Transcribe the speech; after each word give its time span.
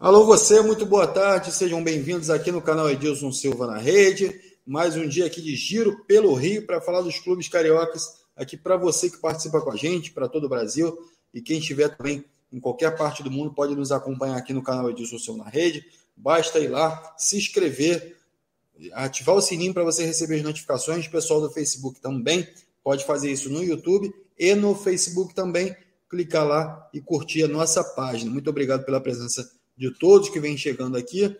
Alô, 0.00 0.24
você, 0.24 0.62
muito 0.62 0.86
boa 0.86 1.08
tarde, 1.08 1.50
sejam 1.50 1.82
bem-vindos 1.82 2.30
aqui 2.30 2.52
no 2.52 2.62
canal 2.62 2.88
Edilson 2.88 3.32
Silva 3.32 3.66
na 3.66 3.78
Rede. 3.78 4.32
Mais 4.64 4.94
um 4.94 5.08
dia 5.08 5.26
aqui 5.26 5.42
de 5.42 5.56
giro 5.56 6.04
pelo 6.04 6.32
Rio 6.34 6.64
para 6.64 6.80
falar 6.80 7.00
dos 7.00 7.18
clubes 7.18 7.48
cariocas, 7.48 8.20
aqui 8.36 8.56
para 8.56 8.76
você 8.76 9.10
que 9.10 9.16
participa 9.16 9.60
com 9.60 9.72
a 9.72 9.76
gente, 9.76 10.12
para 10.12 10.28
todo 10.28 10.44
o 10.44 10.48
Brasil 10.48 10.96
e 11.34 11.42
quem 11.42 11.58
estiver 11.58 11.88
também 11.96 12.24
em 12.52 12.60
qualquer 12.60 12.96
parte 12.96 13.24
do 13.24 13.30
mundo 13.30 13.52
pode 13.52 13.74
nos 13.74 13.90
acompanhar 13.90 14.36
aqui 14.36 14.52
no 14.52 14.62
canal 14.62 14.88
Edilson 14.88 15.18
Silva 15.18 15.42
na 15.42 15.50
Rede. 15.50 15.84
Basta 16.16 16.60
ir 16.60 16.68
lá, 16.68 17.16
se 17.18 17.36
inscrever, 17.36 18.16
ativar 18.92 19.34
o 19.34 19.42
sininho 19.42 19.74
para 19.74 19.82
você 19.82 20.06
receber 20.06 20.36
as 20.36 20.42
notificações. 20.42 21.06
O 21.06 21.10
pessoal 21.10 21.40
do 21.40 21.50
Facebook 21.50 22.00
também 22.00 22.46
pode 22.84 23.04
fazer 23.04 23.32
isso 23.32 23.50
no 23.50 23.64
YouTube 23.64 24.14
e 24.38 24.54
no 24.54 24.76
Facebook 24.76 25.34
também. 25.34 25.74
Clicar 26.08 26.46
lá 26.46 26.88
e 26.94 27.00
curtir 27.00 27.42
a 27.42 27.48
nossa 27.48 27.82
página. 27.82 28.30
Muito 28.30 28.48
obrigado 28.48 28.84
pela 28.84 29.00
presença 29.00 29.57
de 29.78 29.90
todos 29.92 30.28
que 30.28 30.40
vêm 30.40 30.56
chegando 30.56 30.96
aqui. 30.96 31.34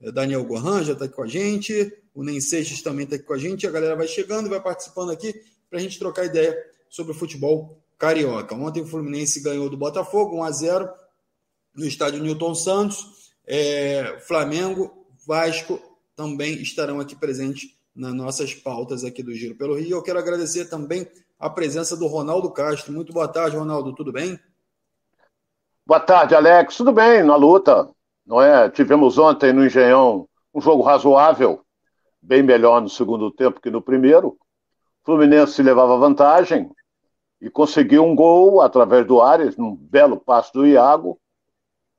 É, 0.00 0.10
Daniel 0.10 0.44
Gohan 0.44 0.82
já 0.82 0.94
está 0.94 1.04
aqui 1.04 1.14
com 1.14 1.22
a 1.22 1.28
gente, 1.28 1.92
o 2.14 2.24
Nem 2.24 2.40
Seixas 2.40 2.80
também 2.80 3.04
está 3.04 3.16
aqui 3.16 3.24
com 3.24 3.34
a 3.34 3.38
gente. 3.38 3.66
A 3.66 3.70
galera 3.70 3.94
vai 3.94 4.08
chegando, 4.08 4.48
vai 4.48 4.60
participando 4.60 5.10
aqui 5.10 5.34
para 5.68 5.78
a 5.78 5.82
gente 5.82 5.98
trocar 5.98 6.24
ideia 6.24 6.56
sobre 6.88 7.12
o 7.12 7.14
futebol 7.14 7.78
carioca. 7.98 8.54
Ontem 8.54 8.82
o 8.82 8.86
Fluminense 8.86 9.40
ganhou 9.40 9.68
do 9.68 9.76
Botafogo 9.76 10.38
1 10.38 10.42
a 10.42 10.50
0 10.50 10.90
no 11.74 11.84
estádio 11.84 12.22
Newton 12.22 12.54
Santos. 12.54 13.30
É, 13.46 14.18
Flamengo, 14.26 15.06
Vasco 15.26 15.80
também 16.16 16.54
estarão 16.62 16.98
aqui 16.98 17.14
presentes 17.14 17.76
nas 17.94 18.14
nossas 18.14 18.54
pautas 18.54 19.04
aqui 19.04 19.22
do 19.22 19.34
Giro 19.34 19.54
pelo 19.54 19.74
Rio. 19.74 19.98
Eu 19.98 20.02
quero 20.02 20.18
agradecer 20.18 20.66
também 20.66 21.06
a 21.38 21.50
presença 21.50 21.94
do 21.96 22.06
Ronaldo 22.06 22.50
Castro. 22.50 22.92
Muito 22.92 23.12
boa 23.12 23.28
tarde, 23.28 23.56
Ronaldo, 23.56 23.94
tudo 23.94 24.12
bem? 24.12 24.38
Boa 25.88 26.00
tarde, 26.00 26.34
Alex. 26.34 26.78
Tudo 26.78 26.90
bem 26.92 27.22
na 27.22 27.36
luta, 27.36 27.88
não 28.26 28.42
é? 28.42 28.68
Tivemos 28.68 29.18
ontem 29.18 29.52
no 29.52 29.64
Engenhão 29.64 30.28
um 30.52 30.60
jogo 30.60 30.82
razoável, 30.82 31.60
bem 32.20 32.42
melhor 32.42 32.80
no 32.82 32.88
segundo 32.88 33.30
tempo 33.30 33.60
que 33.60 33.70
no 33.70 33.80
primeiro. 33.80 34.30
O 34.30 34.36
Fluminense 35.04 35.62
levava 35.62 35.96
vantagem 35.96 36.68
e 37.40 37.48
conseguiu 37.48 38.04
um 38.04 38.16
gol 38.16 38.60
através 38.60 39.06
do 39.06 39.22
Ares, 39.22 39.56
num 39.56 39.76
belo 39.76 40.16
passo 40.16 40.52
do 40.54 40.66
Iago. 40.66 41.20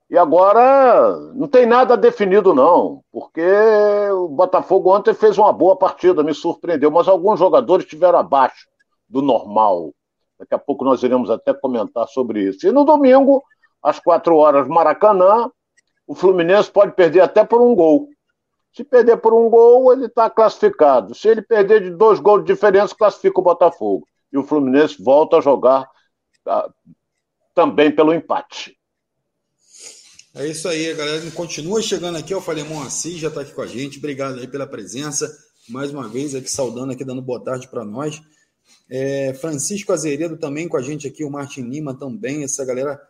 E 0.09 0.17
agora 0.17 1.17
não 1.33 1.48
tem 1.48 1.66
nada 1.66 1.95
definido, 1.95 2.54
não, 2.54 3.02
porque 3.09 3.42
o 4.11 4.28
Botafogo 4.28 4.94
ontem 4.94 5.14
fez 5.14 5.38
uma 5.38 5.54
boa 5.54 5.78
partida, 5.78 6.22
me 6.23 6.33
surpreendeu, 6.33 6.92
mas 6.92 7.08
alguns 7.08 7.39
jogadores 7.39 7.86
estiveram 7.86 8.20
abaixo 8.20 8.67
do 9.08 9.22
normal. 9.22 9.94
Daqui 10.38 10.54
a 10.54 10.59
pouco 10.59 10.83
nós 10.83 11.02
iremos 11.04 11.30
até 11.30 11.54
comentar 11.54 12.06
sobre 12.09 12.50
isso. 12.50 12.67
E 12.67 12.72
no 12.73 12.83
domingo, 12.83 13.42
às 13.81 14.00
quatro 14.00 14.36
horas, 14.36 14.67
Maracanã, 14.67 15.50
o 16.06 16.16
Fluminense 16.16 16.72
pode 16.72 16.94
perder 16.94 17.22
até 17.22 17.44
por 17.44 17.61
um 17.61 17.75
gol. 17.75 18.09
Se 18.73 18.83
perder 18.83 19.17
por 19.17 19.33
um 19.33 19.50
gol, 19.50 19.92
ele 19.92 20.06
está 20.06 20.30
classificado. 20.30 21.16
Se 21.16 21.28
ele 21.28 21.42
perder 21.42 21.81
de 21.81 21.89
dois 21.89 22.20
gols 22.20 22.45
de 22.45 22.53
diferença, 22.53 22.95
classifica 22.95 23.39
o 23.39 23.44
Botafogo. 23.44 24.08
E 24.31 24.38
o 24.38 24.44
Fluminense 24.44 25.02
volta 25.02 25.38
a 25.38 25.42
jogar 25.42 25.89
ah, 26.45 26.70
também 27.55 27.92
pelo 27.92 28.14
empate. 28.14 28.78
É 30.36 30.45
isso 30.45 30.67
aí, 30.67 30.94
galera 30.94 31.31
continua 31.31 31.81
chegando 31.81 32.17
aqui. 32.17 32.31
Eu 32.31 32.42
falei, 32.42 32.64
Moacir 32.64 33.17
já 33.17 33.30
está 33.30 33.42
aqui 33.42 33.52
com 33.52 33.61
a 33.64 33.67
gente. 33.67 33.98
Obrigado 33.98 34.39
aí 34.39 34.48
pela 34.48 34.67
presença. 34.67 35.28
Mais 35.67 35.92
uma 35.92 36.08
vez 36.08 36.36
aqui 36.36 36.50
saudando, 36.50 36.92
aqui 36.92 37.03
dando 37.03 37.22
boa 37.22 37.44
tarde 37.44 37.67
para 37.67 37.83
nós. 37.83 38.22
É, 38.89 39.33
Francisco 39.33 39.92
Azeredo 39.92 40.38
também 40.38 40.67
com 40.67 40.78
a 40.78 40.81
gente 40.81 41.08
aqui, 41.08 41.23
o 41.23 41.31
Martin 41.31 41.61
Lima 41.61 41.98
também, 41.98 42.44
essa 42.44 42.64
galera 42.64 43.02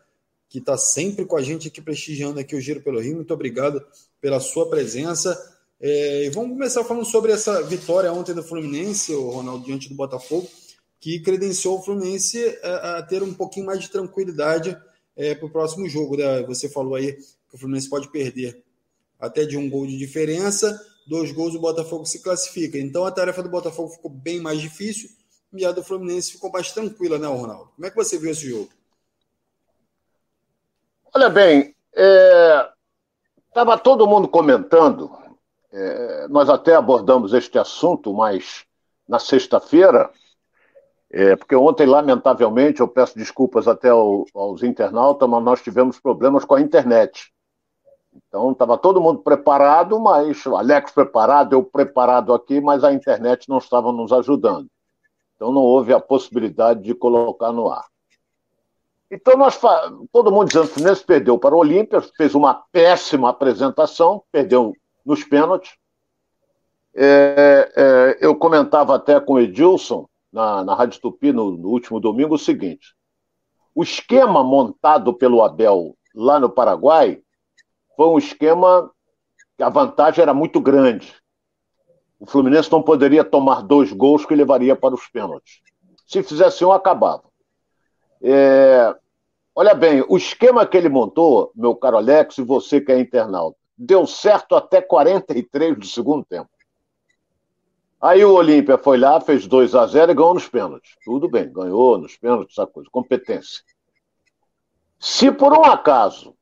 que 0.50 0.60
está 0.60 0.78
sempre 0.78 1.26
com 1.26 1.36
a 1.36 1.42
gente 1.42 1.68
aqui 1.68 1.82
prestigiando 1.82 2.40
aqui 2.40 2.56
o 2.56 2.62
Giro 2.62 2.82
pelo 2.82 3.00
Rio. 3.00 3.16
Muito 3.16 3.34
obrigado 3.34 3.86
pela 4.22 4.40
sua 4.40 4.70
presença. 4.70 5.38
É, 5.80 6.26
e 6.26 6.30
vamos 6.30 6.52
começar 6.52 6.84
falando 6.84 7.06
sobre 7.06 7.32
essa 7.32 7.62
vitória 7.64 8.12
ontem 8.12 8.34
do 8.34 8.44
Fluminense, 8.44 9.14
o 9.14 9.30
Ronaldo, 9.30 9.66
diante 9.66 9.90
do 9.90 9.96
Botafogo, 9.96 10.48
que 11.00 11.20
credenciou 11.20 11.78
o 11.78 11.82
Fluminense 11.84 12.58
a, 12.64 12.98
a 12.98 13.04
ter 13.04 13.22
um 13.22 13.34
pouquinho 13.34 13.66
mais 13.66 13.82
de 13.82 13.90
tranquilidade 13.90 14.78
é, 15.16 15.36
para 15.36 15.46
o 15.46 15.52
próximo 15.52 15.88
jogo. 15.88 16.18
Né? 16.18 16.44
Você 16.44 16.70
falou 16.70 16.96
aí 16.96 17.14
que 17.14 17.56
o 17.56 17.58
Fluminense 17.58 17.90
pode 17.90 18.10
perder 18.10 18.64
até 19.20 19.46
de 19.46 19.58
um 19.58 19.70
gol 19.70 19.86
de 19.86 19.98
diferença, 19.98 20.80
dois 21.08 21.32
gols 21.32 21.56
o 21.56 21.60
Botafogo 21.60 22.06
se 22.06 22.20
classifica. 22.20 22.78
Então 22.78 23.06
a 23.06 23.12
tarefa 23.12 23.44
do 23.44 23.50
Botafogo 23.50 23.90
ficou 23.90 24.12
bem 24.12 24.40
mais 24.40 24.62
difícil 24.62 25.10
e 25.54 25.66
a 25.66 25.72
do 25.72 25.84
Fluminense 25.84 26.32
ficou 26.32 26.52
mais 26.52 26.72
tranquila, 26.72 27.18
né, 27.18 27.28
Ronaldo? 27.28 27.72
Como 27.76 27.86
é 27.86 27.90
que 27.90 27.96
você 27.96 28.18
viu 28.18 28.32
esse 28.32 28.48
jogo? 28.50 28.70
Olha 31.16 31.30
bem, 31.30 31.76
estava 33.48 33.74
é, 33.74 33.78
todo 33.78 34.08
mundo 34.08 34.28
comentando, 34.28 35.12
é, 35.72 36.28
nós 36.28 36.50
até 36.50 36.76
abordamos 36.76 37.34
este 37.34 37.58
assunto, 37.58 38.14
mas 38.14 38.66
na 39.08 39.20
sexta-feira, 39.20 40.12
é, 41.10 41.36
porque 41.36 41.56
ontem, 41.56 41.86
lamentavelmente, 41.86 42.82
eu 42.82 42.88
peço 42.88 43.18
desculpas 43.18 43.68
até 43.68 43.90
ao, 43.90 44.26
aos 44.36 44.64
internautas, 44.64 45.28
mas 45.30 45.44
nós 45.44 45.62
tivemos 45.62 46.00
problemas 46.00 46.44
com 46.44 46.56
a 46.56 46.62
internet. 46.62 47.32
Então, 48.14 48.52
estava 48.52 48.78
todo 48.78 49.02
mundo 49.02 49.20
preparado, 49.20 50.00
mas 50.00 50.46
Alex 50.46 50.92
preparado, 50.92 51.54
eu 51.54 51.64
preparado 51.64 52.34
aqui, 52.34 52.60
mas 52.60 52.84
a 52.84 52.92
internet 52.92 53.48
não 53.48 53.60
estava 53.60 53.92
nos 53.92 54.12
ajudando. 54.12 54.68
Então, 55.36 55.52
não 55.52 55.62
houve 55.62 55.94
a 55.94 56.00
possibilidade 56.00 56.82
de 56.82 56.94
colocar 56.94 57.52
no 57.52 57.70
ar. 57.70 57.86
Então, 59.10 59.38
nós, 59.38 59.60
todo 60.12 60.32
mundo 60.32 60.48
dizendo 60.48 60.66
que 60.66 60.72
o 60.72 60.74
Fluminense 60.76 61.04
perdeu 61.04 61.40
para 61.40 61.56
o 61.56 61.60
Olímpia, 61.60 62.02
fez 62.02 62.36
uma 62.36 62.54
péssima 62.72 63.30
apresentação, 63.30 64.24
perdeu 64.32 64.74
nos 65.06 65.24
pênaltis. 65.24 65.72
É, 66.94 67.72
é, 67.76 68.18
eu 68.20 68.36
comentava 68.36 68.96
até 68.96 69.20
com 69.20 69.34
o 69.34 69.40
Edilson, 69.40 70.08
na, 70.32 70.64
na 70.64 70.76
Rádio 70.76 71.00
Tupi 71.00 71.32
no, 71.32 71.52
no 71.52 71.70
último 71.70 72.00
domingo 72.00 72.36
o 72.36 72.40
seguinte: 72.40 72.96
o 73.74 73.84
esquema 73.84 74.44
montado 74.44 75.14
pelo 75.14 75.42
Abel 75.42 75.96
lá 76.14 76.40
no 76.40 76.50
Paraguai 76.50 77.22
foi 77.96 78.08
um 78.08 78.18
esquema 78.18 78.92
que 79.56 79.64
a 79.64 79.70
vantagem 79.70 80.22
era 80.22 80.34
muito 80.34 80.60
grande. 80.60 81.16
O 82.20 82.26
Fluminense 82.26 82.72
não 82.72 82.82
poderia 82.82 83.24
tomar 83.24 83.62
dois 83.62 83.94
gols 83.94 84.26
que 84.26 84.36
levaria 84.36 84.76
para 84.76 84.96
os 84.96 85.08
pênaltis. 85.08 85.62
Se 86.06 86.24
fizesse 86.24 86.66
um, 86.66 86.72
acabava. 86.72 87.27
É... 88.22 88.96
Olha 89.56 89.74
bem, 89.74 90.04
o 90.08 90.18
esquema 90.18 90.66
que 90.66 90.78
ele 90.78 90.90
montou, 90.90 91.52
meu 91.56 91.76
caro 91.76 91.98
Alex, 91.98 92.38
e 92.38 92.44
você 92.44 92.80
que 92.80 92.92
é 92.92 93.00
internauta, 93.00 93.58
deu 93.78 94.06
certo 94.06 94.56
até 94.56 94.82
43 94.82 95.78
do 95.78 95.86
segundo 95.86 96.24
tempo. 96.24 96.50
Aí 98.00 98.24
o 98.24 98.34
Olímpia 98.34 98.78
foi 98.78 98.98
lá, 98.98 99.20
fez 99.20 99.48
2 99.48 99.74
a 99.74 99.88
0 99.88 100.12
e 100.12 100.16
ganhou 100.16 100.36
nos 100.36 100.48
pênaltis. 100.48 100.96
Tudo 101.04 101.28
bem, 101.28 101.52
ganhou 101.52 101.98
nos 101.98 102.16
pênaltis, 102.16 102.56
essa 102.58 102.68
coisa, 102.68 102.88
competência. 102.92 103.64
Se 105.00 105.32
por 105.32 105.52
um 105.54 105.64
acaso 105.64 106.36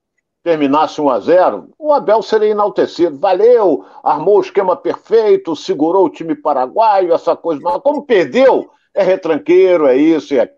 terminasse 0.45 1.01
1 1.01 1.09
a 1.09 1.19
0 1.19 1.69
o 1.79 1.91
Abel 1.91 2.21
seria 2.21 2.49
enaltecido. 2.49 3.17
Valeu, 3.17 3.83
armou 4.03 4.37
o 4.37 4.41
esquema 4.41 4.75
perfeito, 4.75 5.55
segurou 5.55 6.05
o 6.05 6.09
time 6.09 6.35
paraguaio, 6.35 7.13
essa 7.13 7.35
coisa. 7.35 7.59
Mas 7.63 7.81
como 7.81 8.05
perdeu, 8.05 8.69
é 8.93 9.01
retranqueiro, 9.01 9.87
é 9.87 9.97
isso 9.97 10.35
é 10.35 10.51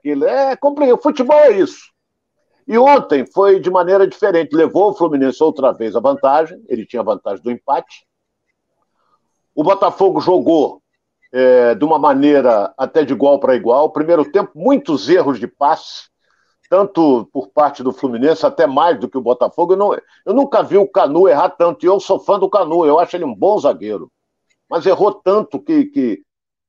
aquilo. 0.00 0.24
É 0.24 0.56
complicado. 0.56 1.00
Futebol 1.00 1.38
é 1.38 1.52
isso. 1.52 1.90
E 2.66 2.78
ontem 2.78 3.26
foi 3.26 3.60
de 3.60 3.70
maneira 3.70 4.06
diferente. 4.06 4.54
Levou 4.54 4.90
o 4.90 4.94
Fluminense 4.94 5.42
outra 5.42 5.72
vez 5.72 5.94
a 5.94 6.00
vantagem, 6.00 6.62
ele 6.68 6.86
tinha 6.86 7.00
a 7.00 7.04
vantagem 7.04 7.42
do 7.42 7.50
empate 7.50 8.04
o 9.54 9.62
Botafogo 9.62 10.20
jogou 10.20 10.82
é, 11.32 11.74
de 11.74 11.84
uma 11.84 11.98
maneira 11.98 12.72
até 12.76 13.04
de 13.04 13.12
igual 13.12 13.38
para 13.38 13.54
igual. 13.54 13.90
Primeiro 13.90 14.30
tempo, 14.30 14.52
muitos 14.54 15.08
erros 15.08 15.38
de 15.38 15.46
passe, 15.46 16.08
tanto 16.68 17.28
por 17.32 17.48
parte 17.48 17.82
do 17.82 17.92
Fluminense, 17.92 18.46
até 18.46 18.66
mais 18.66 18.98
do 18.98 19.08
que 19.08 19.18
o 19.18 19.22
Botafogo. 19.22 19.74
Eu, 19.74 19.76
não, 19.76 19.94
eu 19.94 20.34
nunca 20.34 20.62
vi 20.62 20.78
o 20.78 20.88
Canu 20.88 21.28
errar 21.28 21.50
tanto, 21.50 21.84
e 21.84 21.88
eu 21.88 22.00
sou 22.00 22.18
fã 22.18 22.38
do 22.38 22.48
Canu, 22.48 22.86
eu 22.86 22.98
acho 22.98 23.16
ele 23.16 23.24
um 23.24 23.34
bom 23.34 23.58
zagueiro. 23.58 24.10
Mas 24.68 24.86
errou 24.86 25.12
tanto 25.12 25.60
que, 25.60 25.84
que 25.86 26.22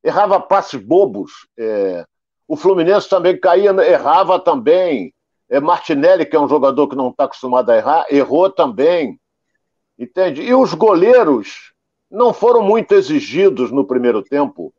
errava 0.04 0.40
passes 0.40 0.84
bobos. 0.84 1.32
É, 1.58 2.04
o 2.52 2.58
Fluminense 2.58 3.08
também 3.08 3.40
caía, 3.40 3.72
errava 3.88 4.38
também. 4.38 5.14
É, 5.50 5.62
Martinelli, 5.62 6.26
que 6.26 6.36
é 6.36 6.40
um 6.40 6.50
jogador 6.50 6.90
que 6.90 6.98
não 6.98 7.08
está 7.08 7.24
acostumado 7.24 7.70
a 7.70 7.78
errar, 7.78 8.06
errou 8.12 8.50
também. 8.50 9.18
Entende? 9.98 10.42
E 10.42 10.54
os 10.54 10.74
goleiros 10.74 11.72
não 12.12 12.34
foram 12.34 12.62
muito 12.62 12.94
exigidos 12.94 13.72
no 13.72 13.88
primeiro 13.88 14.22
tempo. 14.22 14.74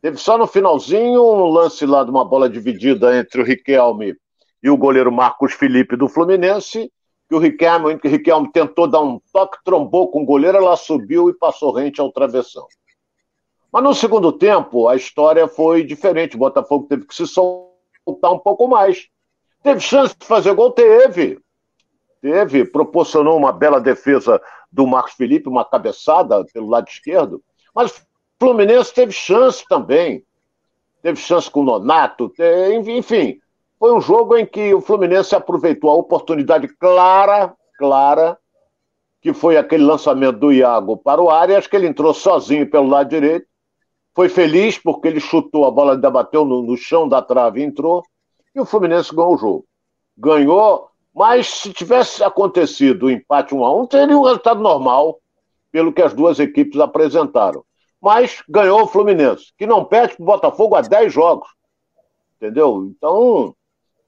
Teve 0.00 0.18
só 0.18 0.38
no 0.38 0.46
finalzinho 0.46 1.20
um 1.20 1.46
lance 1.46 1.84
lá 1.84 2.04
de 2.04 2.12
uma 2.12 2.24
bola 2.24 2.48
dividida 2.48 3.18
entre 3.18 3.40
o 3.40 3.44
Riquelme 3.44 4.14
e 4.62 4.70
o 4.70 4.76
goleiro 4.76 5.10
Marcos 5.10 5.52
Felipe 5.52 5.96
do 5.96 6.08
Fluminense, 6.08 6.92
que 7.28 7.34
o 7.34 7.40
Riquelme, 7.40 7.98
que 7.98 8.06
o 8.06 8.10
Riquelme 8.10 8.52
tentou 8.52 8.86
dar 8.86 9.00
um 9.00 9.20
toque, 9.32 9.58
trombou 9.64 10.12
com 10.12 10.22
o 10.22 10.26
goleiro, 10.26 10.58
ela 10.58 10.76
subiu 10.76 11.28
e 11.28 11.34
passou 11.34 11.72
rente 11.72 12.00
ao 12.00 12.12
travessão. 12.12 12.68
Mas 13.72 13.82
no 13.82 13.94
segundo 13.94 14.32
tempo, 14.32 14.88
a 14.88 14.96
história 14.96 15.46
foi 15.46 15.84
diferente. 15.84 16.36
O 16.36 16.40
Botafogo 16.40 16.86
teve 16.88 17.06
que 17.06 17.14
se 17.14 17.26
soltar 17.26 18.32
um 18.32 18.38
pouco 18.38 18.66
mais. 18.66 19.08
Teve 19.62 19.80
chance 19.80 20.14
de 20.18 20.26
fazer 20.26 20.54
gol? 20.54 20.72
Teve. 20.72 21.38
Teve, 22.20 22.64
proporcionou 22.64 23.36
uma 23.36 23.52
bela 23.52 23.80
defesa 23.80 24.40
do 24.70 24.86
Marcos 24.86 25.14
Felipe, 25.14 25.48
uma 25.48 25.64
cabeçada 25.64 26.44
pelo 26.52 26.68
lado 26.68 26.86
esquerdo, 26.88 27.42
mas 27.74 27.92
o 27.92 28.02
Fluminense 28.38 28.92
teve 28.92 29.12
chance 29.12 29.64
também. 29.68 30.24
Teve 31.02 31.18
chance 31.18 31.50
com 31.50 31.60
o 31.60 31.64
Nonato, 31.64 32.28
teve, 32.28 32.94
enfim. 32.96 33.40
Foi 33.78 33.94
um 33.94 34.00
jogo 34.00 34.36
em 34.36 34.44
que 34.44 34.74
o 34.74 34.82
Fluminense 34.82 35.34
aproveitou 35.34 35.88
a 35.88 35.94
oportunidade 35.94 36.68
clara, 36.68 37.54
clara, 37.78 38.38
que 39.22 39.32
foi 39.32 39.56
aquele 39.56 39.84
lançamento 39.84 40.38
do 40.38 40.52
Iago 40.52 40.98
para 40.98 41.22
o 41.22 41.30
Arias, 41.30 41.66
que 41.66 41.74
ele 41.74 41.86
entrou 41.86 42.12
sozinho 42.12 42.70
pelo 42.70 42.86
lado 42.86 43.08
direito. 43.08 43.46
Foi 44.14 44.28
feliz 44.28 44.78
porque 44.78 45.08
ele 45.08 45.20
chutou, 45.20 45.64
a 45.64 45.70
bola 45.70 45.94
ainda 45.94 46.10
bateu 46.10 46.44
no, 46.44 46.62
no 46.62 46.76
chão 46.76 47.08
da 47.08 47.22
trave 47.22 47.60
e 47.60 47.64
entrou. 47.64 48.02
E 48.54 48.60
o 48.60 48.64
Fluminense 48.64 49.14
ganhou 49.14 49.34
o 49.34 49.38
jogo. 49.38 49.64
Ganhou 50.16 50.90
mas 51.14 51.48
se 51.48 51.72
tivesse 51.72 52.22
acontecido 52.22 53.06
o 53.06 53.10
empate 53.10 53.54
1 53.54 53.64
a 53.64 53.80
1 53.82 53.86
teria 53.86 54.16
um 54.16 54.22
resultado 54.22 54.60
normal, 54.60 55.20
pelo 55.72 55.92
que 55.92 56.02
as 56.02 56.14
duas 56.14 56.38
equipes 56.38 56.80
apresentaram. 56.80 57.64
Mas 58.00 58.42
ganhou 58.48 58.82
o 58.82 58.86
Fluminense, 58.86 59.52
que 59.58 59.66
não 59.66 59.84
perde 59.84 60.16
para 60.16 60.22
o 60.22 60.26
Botafogo 60.26 60.74
há 60.74 60.80
10 60.80 61.12
jogos. 61.12 61.48
Entendeu? 62.36 62.90
Então, 62.90 63.54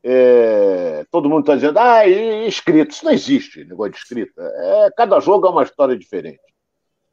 é, 0.02 1.04
todo 1.10 1.28
mundo 1.28 1.40
está 1.40 1.54
dizendo, 1.54 1.78
ah, 1.78 2.08
inscrito. 2.08 2.92
Isso 2.92 3.04
não 3.04 3.12
existe, 3.12 3.64
negócio 3.64 3.92
de 3.92 3.98
inscrito. 3.98 4.40
É, 4.40 4.90
cada 4.96 5.20
jogo 5.20 5.46
é 5.46 5.50
uma 5.50 5.62
história 5.64 5.96
diferente. 5.96 6.40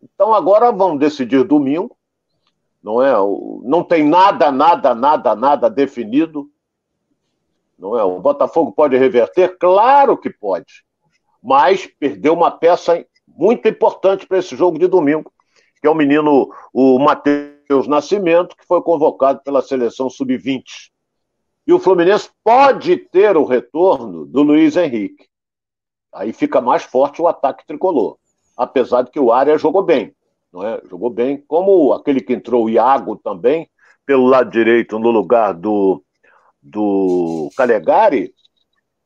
Então 0.02 0.34
agora 0.34 0.72
vamos 0.72 1.00
decidir 1.00 1.44
domingo. 1.44 1.98
Não 2.82 3.02
é? 3.02 3.12
Não 3.64 3.84
tem 3.84 4.04
nada, 4.04 4.52
nada, 4.52 4.96
nada, 4.96 5.36
nada 5.36 5.70
definido. 5.70 6.50
Não 7.78 7.98
é? 7.98 8.04
O 8.04 8.20
Botafogo 8.20 8.72
pode 8.72 8.98
reverter? 8.98 9.58
Claro 9.58 10.18
que 10.18 10.30
pode. 10.30 10.84
Mas 11.42 11.86
perdeu 11.86 12.34
uma 12.34 12.52
peça 12.52 13.06
muito 13.28 13.68
importante 13.68 14.28
para 14.28 14.38
esse 14.40 14.56
jogo 14.56 14.78
de 14.78 14.88
domingo, 14.88 15.32
que 15.80 15.88
é 15.88 15.90
o 15.90 15.96
menino, 15.96 16.54
o 16.74 17.00
Matheus 17.00 17.88
Nascimento, 17.88 18.56
que 18.56 18.66
foi 18.66 18.82
convocado 18.82 19.42
pela 19.44 19.62
seleção 19.62 20.10
sub-20. 20.10 20.64
E 21.66 21.74
o 21.74 21.80
Fluminense 21.80 22.30
pode 22.44 22.98
ter 22.98 23.38
o 23.38 23.46
retorno 23.46 24.26
do 24.26 24.42
Luiz 24.42 24.76
Henrique. 24.76 25.28
Aí 26.12 26.34
fica 26.34 26.60
mais 26.60 26.84
forte 26.84 27.22
o 27.22 27.28
ataque 27.28 27.66
tricolor. 27.66 28.18
Apesar 28.58 29.04
de 29.04 29.12
que 29.12 29.20
o 29.20 29.32
Área 29.32 29.58
jogou 29.58 29.84
bem. 29.84 30.14
Não 30.52 30.66
é? 30.66 30.82
Jogou 30.90 31.10
bem, 31.10 31.38
como 31.48 31.94
aquele 31.94 32.22
que 32.22 32.34
entrou, 32.34 32.66
o 32.66 32.70
Iago 32.70 33.16
também, 33.16 33.70
pelo 34.06 34.26
lado 34.26 34.50
direito, 34.50 34.98
no 34.98 35.12
lugar 35.12 35.54
do, 35.54 36.04
do 36.62 37.50
Calegari, 37.56 38.34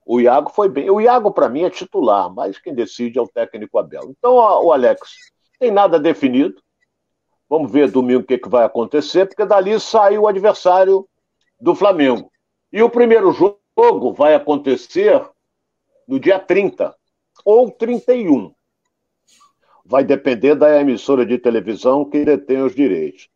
o 0.05 0.19
Iago 0.19 0.49
foi 0.49 0.69
bem. 0.69 0.89
O 0.89 0.99
Iago, 0.99 1.31
para 1.31 1.49
mim, 1.49 1.63
é 1.63 1.69
titular, 1.69 2.33
mas 2.33 2.57
quem 2.59 2.73
decide 2.73 3.17
é 3.17 3.21
o 3.21 3.27
técnico 3.27 3.77
Abel. 3.77 4.09
Então, 4.09 4.35
o 4.35 4.71
Alex, 4.71 5.09
tem 5.59 5.71
nada 5.71 5.99
definido. 5.99 6.61
Vamos 7.49 7.71
ver 7.71 7.91
domingo 7.91 8.21
o 8.21 8.25
que, 8.25 8.37
que 8.37 8.49
vai 8.49 8.65
acontecer, 8.65 9.25
porque 9.25 9.45
dali 9.45 9.79
sai 9.79 10.17
o 10.17 10.27
adversário 10.27 11.07
do 11.59 11.75
Flamengo. 11.75 12.31
E 12.71 12.81
o 12.81 12.89
primeiro 12.89 13.31
jogo 13.31 14.13
vai 14.13 14.35
acontecer 14.35 15.21
no 16.07 16.19
dia 16.19 16.39
30 16.39 16.95
ou 17.45 17.71
31. 17.71 18.53
Vai 19.85 20.03
depender 20.03 20.55
da 20.55 20.79
emissora 20.79 21.25
de 21.25 21.37
televisão 21.37 22.05
que 22.05 22.23
detém 22.23 22.61
os 22.61 22.73
direitos. 22.73 23.29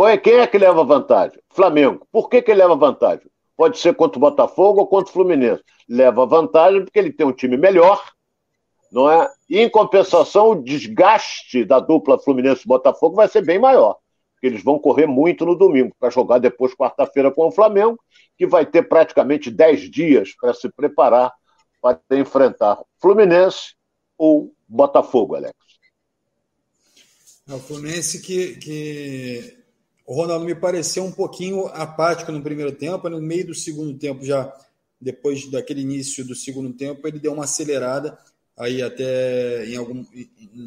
É, 0.00 0.16
quem 0.16 0.34
é 0.34 0.46
que 0.46 0.56
leva 0.56 0.82
vantagem? 0.82 1.38
Flamengo. 1.50 2.06
Por 2.10 2.28
que, 2.28 2.40
que 2.40 2.54
leva 2.54 2.74
vantagem? 2.74 3.26
Pode 3.56 3.78
ser 3.78 3.94
contra 3.94 4.16
o 4.16 4.20
Botafogo 4.20 4.80
ou 4.80 4.86
contra 4.86 5.10
o 5.10 5.12
Fluminense. 5.12 5.62
Leva 5.86 6.24
vantagem 6.24 6.82
porque 6.82 6.98
ele 6.98 7.12
tem 7.12 7.26
um 7.26 7.32
time 7.32 7.58
melhor, 7.58 8.02
não 8.90 9.10
é? 9.10 9.30
E 9.48 9.58
em 9.60 9.68
compensação, 9.68 10.50
o 10.50 10.62
desgaste 10.62 11.64
da 11.64 11.78
dupla 11.78 12.18
Fluminense-Botafogo 12.18 13.16
vai 13.16 13.28
ser 13.28 13.44
bem 13.44 13.58
maior. 13.58 13.98
Porque 14.32 14.46
eles 14.46 14.64
vão 14.64 14.78
correr 14.78 15.06
muito 15.06 15.44
no 15.44 15.54
domingo 15.54 15.94
para 16.00 16.08
jogar 16.08 16.38
depois 16.38 16.74
quarta-feira 16.74 17.30
com 17.30 17.48
o 17.48 17.52
Flamengo, 17.52 17.98
que 18.38 18.46
vai 18.46 18.64
ter 18.64 18.88
praticamente 18.88 19.50
10 19.50 19.90
dias 19.90 20.34
para 20.40 20.54
se 20.54 20.70
preparar 20.70 21.30
para 21.82 22.00
enfrentar 22.12 22.78
Fluminense 22.98 23.74
ou 24.16 24.52
Botafogo, 24.66 25.34
Alex. 25.34 25.54
É 27.50 27.54
o 27.54 27.58
Fluminense 27.58 28.20
que, 28.20 28.54
que 28.58 29.58
o 30.06 30.14
Ronaldo 30.14 30.44
me 30.44 30.54
pareceu 30.54 31.02
um 31.02 31.10
pouquinho 31.10 31.66
apático 31.66 32.30
no 32.30 32.40
primeiro 32.40 32.70
tempo, 32.70 33.08
no 33.08 33.20
meio 33.20 33.48
do 33.48 33.54
segundo 33.56 33.98
tempo, 33.98 34.24
já 34.24 34.56
depois 35.00 35.50
daquele 35.50 35.80
início 35.80 36.24
do 36.24 36.36
segundo 36.36 36.72
tempo, 36.72 37.08
ele 37.08 37.18
deu 37.18 37.32
uma 37.32 37.42
acelerada. 37.42 38.16
Aí 38.56 38.80
até 38.80 39.66
em 39.66 39.74
algum 39.74 40.06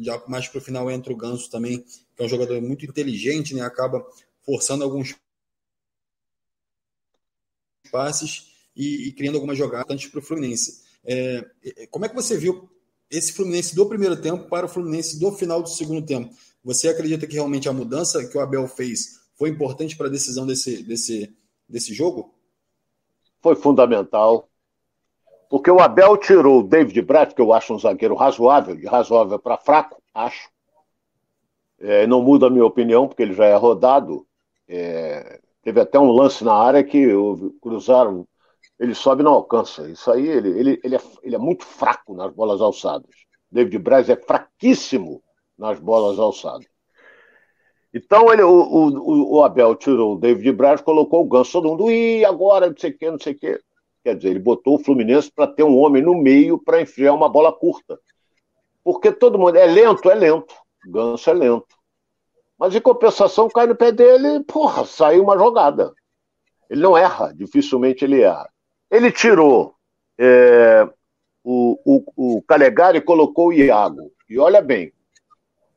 já 0.02 0.22
mais 0.28 0.46
para 0.46 0.58
o 0.58 0.60
final 0.60 0.90
entra 0.90 1.10
o 1.10 1.16
Ganso 1.16 1.50
também, 1.50 1.78
que 1.78 2.22
é 2.22 2.24
um 2.26 2.28
jogador 2.28 2.60
muito 2.60 2.84
inteligente, 2.84 3.54
né? 3.54 3.62
Acaba 3.62 4.04
forçando 4.42 4.84
alguns 4.84 5.16
passes 7.90 8.52
e, 8.76 9.08
e 9.08 9.12
criando 9.12 9.36
algumas 9.36 9.56
jogadas 9.56 9.86
antes 9.88 10.10
para 10.10 10.18
o 10.18 10.22
Fluminense. 10.22 10.82
É, 11.02 11.46
é, 11.64 11.86
como 11.86 12.04
é 12.04 12.10
que 12.10 12.14
você 12.14 12.36
viu 12.36 12.68
esse 13.10 13.32
Fluminense 13.32 13.74
do 13.74 13.86
primeiro 13.86 14.20
tempo 14.20 14.50
para 14.50 14.66
o 14.66 14.68
Fluminense 14.68 15.18
do 15.18 15.32
final 15.32 15.62
do 15.62 15.68
segundo 15.70 16.04
tempo? 16.04 16.34
Você 16.64 16.88
acredita 16.88 17.26
que 17.26 17.34
realmente 17.34 17.68
a 17.68 17.72
mudança 17.74 18.26
que 18.26 18.38
o 18.38 18.40
Abel 18.40 18.66
fez 18.66 19.20
foi 19.36 19.50
importante 19.50 19.96
para 19.96 20.06
a 20.06 20.10
decisão 20.10 20.46
desse, 20.46 20.82
desse, 20.82 21.36
desse 21.68 21.92
jogo? 21.92 22.34
Foi 23.42 23.54
fundamental. 23.54 24.48
Porque 25.50 25.70
o 25.70 25.80
Abel 25.80 26.16
tirou 26.16 26.60
o 26.60 26.66
David 26.66 27.02
Braz, 27.02 27.34
que 27.34 27.40
eu 27.40 27.52
acho 27.52 27.74
um 27.74 27.78
zagueiro 27.78 28.14
razoável, 28.14 28.74
de 28.74 28.86
razoável 28.86 29.38
para 29.38 29.58
fraco, 29.58 30.02
acho. 30.14 30.48
É, 31.78 32.06
não 32.06 32.22
muda 32.22 32.46
a 32.46 32.50
minha 32.50 32.64
opinião, 32.64 33.06
porque 33.06 33.22
ele 33.22 33.34
já 33.34 33.44
é 33.44 33.54
rodado. 33.54 34.26
É, 34.66 35.40
teve 35.62 35.80
até 35.80 35.98
um 35.98 36.10
lance 36.10 36.42
na 36.42 36.54
área 36.54 36.82
que 36.82 37.08
cruzaram, 37.60 38.26
ele 38.80 38.94
sobe 38.94 39.20
e 39.20 39.24
não 39.24 39.34
alcança. 39.34 39.86
Isso 39.90 40.10
aí, 40.10 40.26
ele, 40.26 40.58
ele, 40.58 40.80
ele, 40.82 40.96
é, 40.96 41.00
ele 41.22 41.34
é 41.34 41.38
muito 41.38 41.66
fraco 41.66 42.14
nas 42.14 42.32
bolas 42.32 42.62
alçadas. 42.62 43.10
David 43.52 43.78
Braz 43.78 44.08
é 44.08 44.16
fraquíssimo 44.16 45.22
nas 45.58 45.78
bolas 45.78 46.18
alçadas. 46.18 46.66
Então 47.92 48.32
ele, 48.32 48.42
o, 48.42 48.50
o, 48.50 49.36
o, 49.36 49.44
Abel 49.44 49.76
tirou 49.76 50.14
o 50.14 50.18
David 50.18 50.50
Braz, 50.52 50.80
colocou 50.80 51.22
o 51.22 51.28
Ganso, 51.28 51.52
todo 51.52 51.68
mundo, 51.68 51.90
e 51.90 52.24
agora, 52.24 52.68
não 52.68 52.76
sei 52.76 52.90
o 52.90 52.98
quê, 52.98 53.10
não 53.10 53.20
sei 53.20 53.34
o 53.34 53.38
quê. 53.38 53.60
Quer 54.02 54.16
dizer, 54.16 54.30
ele 54.30 54.40
botou 54.40 54.74
o 54.74 54.82
Fluminense 54.82 55.30
para 55.30 55.46
ter 55.46 55.62
um 55.62 55.78
homem 55.78 56.02
no 56.02 56.14
meio 56.14 56.58
para 56.58 56.82
enfiar 56.82 57.14
uma 57.14 57.28
bola 57.28 57.52
curta. 57.52 57.98
Porque 58.82 59.12
todo 59.12 59.38
mundo 59.38 59.56
é 59.56 59.64
lento, 59.64 60.10
é 60.10 60.14
lento. 60.14 60.54
Ganso 60.86 61.30
é 61.30 61.32
lento. 61.32 61.74
Mas 62.58 62.74
em 62.74 62.80
compensação, 62.80 63.48
cai 63.48 63.66
no 63.66 63.74
pé 63.76 63.92
dele, 63.92 64.42
porra, 64.44 64.84
saiu 64.84 65.22
uma 65.22 65.38
jogada. 65.38 65.92
Ele 66.68 66.82
não 66.82 66.96
erra, 66.96 67.32
dificilmente 67.32 68.04
ele 68.04 68.22
erra. 68.22 68.48
Ele 68.90 69.10
tirou 69.10 69.74
é, 70.18 70.88
o, 71.42 71.78
o, 71.84 72.36
o 72.36 72.42
Calegari 72.42 72.98
e 72.98 73.02
colocou 73.02 73.48
o 73.48 73.52
Iago. 73.52 74.10
E 74.28 74.38
olha 74.38 74.60
bem, 74.60 74.92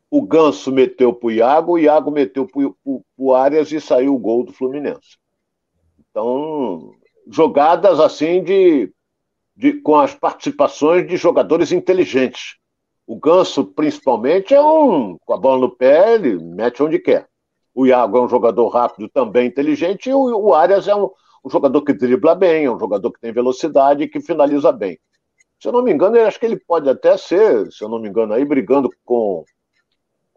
o 0.09 0.21
Ganso 0.21 0.71
meteu 0.71 1.13
para 1.13 1.27
o 1.27 1.31
Iago, 1.31 1.73
o 1.73 1.79
Iago 1.79 2.11
meteu 2.11 2.47
para 2.47 2.71
o 3.17 3.33
Arias 3.33 3.71
e 3.71 3.81
saiu 3.81 4.15
o 4.15 4.19
gol 4.19 4.43
do 4.43 4.53
Fluminense. 4.53 5.17
Então, 6.09 6.93
jogadas 7.29 7.99
assim 7.99 8.43
de, 8.43 8.91
de, 9.55 9.73
com 9.81 9.95
as 9.95 10.15
participações 10.15 11.07
de 11.07 11.17
jogadores 11.17 11.71
inteligentes. 11.71 12.55
O 13.05 13.17
Ganso, 13.17 13.65
principalmente, 13.65 14.53
é 14.53 14.61
um. 14.61 15.17
Com 15.25 15.33
a 15.33 15.37
bola 15.37 15.61
no 15.61 15.75
pé, 15.75 16.15
ele 16.15 16.37
mete 16.37 16.81
onde 16.81 16.99
quer. 16.99 17.27
O 17.73 17.85
Iago 17.85 18.17
é 18.17 18.21
um 18.21 18.29
jogador 18.29 18.67
rápido, 18.69 19.09
também 19.09 19.47
inteligente, 19.47 20.09
e 20.09 20.13
o, 20.13 20.19
o 20.19 20.53
Arias 20.53 20.87
é 20.87 20.95
um, 20.95 21.09
um 21.45 21.49
jogador 21.49 21.81
que 21.83 21.93
dribla 21.93 22.33
bem, 22.33 22.65
é 22.65 22.71
um 22.71 22.79
jogador 22.79 23.11
que 23.11 23.19
tem 23.19 23.31
velocidade 23.31 24.03
e 24.03 24.07
que 24.07 24.19
finaliza 24.19 24.71
bem. 24.71 24.97
Se 25.59 25.67
eu 25.67 25.71
não 25.71 25.83
me 25.83 25.91
engano, 25.91 26.17
eu 26.17 26.25
acho 26.25 26.39
que 26.39 26.45
ele 26.45 26.59
pode 26.59 26.89
até 26.89 27.17
ser, 27.17 27.71
se 27.71 27.83
eu 27.83 27.89
não 27.89 27.99
me 27.99 28.09
engano, 28.09 28.33
aí 28.33 28.43
brigando 28.45 28.89
com 29.05 29.43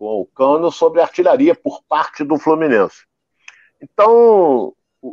com 0.01 0.23
o 0.23 0.25
Cano 0.25 0.73
sobre 0.73 1.03
artilharia 1.03 1.55
por 1.55 1.83
parte 1.87 2.25
do 2.25 2.39
Fluminense. 2.39 3.05
Então, 3.83 4.73
o, 5.03 5.09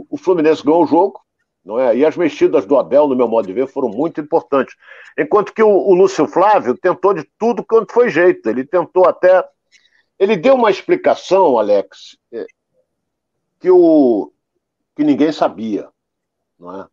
o, 0.00 0.06
o 0.08 0.16
Fluminense 0.16 0.62
ganhou 0.62 0.84
o 0.84 0.86
jogo, 0.86 1.20
não 1.64 1.76
é? 1.80 1.96
E 1.96 2.06
as 2.06 2.16
mexidas 2.16 2.64
do 2.64 2.78
Abel, 2.78 3.08
no 3.08 3.16
meu 3.16 3.26
modo 3.26 3.48
de 3.48 3.52
ver, 3.52 3.66
foram 3.66 3.88
muito 3.88 4.20
importantes. 4.20 4.76
Enquanto 5.18 5.52
que 5.52 5.60
o, 5.60 5.68
o 5.68 5.92
Lúcio 5.92 6.28
Flávio 6.28 6.78
tentou 6.78 7.12
de 7.12 7.28
tudo 7.36 7.64
quanto 7.64 7.92
foi 7.92 8.10
jeito. 8.10 8.48
Ele 8.48 8.64
tentou 8.64 9.08
até. 9.08 9.44
Ele 10.16 10.36
deu 10.36 10.54
uma 10.54 10.70
explicação, 10.70 11.58
Alex, 11.58 12.16
é, 12.32 12.46
que, 13.58 13.72
o, 13.72 14.32
que 14.94 15.02
ninguém 15.02 15.32
sabia. 15.32 15.88
Não 16.56 16.80
é? 16.80 16.86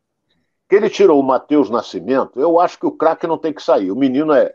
Que 0.68 0.78
ele 0.78 0.90
tirou 0.90 1.20
o 1.20 1.24
Matheus 1.24 1.70
Nascimento, 1.70 2.40
eu 2.40 2.60
acho 2.60 2.80
que 2.80 2.88
o 2.88 2.92
craque 2.92 3.28
não 3.28 3.38
tem 3.38 3.54
que 3.54 3.62
sair. 3.62 3.92
O 3.92 3.96
menino 3.96 4.34
é, 4.34 4.55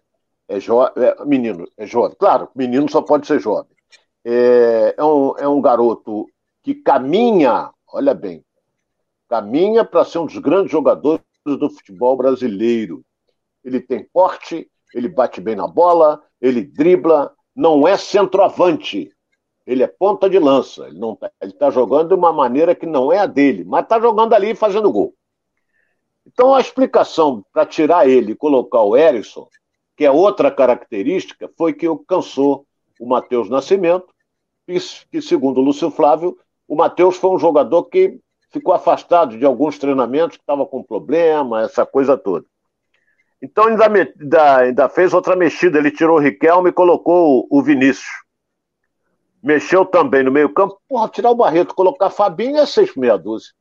é, 0.51 0.59
jo... 0.59 0.83
é 0.83 1.25
menino, 1.25 1.67
é 1.77 1.87
jovem. 1.87 2.17
Claro, 2.19 2.49
menino 2.57 2.91
só 2.91 3.01
pode 3.01 3.27
ser 3.27 3.41
jovem. 3.41 3.71
É, 4.25 4.95
é, 4.99 5.05
um, 5.05 5.39
é 5.39 5.49
um 5.49 5.61
garoto 5.61 6.27
que 6.63 6.75
caminha, 6.75 7.71
olha 7.87 8.13
bem, 8.13 8.45
caminha 9.29 9.85
para 9.85 10.05
ser 10.05 10.19
um 10.19 10.27
dos 10.27 10.39
grandes 10.39 10.73
jogadores 10.73 11.23
do 11.47 11.71
futebol 11.71 12.17
brasileiro. 12.17 13.03
ele 13.65 13.81
tem 13.81 14.05
porte, 14.13 14.69
ele 14.93 15.09
bate 15.09 15.41
bem 15.41 15.55
na 15.55 15.69
bola, 15.69 16.21
ele 16.41 16.63
dribla, 16.63 17.33
não 17.55 17.87
é 17.87 17.97
centroavante. 17.97 19.11
Ele 19.65 19.85
é 19.85 19.87
ponta 19.87 20.29
de 20.29 20.39
lança. 20.39 20.89
Ele 20.89 20.99
não 20.99 21.15
tá, 21.15 21.31
está 21.43 21.71
jogando 21.71 22.09
de 22.09 22.15
uma 22.15 22.33
maneira 22.33 22.75
que 22.75 22.87
não 22.87 23.13
é 23.13 23.19
a 23.19 23.27
dele, 23.27 23.63
mas 23.63 23.85
está 23.85 24.01
jogando 24.01 24.35
ali 24.35 24.51
e 24.51 24.57
fazendo 24.57 24.91
gol. 24.91 25.15
Então 26.27 26.55
a 26.55 26.61
explicação 26.61 27.45
para 27.53 27.65
tirar 27.65 28.09
ele 28.09 28.33
e 28.33 28.37
colocar 28.37 28.83
o 28.83 28.97
Erisson, 28.97 29.49
que 30.01 30.07
é 30.07 30.11
outra 30.11 30.51
característica, 30.51 31.47
foi 31.59 31.75
que 31.75 31.87
cansou 32.09 32.67
o 32.99 33.07
Matheus 33.07 33.51
Nascimento, 33.51 34.07
que, 34.67 35.21
segundo 35.21 35.59
o 35.59 35.63
Lúcio 35.63 35.91
Flávio, 35.91 36.39
o 36.67 36.75
Matheus 36.75 37.19
foi 37.19 37.29
um 37.29 37.39
jogador 37.39 37.85
que 37.85 38.19
ficou 38.51 38.73
afastado 38.73 39.37
de 39.37 39.45
alguns 39.45 39.79
treinamentos, 39.79 40.39
que 40.39 40.43
estava 40.43 40.65
com 40.65 40.83
problema, 40.83 41.61
essa 41.65 41.85
coisa 41.85 42.17
toda. 42.17 42.47
Então 43.43 43.67
ainda, 43.67 44.57
ainda, 44.57 44.89
fez 44.89 45.13
outra 45.13 45.37
mexida, 45.37 45.79
ele 45.79 45.91
tirou 45.91 46.17
o 46.17 46.21
Riquelme 46.21 46.71
e 46.71 46.73
colocou 46.73 47.47
o, 47.51 47.63
Vinícius. 47.63 48.09
Mexeu 49.43 49.85
também 49.85 50.23
no 50.23 50.33
meio 50.33 50.49
campo, 50.55 50.81
porra, 50.89 51.11
tirar 51.11 51.31
o 51.31 51.35
Barreto, 51.35 51.75
colocar 51.75 52.09
Fabinho 52.09 52.57
é 52.57 52.65
seis 52.65 52.97
meia 52.97 53.19
dúzia. 53.19 53.53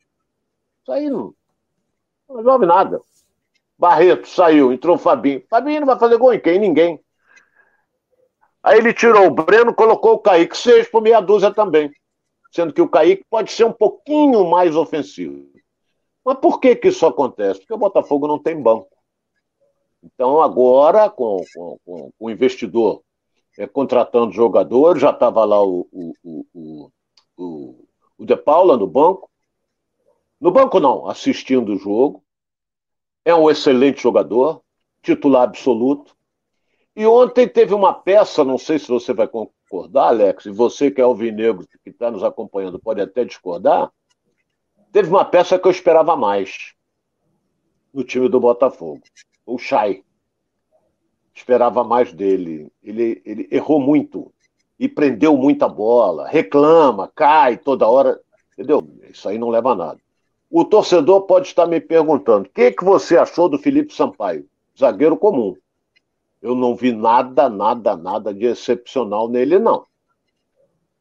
Isso 0.83 0.91
aí 0.93 1.09
não, 1.09 1.33
não 2.29 2.37
resolve 2.37 2.65
nada. 2.65 3.01
Barreto 3.79 4.27
saiu, 4.27 4.73
entrou 4.73 4.97
o 4.97 4.99
Fabinho. 4.99 5.41
Fabinho 5.49 5.79
não 5.79 5.87
vai 5.87 5.97
fazer 5.97 6.17
gol 6.17 6.33
em 6.33 6.39
quem? 6.39 6.59
Ninguém. 6.59 6.99
Aí 8.61 8.77
ele 8.77 8.93
tirou 8.93 9.27
o 9.27 9.31
Breno, 9.31 9.73
colocou 9.73 10.15
o 10.15 10.19
Kaique, 10.19 10.57
seis 10.57 10.89
por 10.89 11.01
meia 11.01 11.21
dúzia 11.21 11.53
também. 11.53 11.89
Sendo 12.51 12.73
que 12.73 12.81
o 12.81 12.89
Kaique 12.89 13.23
pode 13.29 13.53
ser 13.53 13.63
um 13.63 13.71
pouquinho 13.71 14.43
mais 14.49 14.75
ofensivo. 14.75 15.47
Mas 16.25 16.37
por 16.39 16.59
que, 16.59 16.75
que 16.75 16.89
isso 16.89 17.05
acontece? 17.05 17.61
Porque 17.61 17.73
o 17.73 17.77
Botafogo 17.77 18.27
não 18.27 18.37
tem 18.37 18.61
banco. 18.61 18.89
Então, 20.03 20.41
agora, 20.41 21.09
com, 21.09 21.37
com, 21.55 21.77
com 21.85 22.11
o 22.19 22.29
investidor 22.29 23.01
é, 23.57 23.65
contratando 23.65 24.33
jogadores, 24.33 25.01
já 25.01 25.11
estava 25.11 25.45
lá 25.45 25.63
o, 25.63 25.87
o, 25.91 26.13
o, 26.53 26.91
o, 27.37 27.85
o 28.17 28.25
De 28.25 28.35
Paula 28.35 28.75
no 28.75 28.87
banco. 28.87 29.29
No 30.39 30.51
banco, 30.51 30.81
não, 30.81 31.07
assistindo 31.07 31.73
o 31.73 31.77
jogo. 31.77 32.21
É 33.25 33.33
um 33.35 33.49
excelente 33.49 34.01
jogador, 34.01 34.61
titular 35.01 35.43
absoluto. 35.43 36.15
E 36.95 37.05
ontem 37.05 37.47
teve 37.47 37.73
uma 37.73 37.93
peça, 37.93 38.43
não 38.43 38.57
sei 38.57 38.79
se 38.79 38.87
você 38.87 39.13
vai 39.13 39.27
concordar, 39.27 40.07
Alex, 40.07 40.45
e 40.45 40.51
você 40.51 40.89
que 40.91 40.99
é 40.99 41.03
alvinegro, 41.03 41.67
que 41.83 41.89
está 41.89 42.09
nos 42.11 42.23
acompanhando, 42.23 42.79
pode 42.79 43.01
até 43.01 43.23
discordar. 43.23 43.91
Teve 44.91 45.09
uma 45.09 45.23
peça 45.23 45.59
que 45.59 45.67
eu 45.67 45.71
esperava 45.71 46.15
mais 46.15 46.73
no 47.93 48.03
time 48.03 48.27
do 48.27 48.39
Botafogo 48.39 49.01
o 49.49 49.57
Chay. 49.57 50.03
Esperava 51.33 51.83
mais 51.83 52.13
dele. 52.13 52.71
Ele, 52.83 53.21
ele 53.25 53.47
errou 53.51 53.79
muito 53.79 54.31
e 54.79 54.87
prendeu 54.87 55.35
muita 55.35 55.67
bola, 55.67 56.27
reclama, 56.27 57.11
cai 57.13 57.57
toda 57.57 57.87
hora. 57.87 58.19
Entendeu? 58.53 58.87
Isso 59.09 59.27
aí 59.27 59.37
não 59.37 59.49
leva 59.49 59.71
a 59.71 59.75
nada. 59.75 59.99
O 60.49 60.65
torcedor 60.65 61.21
pode 61.21 61.47
estar 61.47 61.67
me 61.67 61.79
perguntando: 61.79 62.47
o 62.47 62.51
que, 62.51 62.71
que 62.71 62.83
você 62.83 63.17
achou 63.17 63.47
do 63.47 63.59
Felipe 63.59 63.93
Sampaio? 63.93 64.47
Zagueiro 64.77 65.15
comum. 65.15 65.55
Eu 66.41 66.55
não 66.55 66.75
vi 66.75 66.91
nada, 66.91 67.49
nada, 67.49 67.95
nada 67.95 68.33
de 68.33 68.45
excepcional 68.45 69.27
nele, 69.27 69.59
não. 69.59 69.85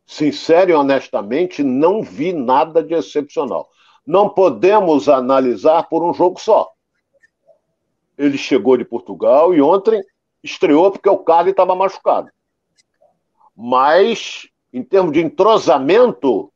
Sincero 0.04 0.70
e 0.70 0.74
honestamente, 0.74 1.62
não 1.62 2.02
vi 2.02 2.32
nada 2.32 2.82
de 2.82 2.94
excepcional. 2.94 3.70
Não 4.06 4.28
podemos 4.28 5.08
analisar 5.08 5.88
por 5.88 6.02
um 6.02 6.12
jogo 6.12 6.40
só. 6.40 6.70
Ele 8.16 8.36
chegou 8.36 8.76
de 8.76 8.84
Portugal 8.84 9.54
e 9.54 9.62
ontem 9.62 10.02
estreou 10.42 10.90
porque 10.90 11.08
o 11.08 11.18
Carlos 11.18 11.50
estava 11.50 11.76
machucado. 11.76 12.30
Mas, 13.54 14.48
em 14.72 14.82
termos 14.82 15.12
de 15.12 15.20
entrosamento, 15.20 16.50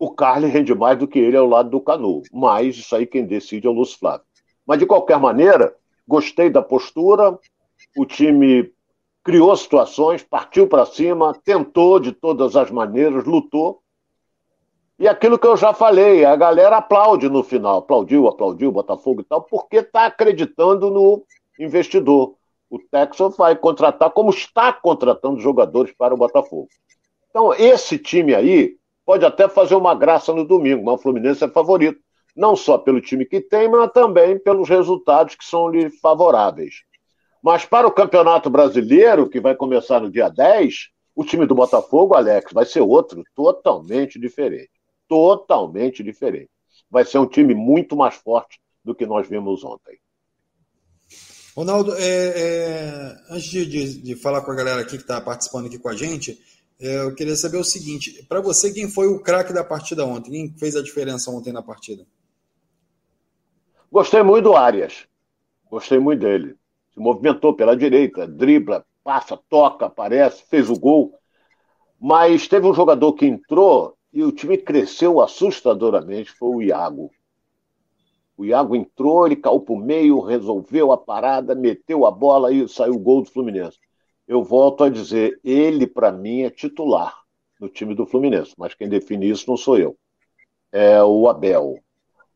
o 0.00 0.10
Carlos 0.10 0.50
rende 0.50 0.74
mais 0.74 0.98
do 0.98 1.06
que 1.06 1.18
ele 1.18 1.36
ao 1.36 1.46
lado 1.46 1.68
do 1.68 1.78
Canu. 1.78 2.22
Mas 2.32 2.74
isso 2.78 2.96
aí 2.96 3.04
quem 3.04 3.26
decide 3.26 3.66
é 3.66 3.70
o 3.70 3.74
Lúcio 3.74 3.98
Flávio. 3.98 4.24
Mas, 4.66 4.78
de 4.78 4.86
qualquer 4.86 5.20
maneira, 5.20 5.76
gostei 6.08 6.48
da 6.48 6.62
postura. 6.62 7.38
O 7.94 8.06
time 8.06 8.72
criou 9.22 9.54
situações, 9.54 10.22
partiu 10.22 10.66
para 10.66 10.86
cima, 10.86 11.38
tentou 11.44 12.00
de 12.00 12.12
todas 12.12 12.56
as 12.56 12.70
maneiras, 12.70 13.26
lutou. 13.26 13.82
E 14.98 15.06
aquilo 15.06 15.38
que 15.38 15.46
eu 15.46 15.56
já 15.56 15.74
falei, 15.74 16.24
a 16.24 16.34
galera 16.34 16.78
aplaude 16.78 17.28
no 17.28 17.42
final, 17.42 17.78
aplaudiu, 17.78 18.26
aplaudiu, 18.26 18.72
Botafogo 18.72 19.20
e 19.20 19.24
tal, 19.24 19.42
porque 19.42 19.76
está 19.76 20.06
acreditando 20.06 20.90
no 20.90 21.24
investidor. 21.58 22.36
O 22.70 22.78
Texas 22.78 23.36
vai 23.36 23.54
contratar, 23.54 24.10
como 24.12 24.30
está 24.30 24.72
contratando 24.72 25.40
jogadores 25.40 25.92
para 25.92 26.14
o 26.14 26.16
Botafogo. 26.16 26.68
Então, 27.28 27.52
esse 27.52 27.98
time 27.98 28.34
aí 28.34 28.79
pode 29.10 29.24
até 29.24 29.48
fazer 29.48 29.74
uma 29.74 29.94
graça 29.94 30.32
no 30.32 30.46
domingo, 30.46 30.84
mas 30.84 30.94
o 30.94 31.02
Fluminense 31.02 31.42
é 31.42 31.48
favorito. 31.48 32.00
Não 32.36 32.54
só 32.54 32.78
pelo 32.78 33.00
time 33.00 33.24
que 33.24 33.40
tem, 33.40 33.68
mas 33.68 33.90
também 33.92 34.38
pelos 34.38 34.68
resultados 34.68 35.34
que 35.34 35.44
são 35.44 35.68
lhe 35.68 35.90
favoráveis. 35.90 36.84
Mas 37.42 37.64
para 37.64 37.88
o 37.88 37.92
Campeonato 37.92 38.48
Brasileiro, 38.48 39.28
que 39.28 39.40
vai 39.40 39.56
começar 39.56 40.00
no 40.00 40.10
dia 40.10 40.28
10, 40.28 40.90
o 41.16 41.24
time 41.24 41.44
do 41.44 41.56
Botafogo, 41.56 42.14
Alex, 42.14 42.52
vai 42.52 42.64
ser 42.64 42.82
outro, 42.82 43.24
totalmente 43.34 44.18
diferente 44.18 44.70
totalmente 45.10 46.04
diferente. 46.04 46.48
Vai 46.88 47.04
ser 47.04 47.18
um 47.18 47.26
time 47.26 47.52
muito 47.52 47.96
mais 47.96 48.14
forte 48.14 48.60
do 48.84 48.94
que 48.94 49.04
nós 49.04 49.28
vimos 49.28 49.64
ontem. 49.64 49.98
Ronaldo, 51.56 51.92
é, 51.96 52.04
é, 52.06 53.16
antes 53.28 53.50
de, 53.50 53.66
de, 53.66 54.02
de, 54.02 54.14
falar 54.14 54.42
com 54.42 54.52
a 54.52 54.54
galera 54.54 54.80
aqui 54.80 54.96
que 54.96 55.02
está 55.02 55.20
participando 55.20 55.66
aqui 55.66 55.80
com 55.80 55.88
a 55.88 55.96
gente, 55.96 56.38
eu 56.80 57.14
queria 57.14 57.36
saber 57.36 57.58
o 57.58 57.64
seguinte: 57.64 58.24
para 58.26 58.40
você, 58.40 58.72
quem 58.72 58.90
foi 58.90 59.06
o 59.06 59.20
craque 59.20 59.52
da 59.52 59.62
partida 59.62 60.04
ontem? 60.04 60.30
Quem 60.30 60.58
fez 60.58 60.74
a 60.74 60.82
diferença 60.82 61.30
ontem 61.30 61.52
na 61.52 61.62
partida? 61.62 62.06
Gostei 63.92 64.22
muito 64.22 64.44
do 64.44 64.56
Arias. 64.56 65.06
Gostei 65.70 65.98
muito 65.98 66.20
dele. 66.20 66.56
Se 66.94 66.98
movimentou 66.98 67.54
pela 67.54 67.76
direita, 67.76 68.26
dribla, 68.26 68.84
passa, 69.04 69.36
toca, 69.48 69.86
aparece, 69.86 70.44
fez 70.48 70.70
o 70.70 70.78
gol. 70.78 71.14
Mas 72.00 72.48
teve 72.48 72.66
um 72.66 72.74
jogador 72.74 73.12
que 73.12 73.26
entrou 73.26 73.96
e 74.12 74.24
o 74.24 74.32
time 74.32 74.56
cresceu 74.56 75.20
assustadoramente, 75.20 76.32
foi 76.32 76.48
o 76.48 76.62
Iago. 76.62 77.10
O 78.36 78.44
Iago 78.44 78.74
entrou, 78.74 79.26
ele 79.26 79.36
caiu 79.36 79.60
para 79.60 79.74
o 79.74 79.78
meio, 79.78 80.20
resolveu 80.20 80.92
a 80.92 80.96
parada, 80.96 81.54
meteu 81.54 82.06
a 82.06 82.10
bola 82.10 82.50
e 82.50 82.66
saiu 82.66 82.94
o 82.94 82.98
gol 82.98 83.22
do 83.22 83.30
Fluminense. 83.30 83.78
Eu 84.30 84.44
volto 84.44 84.84
a 84.84 84.88
dizer, 84.88 85.40
ele 85.42 85.88
para 85.88 86.12
mim 86.12 86.42
é 86.42 86.50
titular 86.50 87.20
no 87.60 87.68
time 87.68 87.96
do 87.96 88.06
Fluminense, 88.06 88.54
mas 88.56 88.74
quem 88.74 88.88
define 88.88 89.28
isso 89.28 89.50
não 89.50 89.56
sou 89.56 89.76
eu. 89.76 89.96
É 90.70 91.02
o 91.02 91.28
Abel. 91.28 91.80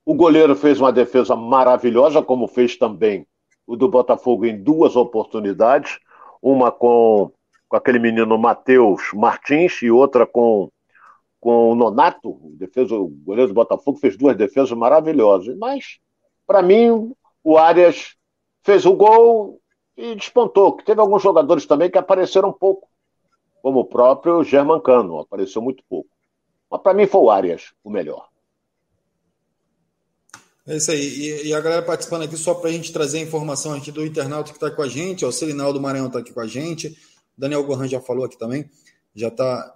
O 0.04 0.12
goleiro 0.12 0.56
fez 0.56 0.80
uma 0.80 0.90
defesa 0.90 1.36
maravilhosa, 1.36 2.20
como 2.20 2.48
fez 2.48 2.76
também 2.76 3.24
o 3.64 3.76
do 3.76 3.88
Botafogo 3.88 4.44
em 4.44 4.60
duas 4.60 4.96
oportunidades, 4.96 6.00
uma 6.42 6.72
com, 6.72 7.30
com 7.68 7.76
aquele 7.76 8.00
menino 8.00 8.36
Matheus 8.36 9.12
Martins 9.14 9.80
e 9.80 9.88
outra 9.88 10.26
com 10.26 10.68
com 11.38 11.70
o 11.70 11.74
Nonato, 11.76 12.30
o, 12.30 12.56
defesa, 12.56 12.96
o 12.96 13.06
goleiro 13.06 13.52
do 13.52 13.54
Botafogo, 13.54 13.98
fez 13.98 14.16
duas 14.16 14.36
defesas 14.36 14.72
maravilhosas. 14.72 15.56
Mas, 15.58 16.00
para 16.44 16.60
mim, 16.60 17.14
o 17.44 17.56
Arias 17.56 18.16
fez 18.64 18.84
o 18.84 18.94
gol 18.94 19.60
e 19.96 20.14
despontou. 20.14 20.76
Que 20.76 20.84
teve 20.84 21.00
alguns 21.00 21.22
jogadores 21.22 21.66
também 21.66 21.90
que 21.90 21.98
apareceram 21.98 22.52
pouco, 22.52 22.88
como 23.62 23.80
o 23.80 23.84
próprio 23.84 24.42
German 24.44 24.80
Cano, 24.80 25.20
apareceu 25.20 25.62
muito 25.62 25.82
pouco. 25.88 26.08
Mas, 26.70 26.82
para 26.82 26.94
mim, 26.94 27.06
foi 27.06 27.20
o 27.20 27.30
Arias 27.30 27.72
o 27.82 27.90
melhor. 27.90 28.28
É 30.66 30.76
isso 30.76 30.90
aí. 30.90 31.00
E, 31.00 31.48
e 31.48 31.54
a 31.54 31.60
galera 31.60 31.82
participando 31.82 32.22
aqui, 32.22 32.36
só 32.36 32.54
para 32.54 32.70
a 32.70 32.72
gente 32.72 32.92
trazer 32.92 33.18
a 33.18 33.22
informação 33.22 33.74
aqui 33.74 33.92
do 33.92 34.04
internauta 34.04 34.50
que 34.50 34.56
está 34.56 34.70
com 34.70 34.82
a 34.82 34.88
gente. 34.88 35.24
Ó, 35.24 35.28
o 35.28 35.32
Selinaldo 35.32 35.80
Maranhão 35.80 36.06
está 36.06 36.20
aqui 36.20 36.32
com 36.32 36.40
a 36.40 36.46
gente. 36.46 36.96
Daniel 37.36 37.64
Gohan 37.64 37.86
já 37.86 38.00
falou 38.00 38.24
aqui 38.24 38.38
também. 38.38 38.68
Já 39.14 39.28
está 39.28 39.74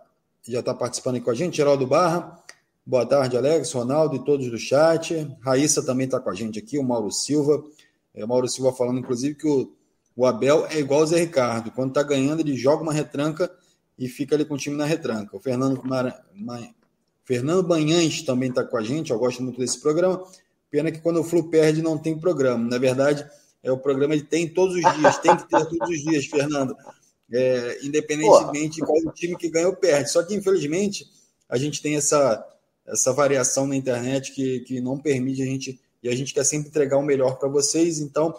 já 0.49 0.61
está 0.61 0.75
participando 0.75 1.17
aqui 1.17 1.25
com 1.27 1.31
a 1.31 1.35
gente. 1.35 1.59
Geraldo 1.59 1.87
Barra, 1.87 2.43
boa 2.87 3.05
tarde, 3.05 3.37
Alex, 3.37 3.71
Ronaldo 3.73 4.17
e 4.17 4.25
todos 4.25 4.51
do 4.51 4.57
chat. 4.57 5.15
Raíssa 5.43 5.85
também 5.85 6.07
está 6.07 6.19
com 6.19 6.31
a 6.31 6.35
gente 6.35 6.59
aqui, 6.59 6.79
o 6.79 6.83
Mauro 6.83 7.11
Silva. 7.11 7.63
É, 8.15 8.25
o 8.25 8.29
Mauro 8.29 8.49
Silva 8.49 8.73
falando, 8.73 8.99
inclusive, 8.99 9.35
que 9.35 9.47
o, 9.47 9.71
o 10.19 10.27
Abel 10.27 10.67
é 10.67 10.79
igual 10.79 11.03
o 11.03 11.07
Zé 11.07 11.21
Ricardo. 11.21 11.71
Quando 11.71 11.91
está 11.91 12.03
ganhando, 12.03 12.41
ele 12.41 12.57
joga 12.57 12.83
uma 12.83 12.93
retranca 12.93 13.51
e 13.97 14.09
fica 14.09 14.35
ali 14.35 14.45
com 14.45 14.55
o 14.55 14.59
time 14.59 14.77
na 14.77 14.85
retranca. 14.85 15.37
O 15.37 15.41
Fernando, 15.41 15.81
Mar... 15.85 16.25
Fernando 17.25 17.63
Banhães 17.63 18.23
também 18.23 18.49
está 18.49 18.65
com 18.65 18.77
a 18.77 18.83
gente, 18.83 19.13
eu 19.13 19.19
gosto 19.19 19.43
muito 19.43 19.59
desse 19.59 19.81
programa. 19.81 20.25
Pena 20.71 20.91
que 20.91 21.01
quando 21.01 21.21
o 21.21 21.25
Flu 21.25 21.49
perde, 21.49 21.81
não 21.81 21.97
tem 21.97 22.19
programa. 22.19 22.69
Na 22.69 22.79
verdade, 22.79 23.25
é 23.63 23.71
o 23.71 23.79
programa 23.79 24.15
ele 24.15 24.25
tem 24.25 24.49
todos 24.49 24.75
os 24.75 24.95
dias, 24.97 25.19
tem 25.19 25.37
que 25.37 25.49
ter 25.49 25.65
todos 25.65 25.89
os 25.89 26.03
dias, 26.03 26.27
Fernando 26.27 26.77
é, 27.33 27.79
independentemente 27.83 28.77
de 28.77 28.81
qual 28.81 29.13
time 29.13 29.37
que 29.37 29.49
ganha 29.49 29.69
ou 29.69 29.77
perde. 29.77 30.11
Só 30.11 30.23
que, 30.23 30.35
infelizmente, 30.35 31.07
a 31.49 31.59
gente 31.59 31.83
tem 31.83 31.97
essa, 31.97 32.45
essa 32.87 33.13
variação 33.13 33.67
na 33.67 33.77
internet 33.77 34.33
que, 34.33 34.61
que 34.61 34.81
não 34.81 34.99
permite 34.99 35.43
a 35.43 35.47
gente, 35.47 35.81
e 36.03 36.09
a 36.09 36.15
gente 36.15 36.33
quer 36.33 36.45
sempre 36.45 36.69
entregar 36.69 36.97
o 36.97 37.03
melhor 37.03 37.39
para 37.39 37.49
vocês. 37.49 37.99
Então, 37.99 38.35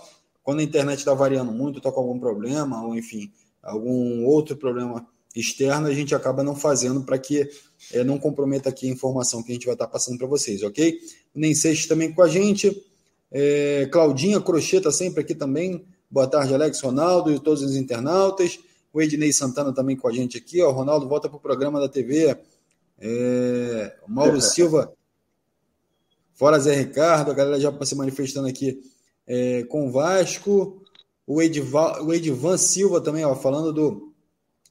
quando 0.50 0.62
a 0.62 0.64
internet 0.64 0.98
está 0.98 1.14
variando 1.14 1.52
muito, 1.52 1.78
está 1.78 1.92
com 1.92 2.00
algum 2.00 2.20
problema, 2.20 2.84
ou 2.84 2.96
enfim, 2.96 3.32
algum 3.62 4.26
outro 4.26 4.58
problema 4.58 5.08
externo, 5.36 5.86
a 5.86 5.94
gente 5.94 6.16
acaba 6.16 6.44
não 6.44 6.56
fazendo 6.56 7.04
para 7.04 7.20
que 7.20 7.48
é, 7.94 8.04
não 8.04 8.18
comprometa 8.18 8.68
aqui 8.68 8.90
a 8.90 8.92
informação 8.92 9.44
que 9.44 9.52
a 9.52 9.54
gente 9.54 9.68
vai 9.68 9.76
estar 9.76 9.86
tá 9.86 9.92
passando 9.92 10.18
para 10.18 10.26
vocês, 10.26 10.64
ok? 10.64 10.98
Nem 11.36 11.54
Seixas 11.54 11.86
também 11.86 12.12
com 12.12 12.24
a 12.24 12.28
gente. 12.28 12.84
É, 13.32 13.88
Claudinha 13.92 14.42
Crocheta 14.42 14.90
sempre 14.92 15.22
aqui 15.22 15.36
também. 15.36 15.86
Boa 16.10 16.26
tarde, 16.26 16.52
Alex, 16.52 16.82
Ronaldo 16.82 17.32
e 17.32 17.40
todos 17.40 17.62
os 17.62 17.76
internautas. 17.76 18.60
O 18.92 19.00
Ednei 19.00 19.32
Santana 19.32 19.72
também 19.72 19.96
com 19.96 20.08
a 20.08 20.12
gente 20.12 20.36
aqui. 20.36 20.64
Ó. 20.64 20.72
Ronaldo 20.72 21.08
volta 21.08 21.30
para 21.30 21.38
o 21.38 21.40
programa 21.40 21.80
da 21.80 21.88
TV. 21.88 22.36
É, 22.98 23.96
Mauro 24.08 24.38
é. 24.38 24.42
Silva, 24.42 24.92
fora 26.34 26.58
Zé 26.58 26.74
Ricardo, 26.74 27.30
a 27.30 27.36
galera 27.36 27.60
já 27.60 27.86
se 27.86 27.94
manifestando 27.94 28.48
aqui 28.48 28.82
é, 29.30 29.64
com 29.66 29.88
o 29.88 29.92
Vasco. 29.92 30.82
O, 31.28 31.40
Edval, 31.40 32.04
o 32.04 32.12
Edvan 32.12 32.58
Silva 32.58 33.00
também, 33.00 33.24
ó, 33.24 33.36
falando 33.36 33.72
do, 33.72 34.12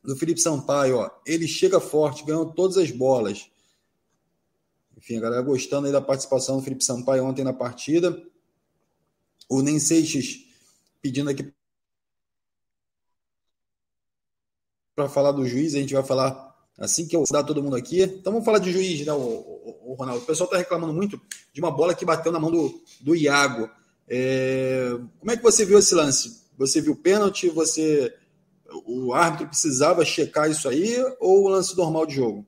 do 0.03 0.17
Felipe 0.17 0.41
Sampaio. 0.41 0.97
Ó. 0.97 1.11
Ele 1.25 1.47
chega 1.47 1.79
forte, 1.79 2.25
ganhou 2.25 2.53
todas 2.53 2.77
as 2.77 2.91
bolas. 2.91 3.49
Enfim, 4.97 5.19
a 5.19 5.21
galera 5.21 5.43
gostando 5.43 5.87
aí 5.87 5.93
da 5.93 6.01
participação 6.01 6.57
do 6.57 6.63
Felipe 6.63 6.85
Sampaio 6.85 7.25
ontem 7.25 7.45
na 7.45 7.53
partida. 7.53 8.21
O 9.49 9.63
Nem 9.63 9.79
Seixas 9.79 10.45
pedindo 11.01 11.31
aqui 11.31 11.51
para 14.97 15.09
falar 15.09 15.31
do 15.31 15.47
juiz, 15.47 15.77
a 15.77 15.79
gente 15.79 15.95
vai 15.95 16.03
falar 16.03 16.53
assim 16.77 17.07
que 17.07 17.15
eu 17.15 17.23
dar 17.31 17.45
todo 17.45 17.63
mundo 17.63 17.77
aqui. 17.77 18.03
Então 18.03 18.33
vamos 18.33 18.45
falar 18.45 18.59
de 18.59 18.73
juiz, 18.73 19.07
né, 19.07 19.13
o, 19.13 19.17
o, 19.17 19.93
o 19.93 19.95
Ronaldo? 19.95 20.25
O 20.25 20.27
pessoal 20.27 20.47
está 20.47 20.59
reclamando 20.59 20.93
muito 20.93 21.21
de 21.53 21.61
uma 21.61 21.71
bola 21.71 21.95
que 21.95 22.05
bateu 22.05 22.33
na 22.33 22.41
mão 22.41 22.51
do, 22.51 22.83
do 23.01 23.15
Iago. 23.15 23.71
É, 24.09 24.99
como 25.19 25.31
é 25.31 25.37
que 25.37 25.43
você 25.43 25.65
viu 25.65 25.79
esse 25.79 25.95
lance? 25.95 26.43
Você 26.57 26.81
viu 26.81 26.97
pênalti? 26.97 27.49
Você 27.51 28.15
o 28.85 29.15
árbitro 29.15 29.49
precisava 29.49 30.05
checar 30.05 30.51
isso 30.51 30.69
aí 30.69 30.97
ou 31.21 31.45
o 31.45 31.49
lance 31.49 31.77
normal 31.77 32.07
de 32.07 32.15
jogo? 32.15 32.47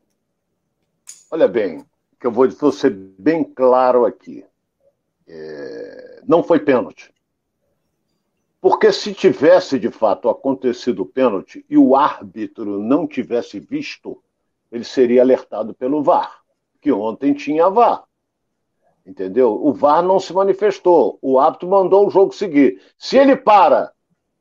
Olha 1.31 1.49
bem, 1.49 1.85
que 2.19 2.27
eu 2.27 2.33
vou, 2.33 2.49
vou 2.51 2.73
ser 2.73 2.91
bem 2.91 3.45
claro 3.45 4.05
aqui. 4.05 4.45
É, 5.27 6.23
não 6.27 6.43
foi 6.43 6.59
pênalti. 6.59 7.13
Porque 8.61 8.93
se 8.93 9.15
tivesse 9.15 9.79
de 9.79 9.91
fato 9.91 10.29
acontecido 10.29 11.03
o 11.03 11.07
pênalti 11.07 11.65
e 11.69 11.79
o 11.79 11.97
árbitro 11.97 12.79
não 12.79 13.07
tivesse 13.07 13.59
visto, 13.59 14.23
ele 14.71 14.85
seria 14.85 15.23
alertado 15.23 15.73
pelo 15.73 16.03
VAR, 16.03 16.43
que 16.81 16.93
ontem 16.93 17.33
tinha 17.33 17.71
VAR. 17.71 18.05
Entendeu? 19.07 19.53
O 19.53 19.73
VAR 19.73 20.03
não 20.03 20.21
se 20.21 20.33
manifestou. 20.33 21.19
O 21.23 21.39
árbitro 21.39 21.69
mandou 21.69 22.07
o 22.07 22.11
jogo 22.11 22.33
seguir. 22.33 22.81
Se 22.99 23.17
ele 23.17 23.37
para 23.37 23.93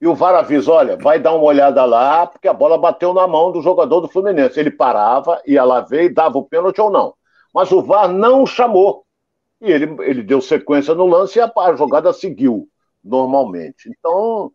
e 0.02 0.08
o 0.08 0.16
VAR 0.16 0.36
avisa: 0.36 0.72
olha, 0.72 0.98
vai 0.98 1.20
dar 1.20 1.34
uma 1.34 1.46
olhada 1.46 1.84
lá, 1.86 2.28
porque 2.28 2.48
a 2.48 2.54
bola 2.54 2.78
bateu 2.78 3.14
na 3.14 3.28
mão 3.28 3.52
do 3.52 3.62
jogador 3.62 4.02
do 4.02 4.08
Fluminense. 4.08 4.60
Ele 4.60 4.72
parava, 4.72 5.42
ia 5.46 5.64
lá 5.64 5.82
ver 5.82 6.04
e 6.06 6.14
dava 6.14 6.38
o 6.38 6.46
pênalti 6.46 6.80
ou 6.80 6.90
não. 6.90 7.14
Mas 7.54 7.72
o 7.72 7.82
VAR 7.82 8.08
não 8.08 8.46
chamou. 8.46 9.06
E 9.62 9.72
ele, 9.72 9.96
ele 10.04 10.24
deu 10.24 10.42
sequência 10.42 10.94
no 10.94 11.06
lance 11.06 11.38
e 11.38 11.42
a, 11.42 11.52
a 11.54 11.76
jogada 11.76 12.14
seguiu 12.14 12.68
normalmente. 13.04 13.90
Então, 13.90 14.52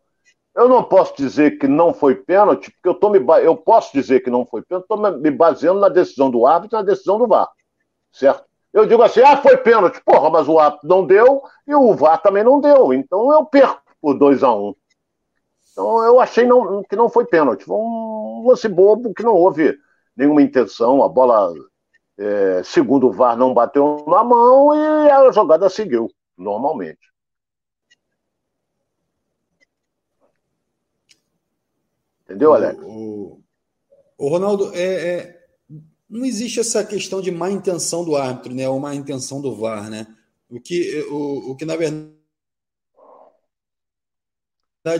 eu 0.55 0.67
não 0.67 0.83
posso 0.83 1.15
dizer 1.15 1.59
que 1.59 1.67
não 1.67 1.93
foi 1.93 2.15
pênalti, 2.15 2.71
porque 2.71 2.89
eu, 2.89 2.95
tô 2.95 3.09
me, 3.09 3.19
eu 3.43 3.55
posso 3.55 3.91
dizer 3.93 4.21
que 4.21 4.29
não 4.29 4.45
foi 4.45 4.63
pênalti, 4.63 4.85
estou 4.89 5.19
me 5.19 5.29
baseando 5.29 5.79
na 5.79 5.89
decisão 5.89 6.31
do 6.31 6.45
árbitro 6.47 6.77
e 6.77 6.81
na 6.81 6.87
decisão 6.87 7.19
do 7.19 7.27
VAR. 7.27 7.47
Certo? 8.11 8.45
Eu 8.75 8.85
digo 8.85 9.01
assim, 9.01 9.21
ah, 9.21 9.37
foi 9.37 9.55
pênalti. 9.55 10.01
Porra, 10.03 10.29
mas 10.29 10.49
o 10.49 10.59
árbitro 10.59 10.89
não 10.89 11.07
deu 11.07 11.41
e 11.65 11.73
o 11.73 11.93
VAR 11.95 12.21
também 12.21 12.43
não 12.43 12.59
deu. 12.59 12.93
Então 12.93 13.31
eu 13.31 13.45
perco 13.45 13.81
por 14.01 14.15
2 14.15 14.43
a 14.43 14.53
1 14.53 14.67
um. 14.67 14.75
Então 15.71 16.03
eu 16.03 16.19
achei 16.19 16.45
não, 16.45 16.83
que 16.83 16.93
não 16.93 17.07
foi 17.07 17.25
pênalti. 17.25 17.63
Foi 17.63 17.77
um 17.77 18.43
lance 18.45 18.67
bobo 18.67 19.13
que 19.13 19.23
não 19.23 19.33
houve 19.33 19.79
nenhuma 20.13 20.41
intenção. 20.41 21.01
A 21.01 21.07
bola, 21.07 21.53
é, 22.17 22.63
segundo 22.65 23.07
o 23.07 23.13
VAR, 23.13 23.37
não 23.37 23.53
bateu 23.53 24.03
na 24.09 24.25
mão 24.25 24.75
e 24.75 25.09
a 25.09 25.31
jogada 25.31 25.69
seguiu 25.69 26.11
normalmente. 26.37 26.99
Entendeu, 32.25 32.53
Alex? 32.53 32.77
O, 32.83 33.39
o 34.17 34.27
Ronaldo, 34.27 34.69
é, 34.75 34.83
é, 34.83 35.34
não 36.09 36.25
existe 36.25 36.59
essa 36.59 36.83
questão 36.83 37.21
de 37.21 37.31
má 37.31 37.49
intenção 37.49 38.05
do 38.05 38.15
árbitro, 38.15 38.53
né? 38.53 38.67
Ou 38.69 38.79
má 38.79 38.93
intenção 38.93 39.41
do 39.41 39.55
VAR, 39.55 39.89
né? 39.89 40.07
O 40.49 40.59
que, 40.59 41.01
o, 41.09 41.51
o 41.51 41.55
que 41.55 41.65
na 41.65 41.75
verdade 41.75 42.13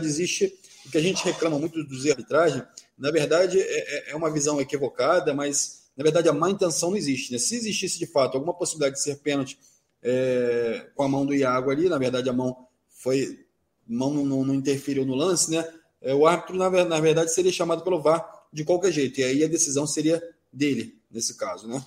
existe, 0.02 0.60
o 0.86 0.91
que 0.91 0.98
a 0.98 1.02
gente 1.02 1.24
reclama 1.24 1.60
muito 1.60 1.84
dos 1.84 2.06
arbitragem, 2.08 2.63
na 2.98 3.12
verdade 3.12 3.60
é, 3.60 4.10
é, 4.10 4.12
é 4.12 4.15
uma 4.15 4.32
visão 4.32 4.60
equivocada, 4.60 5.34
mas 5.34 5.86
na 5.96 6.04
verdade 6.04 6.28
a 6.28 6.34
má 6.34 6.50
intenção 6.50 6.89
não 6.89 6.98
existe. 6.98 7.32
Né? 7.32 7.38
Se 7.38 7.56
existisse 7.56 8.00
de 8.00 8.08
fato 8.08 8.36
alguma 8.36 8.54
possibilidade 8.54 8.96
de 8.96 9.04
ser 9.04 9.18
pênalti 9.18 9.60
é, 10.02 10.89
com 10.96 11.04
a 11.04 11.08
mão 11.08 11.26
do 11.26 11.34
Iago 11.34 11.70
ali, 11.70 11.88
na 11.88 11.98
verdade 11.98 12.30
a 12.30 12.34
mão 12.34 12.68
foi 12.89 13.46
mão 13.88 14.12
não, 14.12 14.44
não 14.44 14.54
interferiu 14.56 15.06
no 15.06 15.13
lance, 15.13 15.52
né? 15.52 15.68
É, 16.02 16.13
o 16.13 16.26
árbitro, 16.26 16.56
na, 16.56 16.70
na 16.86 17.00
verdade, 17.00 17.34
seria 17.34 17.52
chamado 17.52 17.84
pelo 17.84 18.02
VAR 18.02 18.48
de 18.52 18.63
qualquer 18.63 18.91
jeito. 18.91 19.20
E 19.20 19.24
aí 19.24 19.44
a 19.44 19.48
decisão 19.48 19.86
seria 19.86 20.22
dele, 20.56 20.98
nesse 21.12 21.38
caso, 21.38 21.68
né? 21.68 21.84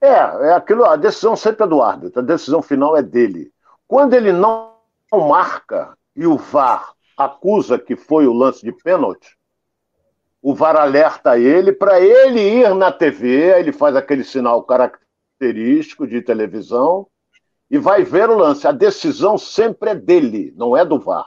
É, 0.00 0.08
é 0.08 0.52
aquilo, 0.52 0.84
a 0.84 0.96
decisão 0.96 1.36
sempre 1.36 1.64
é 1.64 1.66
do 1.66 1.82
árbitro, 1.82 2.20
a 2.20 2.24
decisão 2.24 2.62
final 2.62 2.96
é 2.96 3.02
dele. 3.02 3.52
Quando 3.86 4.14
ele 4.14 4.32
não 4.32 4.74
marca 5.12 5.96
e 6.14 6.26
o 6.26 6.36
VAR 6.36 6.94
acusa 7.16 7.78
que 7.78 7.96
foi 7.96 8.26
o 8.26 8.32
lance 8.32 8.64
de 8.64 8.72
pênalti, 8.72 9.36
o 10.42 10.54
VAR 10.54 10.76
alerta 10.76 11.38
ele 11.38 11.72
para 11.72 12.00
ele 12.00 12.40
ir 12.40 12.74
na 12.74 12.92
TV, 12.92 13.58
ele 13.58 13.72
faz 13.72 13.96
aquele 13.96 14.22
sinal 14.22 14.62
característico 14.62 16.06
de 16.06 16.20
televisão 16.20 17.06
e 17.70 17.78
vai 17.78 18.04
ver 18.04 18.28
o 18.28 18.36
lance. 18.36 18.66
A 18.66 18.72
decisão 18.72 19.38
sempre 19.38 19.90
é 19.90 19.94
dele, 19.94 20.52
não 20.56 20.76
é 20.76 20.84
do 20.84 21.00
VAR. 21.00 21.26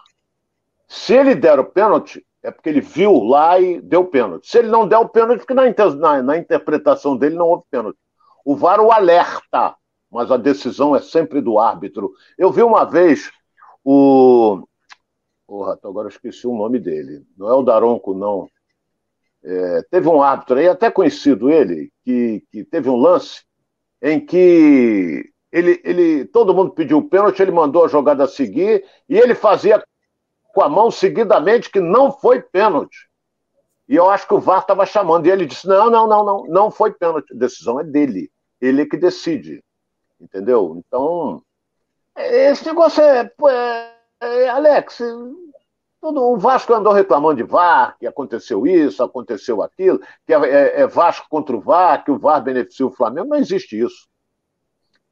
Se 0.88 1.14
ele 1.14 1.36
der 1.36 1.60
o 1.60 1.66
pênalti, 1.66 2.26
é 2.42 2.52
porque 2.52 2.70
ele 2.70 2.82
viu 2.82 3.24
lá 3.24 3.60
e 3.60 3.82
deu 3.82 4.06
pênalti. 4.06 4.48
Se 4.50 4.58
ele 4.60 4.70
não 4.70 4.88
der 4.88 4.98
o 4.98 5.10
pênalti, 5.10 5.40
porque 5.40 5.54
na, 5.54 5.64
na, 5.96 6.24
na 6.24 6.38
interpretação 6.38 7.18
dele 7.18 7.36
não 7.36 7.48
houve 7.48 7.64
pênalti. 7.70 7.98
O 8.46 8.56
VAR 8.56 8.80
o 8.80 8.92
alerta, 8.92 9.76
mas 10.10 10.32
a 10.32 10.38
decisão 10.38 10.96
é 10.96 11.02
sempre 11.02 11.42
do 11.42 11.60
árbitro. 11.60 12.12
Eu 12.38 12.52
vi 12.52 12.64
uma 12.64 12.86
vez 12.86 13.32
o. 13.84 14.64
Porra, 15.46 15.78
agora 15.84 16.08
eu 16.08 16.12
esqueci 16.12 16.48
o 16.48 16.56
nome 16.56 16.80
dele. 16.80 17.26
Não 17.38 17.50
é 17.50 17.54
o 17.54 17.64
Daronco, 17.64 18.14
não. 18.14 18.48
É, 19.44 19.82
teve 19.90 20.08
um 20.08 20.22
árbitro 20.22 20.60
aí, 20.60 20.68
até 20.68 20.92
conhecido 20.92 21.50
ele, 21.50 21.92
que, 22.04 22.44
que 22.52 22.64
teve 22.64 22.90
um 22.90 22.96
lance 22.96 23.44
em 24.02 24.20
que 24.24 25.32
ele, 25.52 25.82
ele, 25.84 26.26
todo 26.26 26.54
mundo 26.54 26.72
pediu 26.72 27.02
pênalti, 27.02 27.42
ele 27.42 27.52
mandou 27.52 27.86
a 27.86 27.88
jogada 27.88 28.28
seguir 28.28 28.86
e 29.08 29.18
ele 29.18 29.34
fazia 29.34 29.84
com 30.54 30.62
a 30.62 30.70
mão 30.70 30.92
seguidamente 30.92 31.70
que 31.70 31.80
não 31.80 32.12
foi 32.12 32.42
pênalti. 32.42 33.10
E 33.88 33.96
eu 33.96 34.10
acho 34.10 34.28
que 34.28 34.34
o 34.34 34.40
VAR 34.40 34.60
estava 34.60 34.86
chamando. 34.86 35.26
E 35.26 35.32
ele 35.32 35.46
disse: 35.46 35.68
não, 35.68 35.90
não, 35.90 36.08
não, 36.08 36.24
não, 36.24 36.44
não 36.48 36.72
foi 36.72 36.92
pênalti. 36.92 37.34
A 37.34 37.38
decisão 37.38 37.80
é 37.80 37.84
dele. 37.84 38.32
Ele 38.62 38.84
é 38.84 38.86
que 38.86 38.98
decide. 38.98 39.64
Entendeu? 40.22 40.76
Então, 40.78 41.42
esse 42.16 42.66
negócio 42.66 43.02
é. 43.02 43.32
é, 44.22 44.44
é 44.44 44.50
Alex, 44.50 45.02
tudo, 46.02 46.22
o 46.22 46.38
Vasco 46.38 46.74
andou 46.74 46.94
reclamando 46.94 47.38
de 47.38 47.44
VAR, 47.44 47.98
que 48.00 48.08
aconteceu 48.08 48.66
isso, 48.68 49.04
aconteceu 49.04 49.62
aquilo, 49.62 50.00
que 50.26 50.34
é, 50.34 50.38
é, 50.38 50.82
é 50.82 50.88
Vasco 50.88 51.28
contra 51.30 51.56
o 51.56 51.60
VAR, 51.60 52.04
que 52.04 52.12
o 52.12 52.18
VAR 52.18 52.42
beneficia 52.42 52.86
o 52.86 52.92
Flamengo. 52.92 53.30
Não 53.30 53.38
existe 53.38 53.80
isso. 53.80 54.08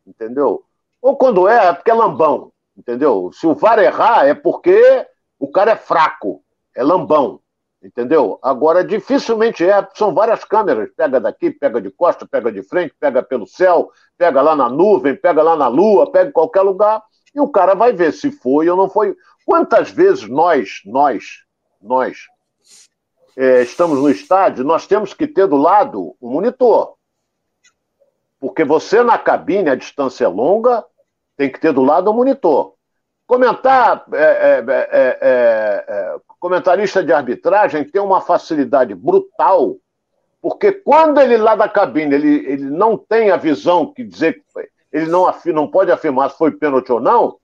Entendeu? 0.06 0.64
Ou 1.02 1.18
quando 1.18 1.48
é, 1.48 1.68
é 1.68 1.74
porque 1.74 1.92
é 1.92 1.94
lambão. 1.94 2.52
Entendeu? 2.76 3.32
Se 3.34 3.48
o 3.48 3.56
VAR 3.56 3.80
errar, 3.80 4.28
é 4.28 4.36
porque 4.36 5.08
o 5.40 5.48
cara 5.48 5.72
é 5.72 5.76
fraco, 5.76 6.44
é 6.76 6.84
lambão, 6.84 7.40
entendeu? 7.84 8.40
Agora, 8.42 8.84
dificilmente 8.84 9.64
é, 9.64 9.88
são 9.94 10.14
várias 10.14 10.44
câmeras, 10.44 10.90
pega 10.96 11.20
daqui, 11.20 11.52
pega 11.52 11.82
de 11.82 11.90
costa, 11.92 12.28
pega 12.28 12.52
de 12.52 12.64
frente, 12.64 12.96
pega 13.00 13.22
pelo 13.22 13.46
céu, 13.46 13.92
pega 14.18 14.42
lá 14.42 14.56
na 14.56 14.70
nuvem, 14.70 15.16
pega 15.16 15.42
lá 15.42 15.56
na 15.56 15.68
lua, 15.68 16.12
pega 16.12 16.30
em 16.30 16.34
qualquer 16.34 16.62
lugar, 16.62 17.02
e 17.34 17.40
o 17.40 17.48
cara 17.48 17.76
vai 17.76 17.94
ver 17.94 18.12
se 18.14 18.32
foi 18.32 18.70
ou 18.70 18.78
não 18.78 18.90
foi. 18.90 19.16
Quantas 19.46 19.92
vezes 19.92 20.28
nós, 20.28 20.82
nós, 20.86 21.44
nós, 21.82 22.18
é, 23.38 23.62
estamos 23.62 24.00
no 24.00 24.10
estádio, 24.10 24.64
nós 24.64 24.88
temos 24.88 25.14
que 25.14 25.28
ter 25.28 25.48
do 25.48 25.58
lado 25.58 26.16
o 26.20 26.30
monitor. 26.30 26.96
Porque 28.40 28.64
você 28.64 29.04
na 29.04 29.18
cabine, 29.18 29.70
a 29.70 29.76
distância 29.76 30.26
é 30.26 30.28
longa, 30.28 30.84
tem 31.36 31.52
que 31.52 31.60
ter 31.60 31.72
do 31.72 31.84
lado 31.84 32.10
o 32.10 32.14
monitor. 32.14 32.77
Comentar, 33.28 34.06
é 34.14 34.18
é, 34.18 34.66
é, 34.68 35.20
é, 35.22 35.86
é, 35.88 36.16
comentarista 36.40 37.04
de 37.04 37.12
arbitragem 37.12 37.84
tem 37.84 38.02
uma 38.02 38.22
facilidade 38.22 38.96
brutal, 38.96 39.76
porque 40.42 40.72
quando 40.72 41.20
ele 41.20 41.36
lá 41.36 41.54
da 41.54 41.68
cabine 41.68 42.16
ele, 42.16 42.46
ele 42.48 42.70
não 42.70 42.98
tem 42.98 43.30
a 43.30 43.38
visão 43.38 43.94
que 43.94 44.04
dizer 44.04 44.42
ele 44.92 45.08
não, 45.08 45.32
não 45.48 45.68
pode 45.68 45.92
afirmar 45.92 46.32
se 46.32 46.38
foi 46.38 46.52
pênalti 46.52 46.92
ou 46.92 47.00
não, 47.00 47.38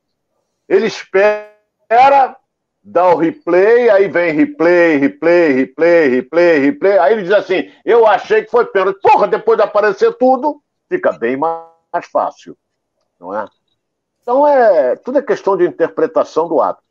Ele 0.67 0.87
espera, 0.87 2.35
dá 2.81 3.09
o 3.09 3.17
replay, 3.17 3.89
aí 3.89 4.07
vem 4.07 4.33
replay, 4.33 4.97
replay, 4.97 5.53
replay, 5.53 6.07
replay, 6.07 6.59
replay. 6.59 6.97
Aí 6.97 7.13
ele 7.13 7.23
diz 7.23 7.31
assim: 7.31 7.71
Eu 7.83 8.07
achei 8.07 8.43
que 8.43 8.51
foi 8.51 8.65
pênalti. 8.65 8.99
Porra, 9.01 9.27
depois 9.27 9.57
de 9.57 9.63
aparecer 9.63 10.13
tudo, 10.13 10.61
fica 10.89 11.11
bem 11.11 11.37
mais 11.37 12.07
fácil. 12.11 12.57
Não 13.19 13.37
é? 13.37 13.45
Então, 14.23 14.47
é, 14.47 14.95
tudo 14.95 15.19
é 15.19 15.21
questão 15.21 15.57
de 15.57 15.65
interpretação 15.65 16.47
do 16.47 16.61
ato. 16.61 16.81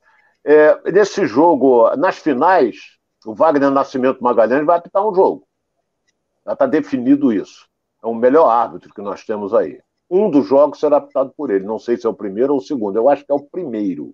É, 0.44 0.92
nesse 0.92 1.26
jogo, 1.26 1.88
nas 1.96 2.18
finais, 2.18 2.98
o 3.24 3.34
Wagner 3.34 3.70
Nascimento 3.70 4.22
Magalhães 4.22 4.66
vai 4.66 4.76
apitar 4.76 5.06
um 5.06 5.14
jogo. 5.14 5.46
Já 6.44 6.52
está 6.52 6.66
definido 6.66 7.32
isso. 7.32 7.66
É 8.04 8.06
o 8.06 8.14
melhor 8.14 8.48
árbitro 8.48 8.92
que 8.92 9.00
nós 9.00 9.24
temos 9.24 9.54
aí. 9.54 9.80
Um 10.10 10.28
dos 10.28 10.46
jogos 10.46 10.78
será 10.78 10.98
apitado 10.98 11.32
por 11.34 11.50
ele. 11.50 11.64
Não 11.64 11.78
sei 11.78 11.96
se 11.96 12.06
é 12.06 12.10
o 12.10 12.14
primeiro 12.14 12.52
ou 12.52 12.58
o 12.58 12.62
segundo. 12.62 12.96
Eu 12.96 13.08
acho 13.08 13.24
que 13.24 13.32
é 13.32 13.34
o 13.34 13.42
primeiro. 13.42 14.12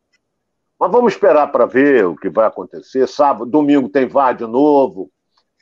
Mas 0.79 0.93
vamos 0.93 1.15
esperar 1.15 1.51
para 1.51 1.67
ver 1.67 2.07
o 2.07 2.15
que 2.15 2.31
vai 2.31 2.47
acontecer. 2.47 3.09
Sábado, 3.09 3.51
domingo 3.51 3.89
tem 3.89 4.07
VAR 4.07 4.37
de 4.37 4.47
novo. 4.47 5.11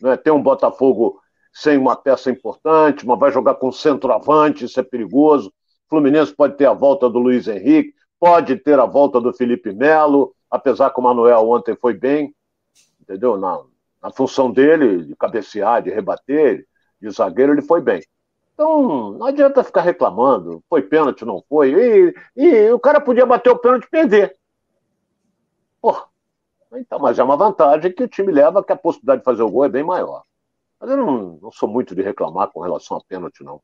Né? 0.03 0.15
Tem 0.19 0.31
um 0.31 0.43
Botafogo 0.43 1.19
sem 1.55 1.79
uma 1.79 1.97
peça 1.97 2.31
importante, 2.31 3.07
mas 3.07 3.19
vai 3.19 3.33
jogar 3.33 3.55
com 3.55 3.73
centroavante, 3.73 4.67
isso 4.67 4.79
é 4.79 4.83
perigoso. 4.83 5.51
Fluminense 5.89 6.35
pode 6.35 6.57
ter 6.57 6.67
a 6.67 6.73
volta 6.73 7.09
do 7.09 7.19
Luiz 7.19 7.47
Henrique, 7.47 7.95
pode 8.19 8.57
ter 8.57 8.79
a 8.79 8.87
volta 8.87 9.21
do 9.21 9.33
Felipe 9.33 9.73
Melo, 9.73 10.35
apesar 10.51 10.91
que 10.91 11.01
o 11.01 11.03
Manuel 11.03 11.49
ontem 11.49 11.77
foi 11.77 11.95
bem, 11.95 12.35
entendeu? 13.01 13.37
Na, 13.37 13.61
na 14.03 14.11
função 14.11 14.51
dele, 14.51 15.05
de 15.05 15.17
cabecear, 15.17 15.83
de 15.83 15.91
rebater, 15.91 16.67
de 17.01 17.11
zagueiro, 17.11 17.53
ele 17.53 17.63
foi 17.63 17.81
bem. 17.81 18.03
Então, 18.55 19.13
não 19.13 19.27
adianta 19.27 19.63
ficar 19.63 19.83
reclamando, 19.83 20.63
foi 20.69 20.83
pênalti, 20.83 21.25
não 21.25 21.45
foi. 21.49 21.75
E, 21.75 22.15
e 22.37 22.71
o 22.71 22.81
cara 22.81 23.01
podia 23.01 23.27
bater 23.27 23.51
o 23.51 23.59
pênalti 23.59 23.85
e 23.85 23.91
perder. 23.91 24.37
Pô, 25.81 25.95
então, 26.73 26.99
mas 26.99 27.19
é 27.19 27.23
uma 27.23 27.37
vantagem 27.37 27.93
que 27.93 28.03
o 28.03 28.09
time 28.09 28.33
leva, 28.33 28.65
que 28.65 28.73
a 28.73 28.77
possibilidade 28.77 29.21
de 29.21 29.25
fazer 29.25 29.43
o 29.43 29.51
gol 29.51 29.67
é 29.67 29.69
bem 29.69 29.85
maior. 29.85 30.25
Mas 30.81 30.91
eu 30.91 30.97
não, 30.97 31.39
não 31.43 31.53
sou 31.53 31.69
muito 31.69 31.95
de 31.95 32.03
reclamar 32.03 32.49
com 32.49 32.61
relação 32.61 32.97
a 32.97 33.05
pênalti, 33.07 33.45
não. 33.45 33.61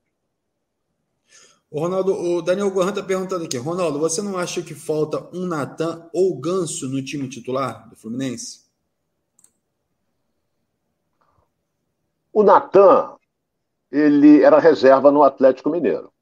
O 1.73 1.81
Ronaldo, 1.81 2.13
o 2.13 2.43
Daniel 2.43 2.71
Gohan 2.71 2.91
está 2.91 3.03
perguntando 3.03 3.47
aqui. 3.47 3.57
Ronaldo, 3.57 3.99
você 3.99 4.21
não 4.21 4.37
acha 4.37 4.61
que 4.61 4.75
falta 4.75 5.27
um 5.35 5.47
Natan 5.47 6.07
ou 6.13 6.39
Ganso 6.39 6.87
no 6.87 7.03
time 7.03 7.27
titular 7.31 7.89
do 7.89 7.97
Fluminense? 7.97 8.67
O 12.31 12.43
Natan, 12.43 13.17
ele 13.91 14.43
era 14.43 14.59
reserva 14.59 15.11
no 15.11 15.23
Atlético 15.23 15.71
Mineiro. 15.71 16.13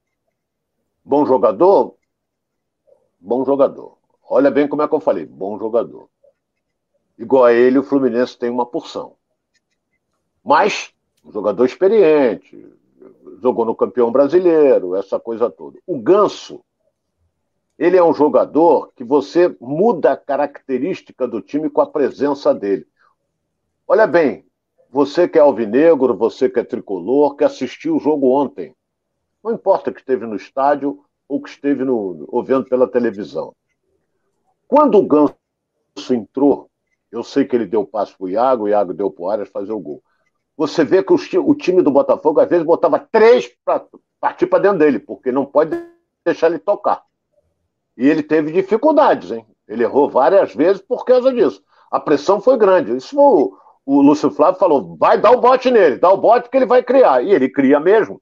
Bom 1.04 1.26
jogador? 1.26 1.96
Bom 3.18 3.44
jogador. 3.44 3.98
Olha 4.22 4.52
bem 4.52 4.68
como 4.68 4.82
é 4.82 4.88
que 4.88 4.94
eu 4.94 5.00
falei, 5.00 5.26
bom 5.26 5.58
jogador. 5.58 6.08
Igual 7.18 7.46
a 7.46 7.52
ele, 7.52 7.80
o 7.80 7.82
Fluminense 7.82 8.38
tem 8.38 8.50
uma 8.50 8.66
porção. 8.66 9.16
Mas, 10.44 10.94
um 11.24 11.32
jogador 11.32 11.64
experiente, 11.64 12.72
jogou 13.40 13.64
no 13.64 13.74
campeão 13.74 14.10
brasileiro, 14.10 14.94
essa 14.94 15.18
coisa 15.18 15.50
toda. 15.50 15.78
O 15.86 15.98
Ganso, 15.98 16.62
ele 17.78 17.96
é 17.96 18.02
um 18.02 18.12
jogador 18.12 18.92
que 18.94 19.04
você 19.04 19.54
muda 19.60 20.12
a 20.12 20.16
característica 20.16 21.26
do 21.26 21.40
time 21.40 21.70
com 21.70 21.80
a 21.80 21.86
presença 21.86 22.54
dele. 22.54 22.86
Olha 23.86 24.06
bem, 24.06 24.46
você 24.90 25.28
que 25.28 25.38
é 25.38 25.40
alvinegro, 25.40 26.16
você 26.16 26.48
que 26.48 26.60
é 26.60 26.64
tricolor, 26.64 27.36
que 27.36 27.44
assistiu 27.44 27.96
o 27.96 28.00
jogo 28.00 28.30
ontem. 28.30 28.74
Não 29.42 29.52
importa 29.52 29.92
que 29.92 30.00
esteve 30.00 30.26
no 30.26 30.36
estádio 30.36 31.02
ou 31.28 31.40
que 31.40 31.48
esteve 31.48 31.84
no, 31.84 32.26
ou 32.28 32.42
vendo 32.42 32.66
pela 32.68 32.88
televisão. 32.88 33.54
Quando 34.68 34.98
o 34.98 35.06
Ganso 35.06 35.34
entrou, 36.10 36.68
eu 37.10 37.22
sei 37.24 37.44
que 37.44 37.56
ele 37.56 37.66
deu 37.66 37.84
passo 37.84 38.16
para 38.16 38.24
o 38.24 38.28
Iago, 38.28 38.64
o 38.64 38.68
Iago 38.68 38.92
deu 38.92 39.10
para 39.10 39.24
o 39.24 39.30
Arias 39.30 39.48
fazer 39.48 39.72
o 39.72 39.80
gol 39.80 40.02
você 40.60 40.84
vê 40.84 41.02
que 41.02 41.38
o 41.38 41.54
time 41.54 41.80
do 41.80 41.90
Botafogo 41.90 42.38
às 42.38 42.46
vezes 42.46 42.66
botava 42.66 42.98
três 42.98 43.50
para 43.64 43.82
partir 44.20 44.46
para 44.46 44.58
dentro 44.58 44.80
dele, 44.80 44.98
porque 44.98 45.32
não 45.32 45.46
pode 45.46 45.70
deixar 46.22 46.48
ele 46.48 46.58
tocar. 46.58 47.02
E 47.96 48.06
ele 48.06 48.22
teve 48.22 48.52
dificuldades, 48.52 49.30
hein? 49.30 49.46
Ele 49.66 49.84
errou 49.84 50.10
várias 50.10 50.54
vezes 50.54 50.82
por 50.82 51.06
causa 51.06 51.32
disso. 51.32 51.62
A 51.90 51.98
pressão 51.98 52.42
foi 52.42 52.58
grande. 52.58 52.94
Isso 52.94 53.18
o, 53.18 53.56
o 53.86 54.02
Lúcio 54.02 54.30
Flávio 54.30 54.60
falou: 54.60 54.98
vai 54.98 55.18
dar 55.18 55.30
o 55.30 55.40
bote 55.40 55.70
nele, 55.70 55.96
dá 55.96 56.12
o 56.12 56.18
bote 56.18 56.50
que 56.50 56.58
ele 56.58 56.66
vai 56.66 56.82
criar. 56.82 57.24
E 57.24 57.32
ele 57.32 57.48
cria 57.48 57.80
mesmo. 57.80 58.20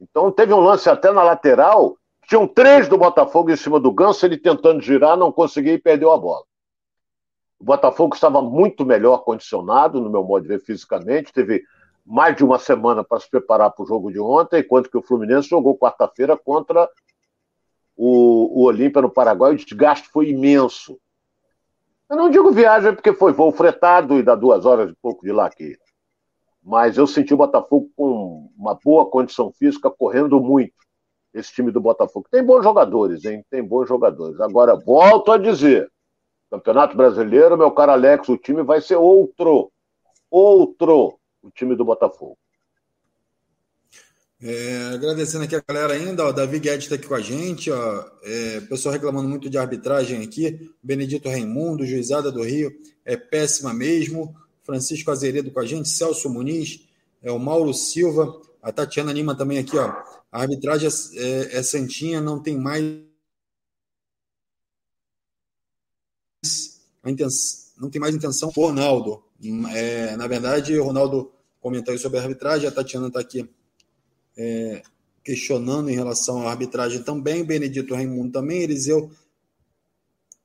Então 0.00 0.32
teve 0.32 0.52
um 0.52 0.58
lance 0.58 0.90
até 0.90 1.12
na 1.12 1.22
lateral, 1.22 1.96
tinham 2.26 2.44
três 2.44 2.88
do 2.88 2.98
Botafogo 2.98 3.52
em 3.52 3.56
cima 3.56 3.78
do 3.78 3.92
Ganso, 3.92 4.26
ele 4.26 4.36
tentando 4.36 4.80
girar, 4.80 5.16
não 5.16 5.30
conseguia 5.30 5.74
e 5.74 5.78
perdeu 5.78 6.10
a 6.10 6.18
bola. 6.18 6.42
O 7.62 7.64
Botafogo 7.64 8.12
estava 8.12 8.42
muito 8.42 8.84
melhor 8.84 9.18
condicionado, 9.18 10.00
no 10.00 10.10
meu 10.10 10.24
modo 10.24 10.42
de 10.42 10.48
ver, 10.48 10.58
fisicamente. 10.58 11.32
Teve 11.32 11.62
mais 12.04 12.34
de 12.34 12.42
uma 12.42 12.58
semana 12.58 13.04
para 13.04 13.20
se 13.20 13.30
preparar 13.30 13.70
para 13.70 13.84
o 13.84 13.86
jogo 13.86 14.10
de 14.10 14.18
ontem, 14.18 14.58
enquanto 14.58 14.90
que 14.90 14.98
o 14.98 15.02
Fluminense 15.02 15.48
jogou 15.48 15.78
quarta-feira 15.78 16.36
contra 16.36 16.90
o, 17.96 18.62
o 18.62 18.64
Olímpia 18.64 19.00
no 19.00 19.08
Paraguai. 19.08 19.52
O 19.52 19.56
desgaste 19.56 20.08
foi 20.08 20.30
imenso. 20.30 20.98
Eu 22.10 22.16
não 22.16 22.30
digo 22.30 22.50
viagem 22.50 22.96
porque 22.96 23.12
foi 23.12 23.32
voo 23.32 23.52
fretado 23.52 24.18
e 24.18 24.24
dá 24.24 24.34
duas 24.34 24.66
horas 24.66 24.90
e 24.90 24.96
pouco 25.00 25.24
de 25.24 25.30
lá 25.30 25.46
aqui. 25.46 25.76
Mas 26.60 26.98
eu 26.98 27.06
senti 27.06 27.32
o 27.32 27.36
Botafogo 27.36 27.88
com 27.94 28.50
uma 28.58 28.76
boa 28.84 29.08
condição 29.08 29.52
física, 29.52 29.88
correndo 29.88 30.40
muito. 30.40 30.74
Esse 31.32 31.52
time 31.52 31.70
do 31.70 31.80
Botafogo. 31.80 32.26
Tem 32.28 32.42
bons 32.42 32.64
jogadores, 32.64 33.24
hein? 33.24 33.44
Tem 33.48 33.62
bons 33.62 33.88
jogadores. 33.88 34.40
Agora, 34.40 34.74
volto 34.74 35.30
a 35.30 35.38
dizer: 35.38 35.91
Campeonato 36.52 36.94
Brasileiro, 36.94 37.56
meu 37.56 37.70
caro 37.70 37.92
Alex, 37.92 38.28
o 38.28 38.36
time 38.36 38.62
vai 38.62 38.78
ser 38.82 38.96
outro. 38.96 39.72
Outro. 40.30 41.18
O 41.42 41.50
time 41.50 41.74
do 41.74 41.82
Botafogo. 41.82 42.36
É, 44.38 44.90
agradecendo 44.92 45.44
aqui 45.44 45.56
a 45.56 45.62
galera 45.66 45.94
ainda, 45.94 46.26
ó, 46.26 46.30
Davi 46.30 46.58
Guedes 46.58 46.84
está 46.84 46.96
aqui 46.96 47.06
com 47.06 47.14
a 47.14 47.20
gente, 47.20 47.70
ó, 47.70 48.04
é, 48.22 48.60
pessoal 48.62 48.92
reclamando 48.92 49.28
muito 49.28 49.48
de 49.48 49.56
arbitragem 49.56 50.20
aqui, 50.20 50.74
Benedito 50.82 51.28
Raimundo, 51.28 51.86
Juizada 51.86 52.30
do 52.30 52.42
Rio, 52.42 52.70
é 53.04 53.16
péssima 53.16 53.72
mesmo, 53.72 54.34
Francisco 54.64 55.12
Azeredo 55.12 55.52
com 55.52 55.60
a 55.60 55.64
gente, 55.64 55.88
Celso 55.88 56.28
Muniz, 56.28 56.88
é, 57.22 57.30
o 57.30 57.38
Mauro 57.38 57.72
Silva, 57.72 58.42
a 58.60 58.72
Tatiana 58.72 59.12
Lima 59.12 59.36
também 59.36 59.58
aqui, 59.58 59.78
ó, 59.78 59.86
a 60.32 60.40
arbitragem 60.42 60.88
é, 61.14 61.58
é 61.58 61.62
santinha, 61.62 62.20
não 62.20 62.42
tem 62.42 62.58
mais 62.58 63.11
não 67.78 67.90
tem 67.90 68.00
mais 68.00 68.14
intenção 68.14 68.50
Ronaldo. 68.50 69.22
É, 69.74 70.16
na 70.16 70.26
verdade, 70.26 70.78
o 70.78 70.84
Ronaldo 70.84 71.32
comentou 71.60 71.96
sobre 71.98 72.18
a 72.18 72.22
arbitragem, 72.22 72.68
a 72.68 72.72
Tatiana 72.72 73.08
está 73.08 73.20
aqui 73.20 73.48
é, 74.36 74.82
questionando 75.24 75.90
em 75.90 75.94
relação 75.94 76.46
à 76.46 76.50
arbitragem 76.50 77.02
também, 77.02 77.44
Benedito 77.44 77.94
Raimundo 77.94 78.32
também, 78.32 78.62
Eliseu. 78.62 79.10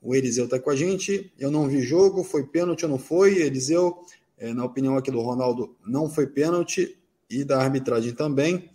O 0.01 0.15
Eliseu 0.15 0.45
está 0.45 0.59
com 0.59 0.69
a 0.69 0.75
gente. 0.75 1.31
Eu 1.37 1.49
não 1.51 1.67
vi 1.67 1.81
jogo, 1.81 2.23
foi 2.23 2.43
pênalti 2.43 2.83
ou 2.83 2.89
não 2.89 2.99
foi? 2.99 3.41
Eliseu, 3.41 4.05
é, 4.37 4.53
na 4.53 4.63
opinião 4.63 4.97
aqui 4.97 5.11
do 5.11 5.21
Ronaldo, 5.21 5.75
não 5.85 6.09
foi 6.09 6.27
pênalti 6.27 6.97
e 7.29 7.43
da 7.43 7.61
arbitragem 7.61 8.13
também. 8.13 8.69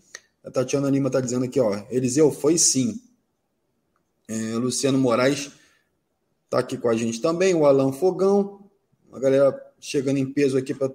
A 0.44 0.50
Tatiana 0.50 0.90
Lima 0.90 1.06
está 1.08 1.20
dizendo 1.20 1.44
aqui, 1.44 1.60
ó, 1.60 1.84
Eliseu 1.90 2.30
foi 2.30 2.58
sim. 2.58 3.00
É, 4.28 4.56
Luciano 4.56 4.98
Moraes 4.98 5.50
Está 6.52 6.60
aqui 6.60 6.76
com 6.76 6.90
a 6.90 6.94
gente 6.94 7.18
também 7.18 7.54
o 7.54 7.64
Alan 7.64 7.94
Fogão, 7.94 8.68
a 9.10 9.18
galera 9.18 9.58
chegando 9.80 10.18
em 10.18 10.30
peso 10.30 10.58
aqui 10.58 10.74
para 10.74 10.92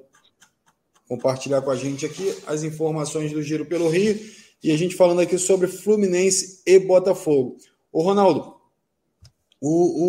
compartilhar 1.09 1.63
com 1.63 1.71
a 1.71 1.75
gente 1.75 2.05
aqui 2.05 2.31
as 2.45 2.61
informações 2.61 3.31
do 3.31 3.41
Giro 3.41 3.65
pelo 3.65 3.89
Rio 3.89 4.19
e 4.63 4.71
a 4.71 4.77
gente 4.77 4.95
falando 4.95 5.21
aqui 5.21 5.35
sobre 5.39 5.65
Fluminense 5.65 6.61
e 6.63 6.77
Botafogo. 6.77 7.57
O 7.91 8.03
Ronaldo, 8.03 8.53
o, 9.59 10.03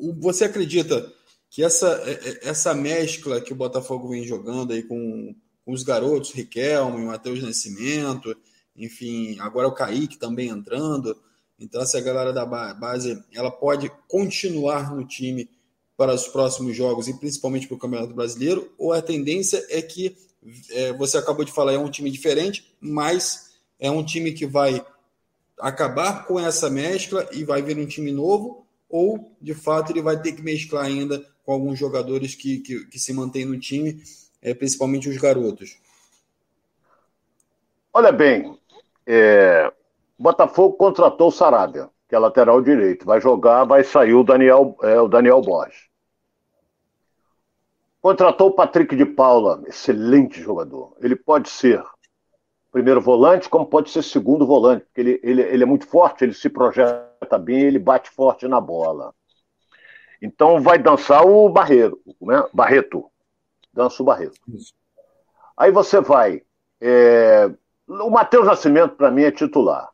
o, 0.00 0.08
o, 0.08 0.14
você 0.22 0.46
acredita 0.46 1.12
que 1.50 1.62
essa, 1.62 2.02
é, 2.06 2.12
é, 2.12 2.48
essa 2.48 2.72
mescla 2.72 3.42
que 3.42 3.52
o 3.52 3.56
Botafogo 3.56 4.08
vem 4.08 4.24
jogando 4.24 4.72
aí 4.72 4.82
com, 4.82 5.34
com 5.66 5.72
os 5.72 5.82
garotos, 5.82 6.32
Riquelme, 6.32 7.04
Matheus 7.04 7.42
Nascimento, 7.42 8.34
enfim, 8.74 9.38
agora 9.38 9.68
o 9.68 9.74
Kaique 9.74 10.16
também 10.16 10.48
entrando, 10.48 11.14
então, 11.58 11.82
essa 11.82 12.00
galera 12.00 12.32
da 12.32 12.46
base 12.46 13.22
ela 13.34 13.50
pode 13.50 13.90
continuar 14.06 14.94
no 14.94 15.04
time 15.04 15.50
para 15.96 16.14
os 16.14 16.28
próximos 16.28 16.76
jogos 16.76 17.08
e 17.08 17.18
principalmente 17.18 17.66
para 17.66 17.74
o 17.74 17.78
Campeonato 17.78 18.14
Brasileiro, 18.14 18.72
ou 18.78 18.92
a 18.92 19.02
tendência 19.02 19.64
é 19.68 19.82
que 19.82 20.16
é, 20.70 20.92
você 20.92 21.18
acabou 21.18 21.44
de 21.44 21.50
falar, 21.50 21.72
é 21.72 21.78
um 21.78 21.90
time 21.90 22.10
diferente, 22.10 22.72
mas 22.80 23.58
é 23.80 23.90
um 23.90 24.04
time 24.04 24.32
que 24.32 24.46
vai 24.46 24.84
acabar 25.58 26.24
com 26.26 26.38
essa 26.38 26.70
mescla 26.70 27.28
e 27.32 27.42
vai 27.42 27.60
vir 27.62 27.76
um 27.76 27.86
time 27.86 28.12
novo, 28.12 28.64
ou 28.88 29.32
de 29.42 29.54
fato 29.54 29.90
ele 29.90 30.00
vai 30.00 30.20
ter 30.20 30.32
que 30.32 30.42
mesclar 30.42 30.84
ainda 30.84 31.24
com 31.44 31.52
alguns 31.52 31.78
jogadores 31.78 32.34
que, 32.36 32.60
que, 32.60 32.84
que 32.86 32.98
se 32.98 33.12
mantêm 33.12 33.44
no 33.44 33.58
time, 33.58 34.00
é, 34.40 34.54
principalmente 34.54 35.08
os 35.08 35.16
garotos? 35.16 35.78
Olha 37.92 38.12
bem, 38.12 38.56
é, 39.04 39.72
Botafogo 40.18 40.76
contratou 40.76 41.28
o 41.28 41.32
Sarabia. 41.32 41.88
que 42.08 42.14
é 42.14 42.18
lateral 42.18 42.60
direito. 42.62 43.04
Vai 43.04 43.20
jogar, 43.20 43.64
vai 43.64 43.84
sair 43.84 44.14
o 44.14 44.24
Daniel, 44.24 44.76
é, 44.82 45.00
o 45.00 45.08
Daniel 45.08 45.40
Borges. 45.42 45.88
Contratou 48.00 48.48
o 48.48 48.52
Patrick 48.52 48.96
de 48.96 49.04
Paula, 49.04 49.62
excelente 49.66 50.40
jogador. 50.40 50.96
Ele 51.00 51.14
pode 51.14 51.50
ser 51.50 51.84
primeiro 52.70 53.00
volante, 53.00 53.48
como 53.48 53.66
pode 53.66 53.90
ser 53.90 54.02
segundo 54.02 54.46
volante, 54.46 54.84
porque 54.84 55.00
ele, 55.00 55.20
ele, 55.22 55.42
ele 55.42 55.62
é 55.62 55.66
muito 55.66 55.86
forte, 55.86 56.24
ele 56.24 56.32
se 56.34 56.48
projeta 56.48 57.38
bem, 57.38 57.60
ele 57.60 57.78
bate 57.78 58.10
forte 58.10 58.46
na 58.46 58.60
bola. 58.60 59.12
Então 60.22 60.60
vai 60.60 60.78
dançar 60.78 61.26
o 61.26 61.48
Barreiro, 61.48 62.00
né? 62.20 62.42
Barreto. 62.52 63.10
Dança 63.72 64.02
o 64.02 64.06
Barreto. 64.06 64.38
Aí 65.56 65.70
você 65.70 66.00
vai. 66.00 66.42
É... 66.80 67.50
O 67.88 68.10
Matheus 68.10 68.46
Nascimento, 68.46 68.96
para 68.96 69.10
mim, 69.10 69.22
é 69.22 69.30
titular. 69.30 69.88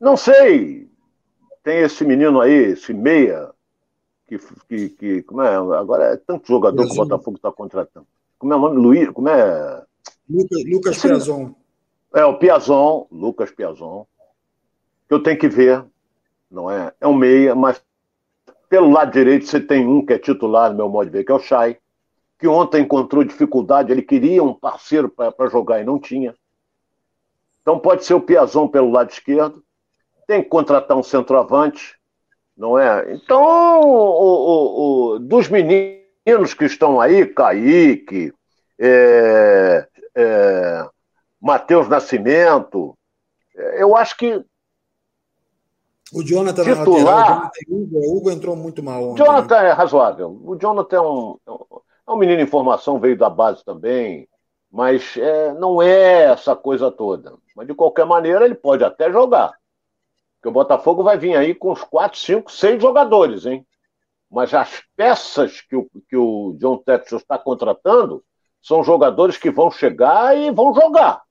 Não 0.00 0.16
sei. 0.16 0.88
Tem 1.62 1.78
esse 1.78 2.04
menino 2.04 2.40
aí, 2.40 2.72
esse 2.72 2.92
meia, 2.92 3.50
que. 4.26 4.38
que, 4.68 4.88
que 4.90 5.22
como 5.22 5.42
é? 5.42 5.54
Agora 5.54 6.14
é 6.14 6.16
tanto 6.16 6.48
jogador 6.48 6.86
que 6.86 6.92
o 6.92 6.96
Botafogo 6.96 7.36
está 7.36 7.50
contratando. 7.52 8.06
Como 8.38 8.52
é 8.52 8.56
o 8.56 8.60
nome? 8.60 8.76
Luiz? 8.76 9.10
Como 9.10 9.28
é? 9.28 9.84
Lucas, 10.28 10.64
Lucas 10.64 11.02
Piazon. 11.02 11.54
É, 12.14 12.24
o 12.24 12.38
Piazon, 12.38 13.06
Lucas 13.10 13.50
Piazon. 13.50 14.06
Que 15.08 15.14
eu 15.14 15.22
tenho 15.22 15.38
que 15.38 15.48
ver, 15.48 15.84
não 16.50 16.70
é? 16.70 16.92
É 17.00 17.06
um 17.06 17.14
meia, 17.14 17.54
mas 17.54 17.82
pelo 18.68 18.90
lado 18.90 19.12
direito 19.12 19.46
você 19.46 19.60
tem 19.60 19.86
um 19.86 20.04
que 20.04 20.12
é 20.12 20.18
titular, 20.18 20.70
no 20.70 20.76
meu 20.76 20.88
modo 20.88 21.06
de 21.06 21.12
ver, 21.12 21.24
que 21.24 21.32
é 21.32 21.34
o 21.34 21.38
Chay, 21.38 21.78
que 22.38 22.46
ontem 22.46 22.82
encontrou 22.82 23.24
dificuldade, 23.24 23.90
ele 23.90 24.02
queria 24.02 24.42
um 24.42 24.54
parceiro 24.54 25.08
para 25.08 25.48
jogar 25.48 25.80
e 25.80 25.84
não 25.84 25.98
tinha. 25.98 26.34
Então 27.62 27.78
pode 27.78 28.04
ser 28.04 28.14
o 28.14 28.20
Piazon 28.20 28.68
pelo 28.68 28.90
lado 28.90 29.10
esquerdo. 29.10 29.64
Tem 30.28 30.42
que 30.42 30.48
contratar 30.48 30.96
um 30.96 31.02
centroavante, 31.02 31.96
não 32.56 32.78
é? 32.78 33.14
Então, 33.14 33.80
o, 33.80 33.86
o, 33.86 35.14
o, 35.14 35.18
dos 35.18 35.48
meninos 35.48 36.54
que 36.56 36.66
estão 36.66 37.00
aí, 37.00 37.26
Kaique, 37.26 38.32
é, 38.78 39.88
é, 40.14 40.88
Matheus 41.40 41.88
Nascimento, 41.88 42.96
é, 43.56 43.82
eu 43.82 43.96
acho 43.96 44.16
que 44.16 44.44
o 46.12 46.22
Jonathan 46.22 46.64
titular, 46.64 47.50
o 47.68 47.82
Hugo, 47.82 47.98
o 47.98 48.16
Hugo 48.16 48.30
entrou 48.30 48.56
muito 48.56 48.82
mal 48.82 49.10
ontem. 49.10 49.22
Jonathan 49.22 49.62
né? 49.62 49.68
é 49.68 49.72
razoável. 49.72 50.40
O 50.42 50.56
Jonathan 50.56 50.96
é 50.96 51.00
um, 51.00 51.38
é 52.06 52.10
um 52.10 52.16
menino 52.16 52.40
em 52.40 52.46
formação, 52.46 52.98
veio 52.98 53.16
da 53.16 53.28
base 53.28 53.62
também, 53.64 54.26
mas 54.70 55.16
é, 55.16 55.52
não 55.54 55.82
é 55.82 56.24
essa 56.24 56.56
coisa 56.56 56.90
toda. 56.90 57.34
Mas 57.54 57.66
de 57.66 57.74
qualquer 57.74 58.06
maneira, 58.06 58.44
ele 58.44 58.54
pode 58.54 58.84
até 58.84 59.10
jogar. 59.10 59.52
Porque 60.38 60.48
o 60.48 60.52
Botafogo 60.52 61.02
vai 61.02 61.18
vir 61.18 61.36
aí 61.36 61.54
com 61.54 61.72
uns 61.72 61.82
4, 61.82 62.18
5, 62.18 62.50
6 62.50 62.80
jogadores, 62.80 63.44
hein? 63.46 63.66
Mas 64.30 64.54
as 64.54 64.82
peças 64.96 65.60
que 65.62 65.74
o, 65.76 65.88
que 66.08 66.16
o 66.16 66.54
John 66.58 66.78
Texas 66.78 67.22
está 67.22 67.38
contratando 67.38 68.22
são 68.62 68.84
jogadores 68.84 69.36
que 69.36 69.50
vão 69.50 69.70
chegar 69.70 70.36
e 70.36 70.50
vão 70.50 70.74
jogar. 70.74 71.22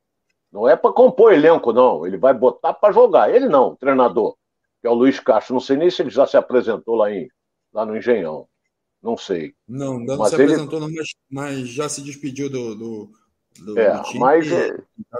Não 0.51 0.67
é 0.67 0.75
para 0.75 0.93
compor 0.93 1.33
elenco, 1.33 1.71
não. 1.71 2.05
Ele 2.05 2.17
vai 2.17 2.33
botar 2.33 2.73
para 2.73 2.93
jogar. 2.93 3.33
Ele 3.33 3.47
não, 3.47 3.69
o 3.69 3.77
treinador 3.77 4.35
que 4.81 4.87
é 4.87 4.89
o 4.89 4.93
Luiz 4.93 5.19
Castro. 5.19 5.53
Não 5.53 5.59
sei 5.61 5.77
nem 5.77 5.89
se 5.89 6.01
ele 6.01 6.09
já 6.09 6.25
se 6.25 6.37
apresentou 6.37 6.95
lá, 6.95 7.11
em, 7.11 7.29
lá 7.73 7.85
no 7.85 7.97
Engenhão. 7.97 8.47
Não 9.01 9.17
sei. 9.17 9.53
Não, 9.67 9.99
não 9.99 10.17
mas 10.17 10.29
se 10.29 10.35
ele... 10.35 10.43
apresentou, 10.43 10.79
não, 10.79 10.89
mas, 10.91 11.07
mas, 11.29 11.69
já 11.69 11.87
se 11.87 12.01
despediu 12.01 12.49
do, 12.49 12.75
do, 12.75 13.11
do, 13.63 13.79
é, 13.79 14.01
do. 14.01 14.19
Mas 14.19 14.51
é, 14.51 14.77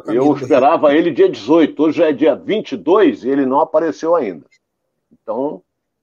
eu 0.08 0.36
esperava 0.36 0.94
ele 0.94 1.12
dia 1.12 1.30
18. 1.30 1.82
Hoje 1.82 2.04
é 2.04 2.12
dia 2.12 2.36
22 2.36 3.24
e 3.24 3.30
ele 3.30 3.46
não 3.46 3.60
apareceu 3.60 4.16
ainda. 4.16 4.46
Então, 5.12 5.62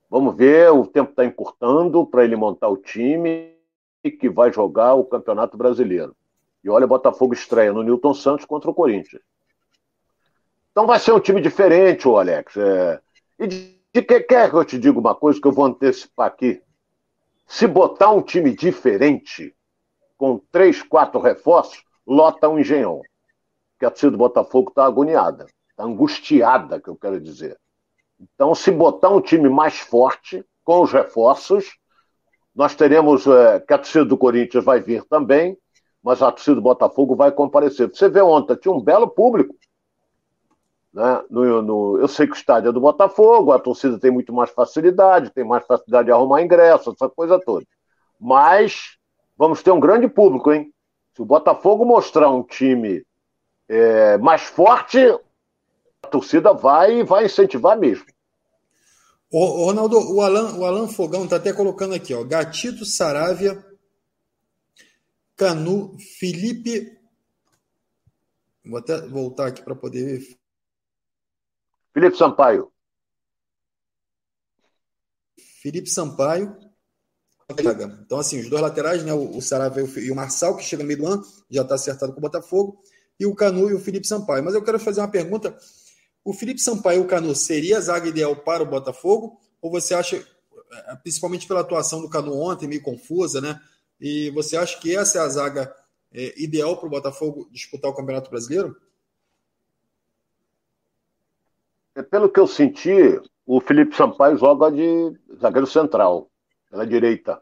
vamos 0.09 0.35
ver. 0.35 0.71
O 0.71 0.85
tempo 0.85 1.11
está 1.11 1.25
encurtando 1.25 2.05
para 2.05 2.23
ele 2.23 2.35
montar 2.35 2.69
o 2.69 2.77
time 2.77 3.55
que 4.19 4.29
vai 4.29 4.51
jogar 4.51 4.93
o 4.93 5.05
Campeonato 5.05 5.57
Brasileiro. 5.57 6.15
E 6.63 6.69
olha, 6.69 6.85
o 6.85 6.89
Botafogo 6.89 7.33
estreia 7.33 7.71
no 7.71 7.83
Newton 7.83 8.13
Santos 8.13 8.45
contra 8.45 8.69
o 8.69 8.73
Corinthians. 8.73 9.21
Então 10.71 10.85
vai 10.85 10.99
ser 10.99 11.13
um 11.13 11.19
time 11.19 11.39
diferente, 11.39 12.07
o 12.07 12.17
Alex. 12.17 12.57
É, 12.57 12.99
e 13.39 13.47
de, 13.47 13.79
de 13.93 14.01
que 14.01 14.19
quer 14.21 14.49
que 14.49 14.55
eu 14.55 14.65
te 14.65 14.77
diga 14.77 14.99
uma 14.99 15.15
coisa 15.15 15.39
que 15.39 15.47
eu 15.47 15.51
vou 15.51 15.65
antecipar 15.65 16.27
aqui? 16.27 16.61
Se 17.47 17.67
botar 17.67 18.11
um 18.11 18.21
time 18.21 18.53
diferente, 18.53 19.55
com 20.17 20.41
três, 20.51 20.81
quatro 20.81 21.21
reforços, 21.21 21.84
lota 22.05 22.49
um 22.49 22.59
engenhão. 22.59 23.01
Que 23.79 23.85
a 23.85 23.89
torcida 23.89 24.11
do 24.11 24.17
Botafogo 24.17 24.69
está 24.69 24.85
agoniada, 24.85 25.45
está 25.69 25.83
angustiada, 25.83 26.79
que 26.79 26.89
eu 26.89 26.95
quero 26.95 27.19
dizer. 27.19 27.57
Então, 28.19 28.55
se 28.55 28.71
botar 28.71 29.09
um 29.09 29.21
time 29.21 29.49
mais 29.49 29.77
forte, 29.79 30.45
com 30.65 30.81
os 30.81 30.91
reforços, 30.91 31.77
nós 32.53 32.75
teremos 32.75 33.27
é, 33.27 33.59
que 33.59 33.73
a 33.73 33.77
torcida 33.77 34.03
do 34.03 34.17
Corinthians 34.17 34.65
vai 34.65 34.79
vir 34.81 35.03
também, 35.03 35.57
mas 36.01 36.21
a 36.21 36.31
torcida 36.31 36.55
do 36.55 36.61
Botafogo 36.61 37.15
vai 37.15 37.31
comparecer. 37.31 37.87
Você 37.87 38.09
vê 38.09 38.21
ontem, 38.21 38.55
tinha 38.55 38.73
um 38.73 38.81
belo 38.81 39.07
público. 39.07 39.55
Né? 40.91 41.23
No, 41.29 41.61
no, 41.61 41.97
eu 41.99 42.07
sei 42.07 42.25
que 42.25 42.33
o 42.33 42.35
estádio 42.35 42.69
é 42.69 42.71
do 42.71 42.81
Botafogo, 42.81 43.51
a 43.51 43.59
torcida 43.59 43.99
tem 43.99 44.09
muito 44.09 44.33
mais 44.33 44.49
facilidade, 44.49 45.29
tem 45.29 45.43
mais 45.43 45.65
facilidade 45.65 46.05
de 46.05 46.11
arrumar 46.11 46.41
ingresso, 46.41 46.91
essa 46.91 47.09
coisa 47.09 47.39
toda. 47.39 47.65
Mas 48.19 48.97
vamos 49.37 49.61
ter 49.61 49.71
um 49.71 49.79
grande 49.79 50.07
público, 50.07 50.51
hein? 50.51 50.73
Se 51.15 51.21
o 51.21 51.25
Botafogo 51.25 51.85
mostrar 51.85 52.29
um 52.29 52.43
time 52.43 53.05
é, 53.69 54.17
mais 54.17 54.43
forte, 54.43 54.99
a 56.03 56.07
torcida 56.07 56.53
vai 56.53 57.03
vai 57.03 57.25
incentivar 57.25 57.79
mesmo. 57.79 58.05
Ô, 59.31 59.65
Ronaldo, 59.65 59.97
o 60.13 60.21
Alan, 60.21 60.57
o 60.57 60.65
Alan 60.65 60.89
Fogão 60.89 61.23
está 61.23 61.37
até 61.37 61.53
colocando 61.53 61.95
aqui, 61.95 62.13
ó. 62.13 62.21
Gatito, 62.23 62.83
Saravia, 62.83 63.65
Canu, 65.37 65.97
Felipe. 66.19 66.99
Vou 68.65 68.79
até 68.79 68.99
voltar 69.07 69.47
aqui 69.47 69.61
para 69.63 69.75
poder 69.75 70.19
ver. 70.19 70.37
Felipe 71.93 72.17
Sampaio. 72.17 72.69
Felipe 75.61 75.89
Sampaio. 75.89 76.64
Então, 77.47 78.17
assim, 78.17 78.39
os 78.39 78.49
dois 78.49 78.61
laterais, 78.61 79.03
né? 79.03 79.13
O, 79.13 79.37
o 79.37 79.99
e 79.99 80.11
o 80.11 80.15
Marçal, 80.15 80.57
que 80.57 80.63
chega 80.63 80.81
no 80.81 80.87
meio 80.87 80.99
do 80.99 81.07
ano, 81.07 81.23
já 81.49 81.61
está 81.61 81.75
acertado 81.75 82.11
com 82.11 82.17
o 82.17 82.21
Botafogo. 82.21 82.81
E 83.19 83.25
o 83.25 83.35
Canu 83.35 83.69
e 83.69 83.73
o 83.73 83.79
Felipe 83.79 84.07
Sampaio. 84.07 84.43
Mas 84.43 84.55
eu 84.55 84.63
quero 84.63 84.79
fazer 84.79 85.01
uma 85.01 85.07
pergunta. 85.07 85.55
O 86.23 86.33
Felipe 86.33 86.59
Sampaio 86.59 87.01
e 87.01 87.05
o 87.05 87.07
Canu 87.07 87.35
seria 87.35 87.77
a 87.77 87.81
zaga 87.81 88.07
ideal 88.07 88.35
para 88.35 88.63
o 88.63 88.65
Botafogo? 88.65 89.39
Ou 89.61 89.69
você 89.69 89.93
acha, 89.93 90.17
eh, 90.17 90.95
principalmente 91.03 91.47
pela 91.47 91.61
atuação 91.61 92.01
do 92.01 92.09
Canu 92.09 92.35
ontem, 92.35 92.67
meio 92.67 92.81
confusa, 92.81 93.39
né? 93.39 93.61
E 94.01 94.31
você 94.31 94.57
acha 94.57 94.79
que 94.79 94.95
essa 94.95 95.19
é 95.19 95.21
a 95.21 95.29
zaga 95.29 95.73
é, 96.11 96.33
ideal 96.41 96.77
para 96.77 96.87
o 96.87 96.89
Botafogo 96.89 97.47
disputar 97.51 97.91
o 97.91 97.95
Campeonato 97.95 98.29
Brasileiro? 98.29 98.75
É, 101.95 102.01
pelo 102.01 102.29
que 102.29 102.39
eu 102.39 102.47
senti, 102.47 103.21
o 103.45 103.61
Felipe 103.61 103.95
Sampaio 103.95 104.37
joga 104.37 104.71
de 104.71 105.17
zagueiro 105.39 105.67
central, 105.67 106.29
pela 106.69 106.85
direita. 106.85 107.41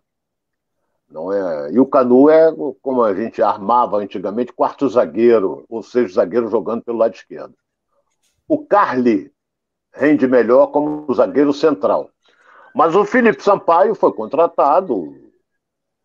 Não 1.10 1.32
é? 1.32 1.72
E 1.72 1.80
o 1.80 1.86
Canu 1.86 2.30
é, 2.30 2.52
como 2.82 3.04
a 3.04 3.14
gente 3.14 3.42
armava 3.42 3.98
antigamente, 3.98 4.54
quarto 4.54 4.90
zagueiro, 4.90 5.66
ou 5.70 5.84
seja, 5.84 6.16
zagueiro 6.16 6.50
jogando 6.50 6.84
pelo 6.84 6.98
lado 6.98 7.14
esquerdo. 7.14 7.54
O 8.48 8.66
Carli 8.66 9.32
rende 9.94 10.28
melhor 10.28 10.68
como 10.68 11.14
zagueiro 11.14 11.54
central. 11.54 12.10
Mas 12.74 12.96
o 12.96 13.06
Felipe 13.06 13.44
Sampaio 13.44 13.94
foi 13.94 14.12
contratado 14.12 15.24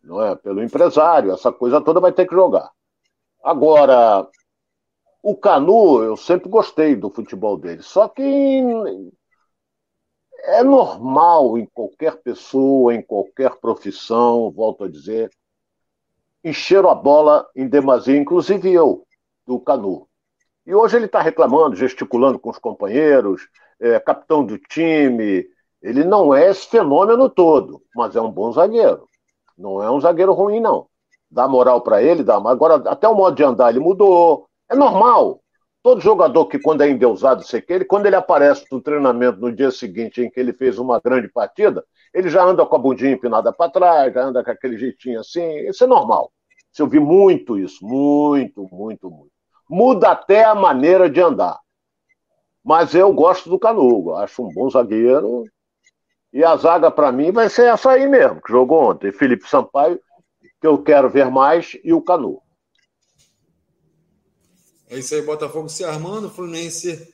não 0.03 0.21
é, 0.21 0.35
pelo 0.35 0.63
empresário, 0.63 1.31
essa 1.31 1.51
coisa 1.51 1.81
toda 1.81 1.99
vai 1.99 2.11
ter 2.11 2.27
que 2.27 2.33
jogar. 2.35 2.71
Agora, 3.43 4.27
o 5.21 5.35
Canu, 5.35 6.03
eu 6.03 6.17
sempre 6.17 6.49
gostei 6.49 6.95
do 6.95 7.09
futebol 7.09 7.57
dele, 7.57 7.83
só 7.83 8.07
que 8.07 8.23
é 10.43 10.63
normal 10.63 11.57
em 11.57 11.65
qualquer 11.65 12.17
pessoa, 12.21 12.93
em 12.93 13.01
qualquer 13.01 13.55
profissão, 13.57 14.51
volto 14.51 14.83
a 14.83 14.89
dizer, 14.89 15.29
encher 16.43 16.85
a 16.85 16.95
bola 16.95 17.47
em 17.55 17.67
demasia, 17.67 18.17
inclusive 18.17 18.71
eu, 18.71 19.05
do 19.45 19.59
Canu. 19.59 20.07
E 20.65 20.73
hoje 20.73 20.97
ele 20.97 21.05
está 21.05 21.21
reclamando, 21.21 21.75
gesticulando 21.75 22.37
com 22.37 22.49
os 22.49 22.59
companheiros, 22.59 23.47
é, 23.79 23.99
capitão 23.99 24.45
do 24.45 24.57
time. 24.57 25.45
Ele 25.81 26.03
não 26.03 26.33
é 26.33 26.49
esse 26.49 26.67
fenômeno 26.67 27.29
todo, 27.29 27.81
mas 27.95 28.15
é 28.15 28.21
um 28.21 28.31
bom 28.31 28.51
zagueiro. 28.51 29.07
Não 29.57 29.81
é 29.81 29.89
um 29.89 29.99
zagueiro 29.99 30.33
ruim, 30.33 30.59
não. 30.59 30.87
Dá 31.31 31.47
moral 31.47 31.81
para 31.81 32.01
ele, 32.01 32.23
dá. 32.23 32.35
Agora, 32.35 32.75
até 32.89 33.07
o 33.07 33.15
modo 33.15 33.35
de 33.35 33.43
andar 33.43 33.69
ele 33.69 33.79
mudou, 33.79 34.47
é 34.69 34.75
normal. 34.75 35.41
Todo 35.89 36.01
jogador 36.01 36.45
que, 36.45 36.59
quando 36.59 36.81
é 36.81 36.89
endeusado, 36.91 37.41
sei 37.41 37.63
que 37.63 37.73
ele, 37.73 37.83
quando 37.83 38.05
ele 38.05 38.15
aparece 38.15 38.63
no 38.71 38.79
treinamento 38.79 39.39
no 39.39 39.51
dia 39.51 39.71
seguinte 39.71 40.21
em 40.21 40.29
que 40.29 40.39
ele 40.39 40.53
fez 40.53 40.77
uma 40.77 40.99
grande 40.99 41.27
partida, 41.27 41.83
ele 42.13 42.29
já 42.29 42.43
anda 42.43 42.63
com 42.63 42.75
a 42.75 42.77
bundinha 42.77 43.13
empinada 43.13 43.51
para 43.51 43.71
trás, 43.71 44.13
já 44.13 44.23
anda 44.23 44.43
com 44.43 44.51
aquele 44.51 44.77
jeitinho 44.77 45.19
assim. 45.19 45.67
Isso 45.67 45.83
é 45.83 45.87
normal. 45.87 46.31
Eu 46.77 46.85
vi 46.85 46.99
muito 46.99 47.57
isso, 47.57 47.83
muito, 47.83 48.69
muito, 48.71 49.09
muito. 49.09 49.31
Muda 49.67 50.11
até 50.11 50.43
a 50.43 50.53
maneira 50.53 51.09
de 51.09 51.21
andar. 51.21 51.59
Mas 52.63 52.93
eu 52.93 53.11
gosto 53.11 53.49
do 53.49 53.57
Canu, 53.57 54.13
acho 54.13 54.43
um 54.45 54.53
bom 54.53 54.69
zagueiro. 54.69 55.43
E 56.31 56.43
a 56.43 56.55
zaga, 56.55 56.91
para 56.91 57.11
mim, 57.11 57.31
vai 57.31 57.49
ser 57.49 57.65
essa 57.65 57.89
aí 57.89 58.07
mesmo, 58.07 58.39
que 58.43 58.51
jogou 58.51 58.91
ontem. 58.91 59.11
Felipe 59.11 59.49
Sampaio, 59.49 59.99
que 60.61 60.67
eu 60.67 60.83
quero 60.83 61.09
ver 61.09 61.31
mais, 61.31 61.75
e 61.83 61.91
o 61.91 61.99
Canu. 62.03 62.43
É 64.89 64.97
isso 64.97 65.13
aí, 65.13 65.21
Botafogo 65.21 65.69
se 65.69 65.83
armando, 65.83 66.31
Fluminense 66.31 67.13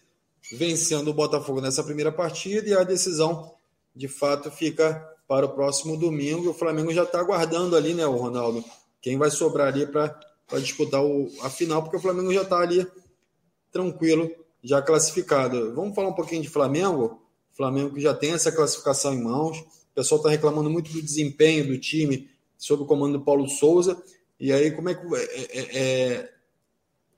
vencendo 0.53 1.09
o 1.09 1.13
Botafogo 1.13 1.59
nessa 1.59 1.83
primeira 1.83 2.11
partida 2.11 2.69
e 2.69 2.73
a 2.73 2.83
decisão, 2.83 3.53
de 3.93 4.07
fato, 4.07 4.49
fica 4.49 4.93
para 5.27 5.45
o 5.45 5.49
próximo 5.49 5.97
domingo. 5.97 6.51
O 6.51 6.53
Flamengo 6.53 6.93
já 6.93 7.03
está 7.03 7.19
aguardando 7.19 7.75
ali, 7.75 7.93
né, 7.93 8.05
o 8.05 8.15
Ronaldo? 8.15 8.63
Quem 9.01 9.17
vai 9.17 9.29
sobrar 9.29 9.67
ali 9.67 9.85
para 9.85 10.17
disputar 10.59 11.03
o, 11.03 11.29
a 11.41 11.49
final, 11.49 11.83
porque 11.83 11.97
o 11.97 12.01
Flamengo 12.01 12.33
já 12.33 12.43
está 12.43 12.59
ali 12.59 12.87
tranquilo, 13.71 14.31
já 14.63 14.81
classificado. 14.81 15.75
Vamos 15.75 15.93
falar 15.95 16.09
um 16.09 16.15
pouquinho 16.15 16.41
de 16.41 16.49
Flamengo? 16.49 17.21
Flamengo 17.51 17.93
que 17.93 18.01
já 18.01 18.13
tem 18.13 18.31
essa 18.31 18.51
classificação 18.51 19.13
em 19.13 19.21
mãos. 19.21 19.59
O 19.59 19.95
pessoal 19.95 20.19
está 20.19 20.29
reclamando 20.29 20.69
muito 20.69 20.91
do 20.91 21.01
desempenho 21.01 21.67
do 21.67 21.77
time 21.77 22.29
sob 22.57 22.83
o 22.83 22.85
comando 22.85 23.17
do 23.17 23.25
Paulo 23.25 23.49
Souza. 23.49 24.01
E 24.39 24.51
aí, 24.51 24.71
como 24.71 24.89
é 24.89 24.95
que 24.95 25.15
é, 25.15 25.41
é, 25.51 25.77
é 25.77 26.34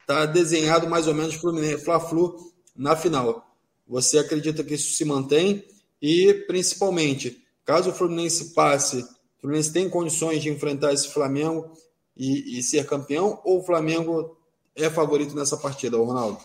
tá 0.08 0.26
desenhado 0.26 0.90
mais 0.90 1.06
ou 1.06 1.14
menos 1.14 1.36
Fluminense, 1.36 1.86
Fla-Flu 1.86 2.52
na 2.76 2.96
final? 2.96 3.46
Você 3.88 4.18
acredita 4.18 4.64
que 4.64 4.74
isso 4.74 4.96
se 4.96 5.06
mantém? 5.06 5.64
E, 6.02 6.34
principalmente, 6.48 7.46
Caso 7.68 7.90
o 7.90 7.94
Fluminense 7.94 8.54
passe, 8.54 9.02
o 9.02 9.42
Fluminense 9.42 9.74
tem 9.74 9.90
condições 9.90 10.42
de 10.42 10.50
enfrentar 10.50 10.94
esse 10.94 11.14
Flamengo 11.14 11.70
e, 12.16 12.58
e 12.58 12.64
ser 12.64 12.88
campeão, 12.88 13.42
ou 13.44 13.60
o 13.60 13.64
Flamengo 13.64 14.38
é 14.74 14.90
favorito 14.90 15.36
nessa 15.36 15.58
partida, 15.58 15.98
Ronaldo? 15.98 16.38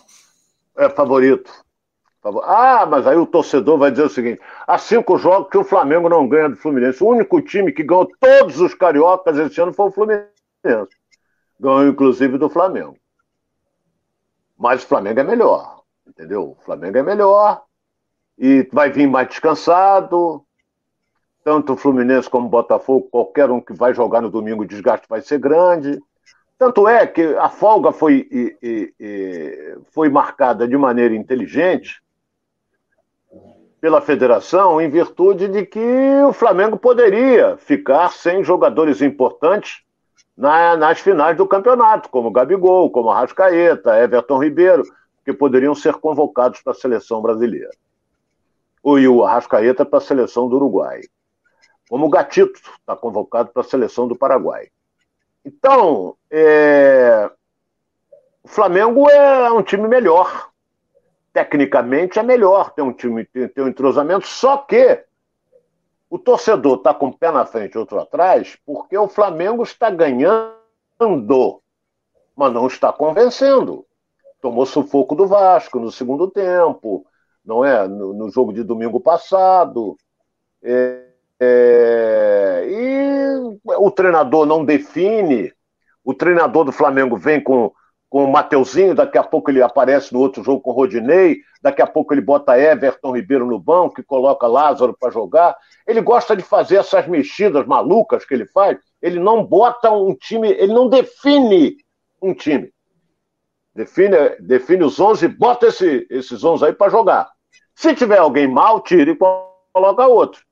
É 0.77 0.89
favorito. 0.89 1.49
Ah, 2.43 2.85
mas 2.87 3.07
aí 3.07 3.17
o 3.17 3.27
torcedor 3.27 3.79
vai 3.79 3.93
dizer 3.93 4.03
o 4.03 4.09
seguinte: 4.09 4.41
há 4.67 4.77
cinco 4.79 5.17
jogos 5.17 5.49
que 5.49 5.59
o 5.59 5.63
Flamengo 5.63 6.09
não 6.09 6.29
ganha 6.29 6.49
do 6.49 6.57
Fluminense. 6.57 7.05
O 7.05 7.11
único 7.11 7.41
time 7.41 7.71
que 7.71 7.85
ganhou 7.85 8.11
todos 8.19 8.61
os 8.61 8.75
cariocas 8.75 9.39
esse 9.39 9.61
ano 9.61 9.73
foi 9.73 9.87
o 9.87 9.93
Fluminense. 9.93 10.29
Ganhou, 11.61 11.87
inclusive, 11.87 12.37
do 12.37 12.51
Flamengo. 12.51 12.97
Mas 14.63 14.85
o 14.85 14.87
Flamengo 14.87 15.19
é 15.19 15.25
melhor, 15.25 15.83
entendeu? 16.07 16.57
O 16.59 16.65
Flamengo 16.65 16.97
é 16.97 17.03
melhor 17.03 17.63
e 18.39 18.67
vai 18.73 18.91
vir 18.91 19.09
mais 19.09 19.29
descansado 19.29 20.47
tanto 21.45 21.73
o 21.73 21.77
Fluminense 21.77 22.31
como 22.31 22.47
o 22.47 22.51
Botafogo, 22.51 23.09
qualquer 23.11 23.51
um 23.51 23.61
que 23.61 23.73
vai 23.73 23.93
jogar 23.93 24.21
no 24.21 24.31
domingo, 24.31 24.63
o 24.63 24.67
desgaste 24.67 25.09
vai 25.09 25.21
ser 25.21 25.39
grande. 25.39 26.01
Tanto 26.57 26.87
é 26.87 27.07
que 27.07 27.21
a 27.37 27.49
folga 27.49 27.91
foi, 27.91 28.29
e, 28.31 28.57
e, 28.63 28.95
e, 29.01 29.79
foi 29.91 30.09
marcada 30.09 30.69
de 30.69 30.77
maneira 30.77 31.15
inteligente 31.17 32.01
pela 33.81 34.01
federação, 34.01 34.81
em 34.81 34.89
virtude 34.89 35.49
de 35.49 35.67
que 35.67 35.81
o 36.25 36.33
Flamengo 36.33 36.77
poderia 36.77 37.57
ficar 37.57 38.13
sem 38.13 38.45
jogadores 38.45 39.03
importantes 39.03 39.83
na, 40.37 40.77
nas 40.77 41.01
finais 41.01 41.37
do 41.37 41.47
campeonato, 41.47 42.09
como 42.09 42.31
Gabigol, 42.31 42.91
como 42.91 43.11
Arrascaeta, 43.11 43.99
Everton 43.99 44.43
Ribeiro, 44.43 44.83
que 45.25 45.33
poderiam 45.33 45.75
ser 45.75 45.95
convocados 45.95 46.61
para 46.61 46.73
a 46.73 46.77
seleção 46.77 47.21
brasileira. 47.21 47.71
E 48.85 49.09
o 49.09 49.25
Arrascaeta 49.25 49.85
para 49.85 49.99
a 49.99 50.03
seleção 50.03 50.49
do 50.49 50.57
Uruguai 50.57 51.03
como 51.93 52.07
o 52.07 52.09
Gatito 52.09 52.59
está 52.81 52.97
convocado 52.97 53.51
para 53.51 53.61
a 53.61 53.67
seleção 53.67 54.09
do 54.09 54.17
Paraguai. 54.17 54.69
Então, 55.45 56.17
é... 56.31 57.31
o 58.43 58.49
Flamengo 58.49 59.11
é 59.11 59.53
um 59.53 59.63
time 59.63 59.87
melhor. 59.87 60.49
Tecnicamente 61.35 62.19
é 62.19 62.23
melhor, 62.23 62.71
tem 62.71 62.83
um 62.83 62.95
time, 62.95 63.27
tem 63.27 63.63
um 63.63 63.69
entrosamento, 63.69 64.27
só 64.27 64.57
que 64.57 65.05
o 66.13 66.19
torcedor 66.19 66.77
está 66.77 66.93
com 66.93 67.07
o 67.07 67.17
pé 67.17 67.31
na 67.31 67.47
frente 67.47 67.73
e 67.73 67.79
outro 67.79 67.99
atrás, 67.99 68.55
porque 68.67 68.99
o 68.99 69.09
Flamengo 69.09 69.63
está 69.63 69.89
ganhando, 69.89 70.53
mas 72.37 72.53
não 72.53 72.67
está 72.67 72.93
convencendo. 72.93 73.87
Tomou 74.39 74.67
sufoco 74.67 75.15
do 75.15 75.27
Vasco 75.27 75.81
no 75.81 75.91
segundo 75.91 76.31
tempo, 76.31 77.07
não 77.43 77.65
é? 77.65 77.89
No, 77.89 78.13
no 78.13 78.29
jogo 78.29 78.53
de 78.53 78.63
domingo 78.63 79.01
passado. 79.01 79.97
É, 80.63 81.03
é, 81.41 82.67
e 82.69 83.59
o 83.65 83.91
treinador 83.91 84.45
não 84.45 84.67
define. 84.67 85.51
O 86.05 86.13
treinador 86.13 86.67
do 86.67 86.73
Flamengo 86.73 87.17
vem 87.17 87.43
com, 87.43 87.73
com 88.13 88.27
o 88.27 88.31
Mateuzinho, 88.31 88.95
daqui 88.95 89.17
a 89.17 89.23
pouco 89.23 89.51
ele 89.51 89.63
aparece 89.63 90.13
no 90.13 90.21
outro 90.21 90.45
jogo 90.45 90.61
com 90.61 90.69
o 90.69 90.75
Rodinei, 90.75 91.39
daqui 91.63 91.81
a 91.81 91.87
pouco 91.87 92.13
ele 92.13 92.21
bota 92.21 92.59
Everton 92.59 93.17
Ribeiro 93.17 93.47
no 93.47 93.59
banco 93.59 94.03
e 94.03 94.05
coloca 94.05 94.47
Lázaro 94.47 94.95
para 94.95 95.11
jogar. 95.11 95.57
Ele 95.87 96.03
gosta 96.03 96.37
de 96.37 96.43
fazer 96.43 96.77
essas 96.77 97.09
mexidas 97.09 97.67
malucas 97.67 98.27
que 98.27 98.35
ele 98.35 98.45
faz. 98.45 98.77
Ele 99.01 99.19
não 99.19 99.43
bota 99.43 99.91
um 99.91 100.15
time, 100.15 100.51
ele 100.51 100.75
não 100.75 100.91
define 100.91 101.79
um 102.21 102.35
time. 102.35 102.71
Define, 103.75 104.37
define 104.41 104.85
os 104.85 105.01
11, 105.01 105.29
bota 105.29 105.69
esse, 105.69 106.07
esses 106.11 106.45
11 106.45 106.67
aí 106.67 106.73
para 106.75 106.91
jogar. 106.91 107.31
Se 107.75 107.95
tiver 107.95 108.19
alguém 108.19 108.47
mal, 108.47 108.83
tira 108.83 109.11
e 109.11 109.17
coloca 109.17 110.07
outro. 110.07 110.43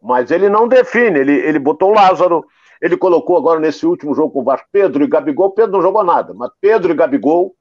Mas 0.00 0.30
ele 0.30 0.48
não 0.48 0.68
define, 0.68 1.18
ele, 1.18 1.32
ele 1.32 1.58
botou 1.58 1.90
o 1.90 1.94
Lázaro, 1.94 2.46
ele 2.82 2.96
colocou 2.96 3.36
agora 3.36 3.60
nesse 3.60 3.86
último 3.86 4.12
jogo 4.12 4.32
com 4.32 4.40
o 4.40 4.44
Vasco 4.44 4.66
Pedro 4.72 5.04
e 5.04 5.06
Gabigol. 5.06 5.52
Pedro 5.52 5.70
não 5.70 5.82
jogou 5.82 6.02
nada, 6.02 6.34
mas 6.34 6.50
Pedro 6.60 6.90
e 6.90 6.96
Gabigol 6.96 7.54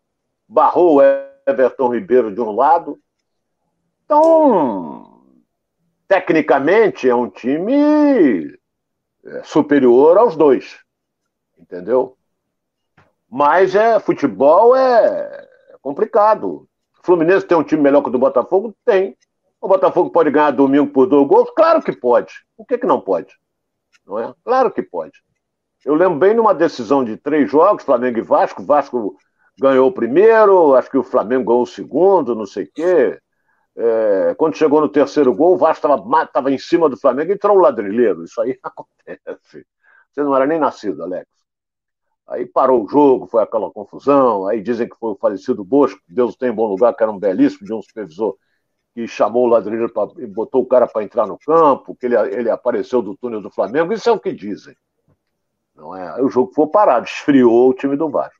barrou 0.49 0.95
o 0.95 1.01
Everton 1.47 1.93
Ribeiro 1.93 2.33
de 2.33 2.41
um 2.41 2.51
lado. 2.51 2.99
Então, 4.03 5.21
tecnicamente, 6.07 7.07
é 7.07 7.13
um 7.13 7.29
time 7.29 8.57
é, 9.23 9.43
superior 9.43 10.17
aos 10.17 10.35
dois. 10.35 10.79
Entendeu? 11.55 12.17
Mas 13.29 13.75
é 13.75 13.99
futebol 13.99 14.75
é 14.75 15.47
complicado. 15.83 16.67
O 16.99 17.05
Fluminense 17.05 17.45
tem 17.45 17.55
um 17.55 17.63
time 17.63 17.83
melhor 17.83 18.01
que 18.01 18.09
o 18.09 18.11
do 18.11 18.17
Botafogo? 18.17 18.73
Tem. 18.83 19.15
O 19.61 19.67
Botafogo 19.67 20.09
pode 20.09 20.31
ganhar 20.31 20.49
domingo 20.49 20.91
por 20.91 21.05
dois 21.05 21.27
gols? 21.27 21.51
Claro 21.55 21.79
que 21.83 21.91
pode. 21.91 22.33
Por 22.57 22.65
que, 22.65 22.79
que 22.79 22.87
não 22.87 22.99
pode? 22.99 23.39
Não 24.05 24.19
é? 24.19 24.33
Claro 24.43 24.71
que 24.71 24.81
pode. 24.81 25.21
Eu 25.85 25.95
lembro 25.95 26.19
bem 26.19 26.33
numa 26.33 26.53
decisão 26.53 27.03
de 27.03 27.17
três 27.17 27.49
jogos, 27.49 27.83
Flamengo 27.83 28.19
e 28.19 28.21
Vasco. 28.21 28.63
Vasco 28.63 29.17
ganhou 29.59 29.89
o 29.89 29.93
primeiro, 29.93 30.75
acho 30.75 30.89
que 30.89 30.97
o 30.97 31.03
Flamengo 31.03 31.45
ganhou 31.45 31.63
o 31.63 31.67
segundo, 31.67 32.35
não 32.35 32.45
sei 32.45 32.65
o 32.65 32.71
quê. 32.73 33.19
É, 33.75 34.35
quando 34.37 34.57
chegou 34.57 34.81
no 34.81 34.89
terceiro 34.89 35.33
gol, 35.33 35.55
o 35.55 35.57
Vasco 35.57 35.87
estava 35.87 36.51
em 36.51 36.57
cima 36.57 36.89
do 36.89 36.97
Flamengo 36.99 37.31
e 37.31 37.35
entrou 37.35 37.57
o 37.57 37.61
ladrilheiro. 37.61 38.23
Isso 38.23 38.39
aí 38.41 38.57
acontece. 38.63 39.65
Você 40.11 40.23
não 40.23 40.35
era 40.35 40.45
nem 40.45 40.59
nascido, 40.59 41.03
Alex. 41.03 41.27
Aí 42.27 42.45
parou 42.45 42.83
o 42.83 42.87
jogo, 42.87 43.27
foi 43.27 43.43
aquela 43.43 43.71
confusão. 43.71 44.47
Aí 44.47 44.61
dizem 44.61 44.87
que 44.87 44.95
foi 44.97 45.11
o 45.11 45.17
falecido 45.17 45.63
Bosco, 45.63 45.99
que 46.05 46.13
Deus 46.13 46.35
tem 46.35 46.49
em 46.49 46.53
bom 46.53 46.67
lugar, 46.67 46.93
que 46.95 47.03
era 47.03 47.11
um 47.11 47.19
belíssimo 47.19 47.65
de 47.65 47.73
um 47.73 47.81
supervisor 47.81 48.37
que 48.93 49.07
chamou 49.07 49.45
o 49.45 49.49
ladrilho 49.49 49.89
pra, 49.89 50.07
e 50.17 50.25
botou 50.25 50.61
o 50.61 50.65
cara 50.65 50.85
para 50.85 51.03
entrar 51.03 51.25
no 51.25 51.37
campo, 51.37 51.95
que 51.95 52.05
ele, 52.05 52.15
ele 52.15 52.49
apareceu 52.49 53.01
do 53.01 53.15
túnel 53.15 53.41
do 53.41 53.49
Flamengo, 53.49 53.93
isso 53.93 54.09
é 54.09 54.11
o 54.11 54.19
que 54.19 54.33
dizem. 54.33 54.75
Não 55.75 55.95
é? 55.95 56.21
o 56.21 56.29
jogo 56.29 56.51
foi 56.53 56.67
parado, 56.67 57.05
esfriou 57.05 57.69
o 57.69 57.73
time 57.73 57.95
do 57.95 58.09
Vasco. 58.09 58.35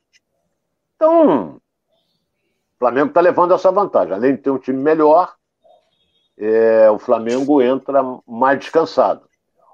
Então, 0.95 1.55
o 1.55 2.79
Flamengo 2.79 3.07
está 3.07 3.21
levando 3.21 3.53
essa 3.53 3.71
vantagem. 3.71 4.13
Além 4.13 4.35
de 4.35 4.41
ter 4.41 4.51
um 4.51 4.59
time 4.59 4.77
melhor, 4.77 5.33
é, 6.37 6.91
o 6.91 6.99
Flamengo 6.99 7.61
entra 7.61 8.03
mais 8.27 8.59
descansado. 8.59 9.27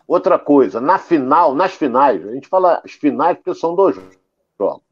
Outra 0.08 0.40
coisa, 0.40 0.80
na 0.80 0.98
final, 0.98 1.54
nas 1.54 1.74
finais, 1.74 2.26
a 2.26 2.32
gente 2.32 2.48
fala 2.48 2.82
as 2.86 2.92
finais 2.92 3.36
porque 3.38 3.60
são 3.60 3.76
dois 3.76 3.96
jogos. 4.58 4.84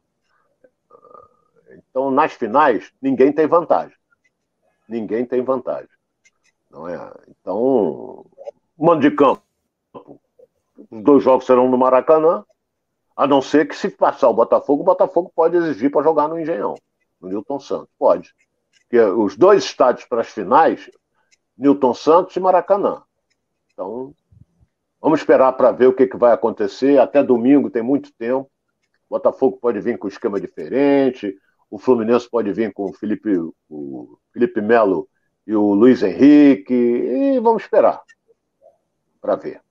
Então, 1.89 2.12
nas 2.12 2.34
finais, 2.34 2.91
ninguém 3.02 3.32
tem 3.32 3.48
vantagem 3.48 3.95
ninguém 4.88 5.25
tem 5.25 5.42
vantagem. 5.42 5.90
Não 6.69 6.88
é? 6.88 7.13
Então, 7.27 8.25
mando 8.77 9.02
de 9.02 9.12
campo. 9.15 9.42
Os 10.92 11.04
dois 11.04 11.23
jogos 11.23 11.46
serão 11.46 11.69
no 11.69 11.77
Maracanã, 11.77 12.44
a 13.15 13.25
não 13.25 13.42
ser 13.42 13.67
que 13.67 13.75
se 13.75 13.90
passar 13.90 14.27
o 14.27 14.33
Botafogo, 14.33 14.81
o 14.81 14.86
Botafogo 14.86 15.31
pode 15.33 15.56
exigir 15.56 15.90
para 15.90 16.04
jogar 16.04 16.27
no 16.27 16.40
Engenhão, 16.40 16.75
no 17.19 17.29
Newton 17.29 17.60
Santos. 17.60 17.90
Pode. 17.98 18.36
Porque 18.81 19.00
os 19.00 19.38
dois 19.38 19.63
estádios 19.63 20.06
para 20.06 20.21
as 20.21 20.27
finais, 20.27 20.90
Newton 21.58 21.94
Santos 21.94 22.36
e 22.36 22.40
Maracanã. 22.40 23.04
Então, 23.71 24.13
vamos 25.02 25.19
esperar 25.19 25.54
para 25.54 25.71
ver 25.71 25.88
o 25.88 25.94
que, 25.94 26.08
que 26.08 26.17
vai 26.17 26.33
acontecer. 26.33 27.00
Até 27.00 27.23
domingo 27.23 27.69
tem 27.69 27.81
muito 27.81 28.13
tempo. 28.13 28.52
O 29.10 29.15
Botafogo 29.15 29.58
pode 29.62 29.79
vir 29.79 29.98
com 29.98 30.08
um 30.08 30.10
esquema 30.10 30.40
diferente, 30.40 31.38
o 31.70 31.78
Fluminense 31.78 32.30
pode 32.30 32.52
vir 32.54 32.74
com 32.74 32.86
o 32.86 32.94
Felipe, 32.94 33.38
o 33.70 34.18
Felipe 34.34 34.62
Melo 34.62 35.08
e 35.46 35.56
o 35.56 35.74
Luiz 35.74 36.02
Henrique, 36.02 36.74
e 36.74 37.40
vamos 37.40 37.63
esperar 37.63 38.02
para 39.22 39.36
ver. 39.36 39.62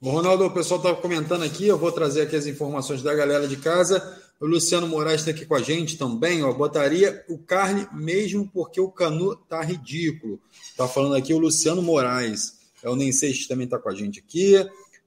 Bom, 0.00 0.10
Ronaldo, 0.10 0.44
o 0.44 0.50
pessoal 0.50 0.78
está 0.78 0.94
comentando 0.94 1.42
aqui, 1.42 1.66
eu 1.66 1.78
vou 1.78 1.90
trazer 1.90 2.22
aqui 2.22 2.36
as 2.36 2.46
informações 2.46 3.02
da 3.02 3.14
galera 3.14 3.48
de 3.48 3.56
casa. 3.56 4.22
O 4.38 4.46
Luciano 4.46 4.86
Moraes 4.86 5.20
está 5.20 5.30
aqui 5.30 5.46
com 5.46 5.54
a 5.54 5.62
gente 5.62 5.96
também, 5.96 6.44
ó. 6.44 6.52
Botaria 6.52 7.24
o 7.26 7.38
Carne 7.38 7.88
mesmo 7.94 8.46
porque 8.52 8.78
o 8.78 8.90
Canu 8.90 9.34
tá 9.34 9.62
ridículo. 9.62 10.38
Tá 10.76 10.86
falando 10.86 11.14
aqui 11.14 11.32
o 11.32 11.38
Luciano 11.38 11.80
Moraes. 11.80 12.58
É 12.82 12.90
o 12.90 12.94
Nem 12.94 13.10
Seixas 13.10 13.46
também 13.46 13.64
está 13.64 13.78
com 13.78 13.88
a 13.88 13.94
gente 13.94 14.20
aqui. 14.20 14.54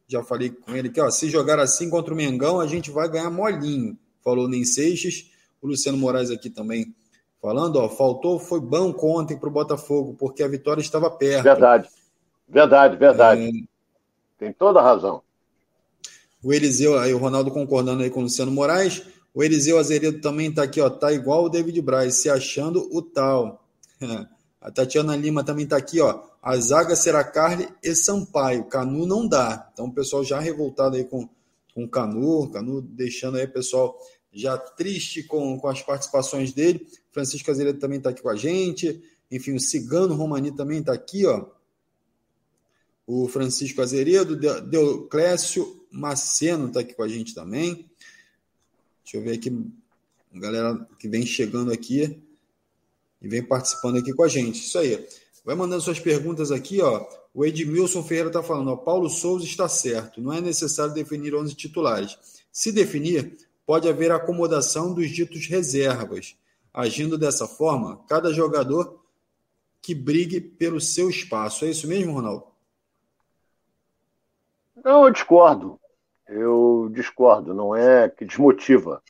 Já 0.07 0.23
falei 0.23 0.49
com 0.49 0.75
ele 0.75 0.87
aqui, 0.87 0.99
ó. 0.99 1.11
Se 1.11 1.29
jogar 1.29 1.59
assim 1.59 1.87
contra 1.91 2.11
o 2.11 2.17
Mengão, 2.17 2.59
a 2.59 2.65
gente 2.65 2.89
vai 2.89 3.07
ganhar 3.07 3.29
molinho. 3.29 3.95
Falou 4.23 4.49
Nem 4.49 4.65
Seixas. 4.65 5.28
O 5.61 5.67
Luciano 5.67 5.97
Moraes 5.97 6.31
aqui 6.31 6.49
também 6.49 6.93
falando, 7.41 7.77
ó. 7.77 7.89
Faltou, 7.89 8.39
foi 8.39 8.59
banco 8.59 9.07
ontem 9.07 9.37
para 9.37 9.49
o 9.49 9.51
Botafogo, 9.51 10.15
porque 10.17 10.43
a 10.43 10.47
vitória 10.47 10.81
estava 10.81 11.09
perto. 11.09 11.43
Verdade. 11.43 11.89
Verdade, 12.47 12.97
verdade. 12.97 13.47
É... 13.47 13.51
Tem 14.37 14.53
toda 14.53 14.79
a 14.79 14.83
razão. 14.83 15.21
O 16.41 16.53
Eliseu, 16.53 16.97
aí 16.97 17.13
o 17.13 17.17
Ronaldo 17.17 17.51
concordando 17.51 18.01
aí 18.01 18.09
com 18.09 18.21
o 18.21 18.23
Luciano 18.23 18.51
Moraes. 18.51 19.03
O 19.33 19.43
Eliseu 19.43 19.77
Azeredo 19.77 20.21
também 20.21 20.49
está 20.49 20.63
aqui, 20.63 20.79
ó. 20.81 20.89
Tá 20.89 21.11
igual 21.11 21.43
o 21.43 21.49
David 21.49 21.81
Braz, 21.81 22.15
se 22.15 22.29
achando 22.29 22.87
o 22.91 23.01
tal. 23.01 23.63
A 24.61 24.69
Tatiana 24.69 25.15
Lima 25.15 25.41
também 25.41 25.63
está 25.63 25.77
aqui, 25.77 26.01
ó. 26.01 26.21
A 26.41 26.57
zaga 26.57 26.95
será 26.95 27.23
Carly 27.23 27.69
e 27.81 27.95
Sampaio. 27.95 28.65
Canu 28.65 29.05
não 29.05 29.25
dá. 29.25 29.69
Então 29.71 29.85
o 29.85 29.93
pessoal 29.93 30.23
já 30.23 30.39
revoltado 30.39 30.97
aí 30.97 31.05
com, 31.05 31.29
com 31.73 31.85
o 31.85 31.89
Canu. 31.89 32.49
Canu 32.51 32.81
deixando 32.81 33.37
aí 33.37 33.45
o 33.45 33.53
pessoal 33.53 33.97
já 34.31 34.57
triste 34.57 35.23
com, 35.23 35.59
com 35.59 35.67
as 35.67 35.81
participações 35.81 36.53
dele. 36.53 36.85
Francisco 37.11 37.49
Azeredo 37.49 37.79
também 37.79 37.97
está 37.97 38.11
aqui 38.11 38.21
com 38.21 38.29
a 38.29 38.35
gente. 38.35 39.01
Enfim, 39.31 39.53
o 39.53 39.59
Cigano 39.59 40.15
Romani 40.15 40.51
também 40.51 40.79
está 40.79 40.93
aqui, 40.93 41.25
ó. 41.25 41.45
O 43.05 43.27
Francisco 43.27 43.81
Azeredo, 43.81 44.35
Deoclésio 44.35 45.83
Maceno 45.91 46.67
está 46.67 46.81
aqui 46.81 46.93
com 46.93 47.03
a 47.03 47.07
gente 47.07 47.33
também. 47.33 47.89
Deixa 49.03 49.17
eu 49.17 49.23
ver 49.23 49.33
aqui, 49.33 49.51
galera 50.31 50.87
que 50.99 51.07
vem 51.07 51.25
chegando 51.25 51.71
aqui 51.71 52.21
e 53.21 53.27
vem 53.27 53.43
participando 53.43 53.97
aqui 53.97 54.13
com 54.13 54.23
a 54.23 54.27
gente. 54.27 54.59
Isso 54.59 54.77
aí. 54.77 55.07
Vai 55.43 55.55
mandando 55.55 55.81
suas 55.81 55.99
perguntas 55.99 56.51
aqui, 56.51 56.81
ó. 56.81 57.07
O 57.33 57.45
Edmilson 57.45 58.03
Ferreira 58.03 58.29
está 58.29 58.43
falando, 58.43 58.69
ó, 58.69 58.75
Paulo 58.75 59.09
Souza 59.09 59.45
está 59.45 59.67
certo, 59.67 60.21
não 60.21 60.33
é 60.33 60.41
necessário 60.41 60.93
definir 60.93 61.33
11 61.33 61.55
titulares. 61.55 62.17
Se 62.51 62.71
definir, 62.71 63.37
pode 63.69 63.87
haver 63.87 64.11
acomodação 64.11 64.95
dos 64.95 65.11
ditos 65.11 65.45
reservas. 65.45 66.35
Agindo 66.73 67.19
dessa 67.19 67.47
forma, 67.47 68.03
cada 68.09 68.33
jogador 68.33 68.99
que 69.79 69.93
brigue 69.93 70.41
pelo 70.41 70.81
seu 70.81 71.07
espaço. 71.07 71.65
É 71.65 71.67
isso 71.67 71.87
mesmo, 71.87 72.13
Ronaldo? 72.13 72.47
Não, 74.83 75.05
eu 75.05 75.11
discordo. 75.11 75.79
Eu 76.27 76.89
discordo. 76.91 77.53
Não 77.53 77.75
é 77.75 78.09
que 78.09 78.25
desmotiva. 78.25 79.03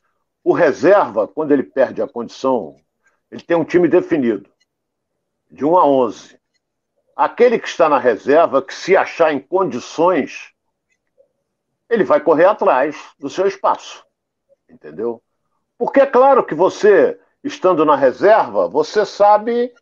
O 0.44 0.52
reserva, 0.52 1.26
quando 1.26 1.54
ele 1.54 1.64
perde 1.64 2.02
a 2.02 2.08
condição, 2.08 2.76
ele 3.32 3.42
tem 3.42 3.56
um 3.56 3.64
time 3.64 3.88
definido, 3.88 4.50
de 5.50 5.64
1 5.64 5.78
a 5.78 5.88
11. 5.88 6.38
Aquele 7.16 7.60
que 7.60 7.68
está 7.70 7.88
na 7.88 7.98
reserva, 7.98 8.62
que 8.62 8.74
se 8.74 8.98
achar 8.98 9.32
em 9.32 9.40
condições, 9.40 10.54
ele 11.90 12.04
vai 12.04 12.20
correr 12.20 12.44
atrás 12.44 12.98
do 13.18 13.30
seu 13.30 13.48
espaço. 13.48 14.09
Entendeu? 14.70 15.22
Porque 15.78 16.02
é 16.02 16.06
claro 16.06 16.46
que 16.46 16.54
você, 16.54 17.20
estando 17.44 17.86
na 17.86 17.96
reserva, 17.96 18.68
você 18.68 19.06
sabe 19.06 19.74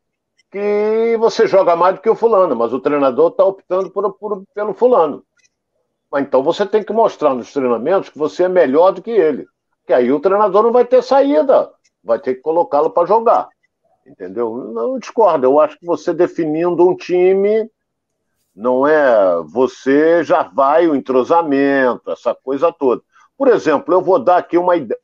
que 0.51 1.17
você 1.19 1.47
joga 1.47 1.75
mais 1.75 1.95
do 1.95 2.01
que 2.01 2.09
o 2.09 2.15
fulano, 2.15 2.55
mas 2.55 2.71
o 2.71 2.79
treinador 2.79 3.31
está 3.31 3.43
optando 3.43 3.89
por, 3.91 4.13
por, 4.13 4.43
pelo 4.53 4.73
fulano. 4.73 5.23
Mas 6.11 6.23
então 6.23 6.41
você 6.41 6.65
tem 6.65 6.83
que 6.83 6.93
mostrar 6.93 7.33
nos 7.33 7.51
treinamentos 7.51 8.09
que 8.09 8.17
você 8.17 8.43
é 8.43 8.49
melhor 8.49 8.91
do 8.91 9.01
que 9.01 9.11
ele. 9.11 9.45
Que 9.85 9.93
aí 9.93 10.11
o 10.11 10.19
treinador 10.19 10.63
não 10.63 10.71
vai 10.71 10.85
ter 10.85 11.03
saída, 11.03 11.69
vai 12.03 12.19
ter 12.19 12.35
que 12.35 12.41
colocá-lo 12.41 12.89
para 12.89 13.07
jogar. 13.07 13.49
Entendeu? 14.05 14.55
Não 14.55 14.97
discordo. 14.97 15.45
Eu 15.45 15.59
acho 15.59 15.77
que 15.77 15.85
você 15.85 16.13
definindo 16.13 16.87
um 16.87 16.95
time, 16.95 17.69
não 18.55 18.87
é. 18.87 19.41
Você 19.47 20.23
já 20.23 20.43
vai 20.43 20.87
o 20.87 20.95
entrosamento, 20.95 22.09
essa 22.09 22.33
coisa 22.33 22.71
toda. 22.71 23.01
Por 23.37 23.47
exemplo, 23.49 23.93
eu 23.93 24.01
vou 24.01 24.17
dar 24.17 24.37
aqui 24.37 24.57
uma 24.57 24.75
ideia. 24.75 24.99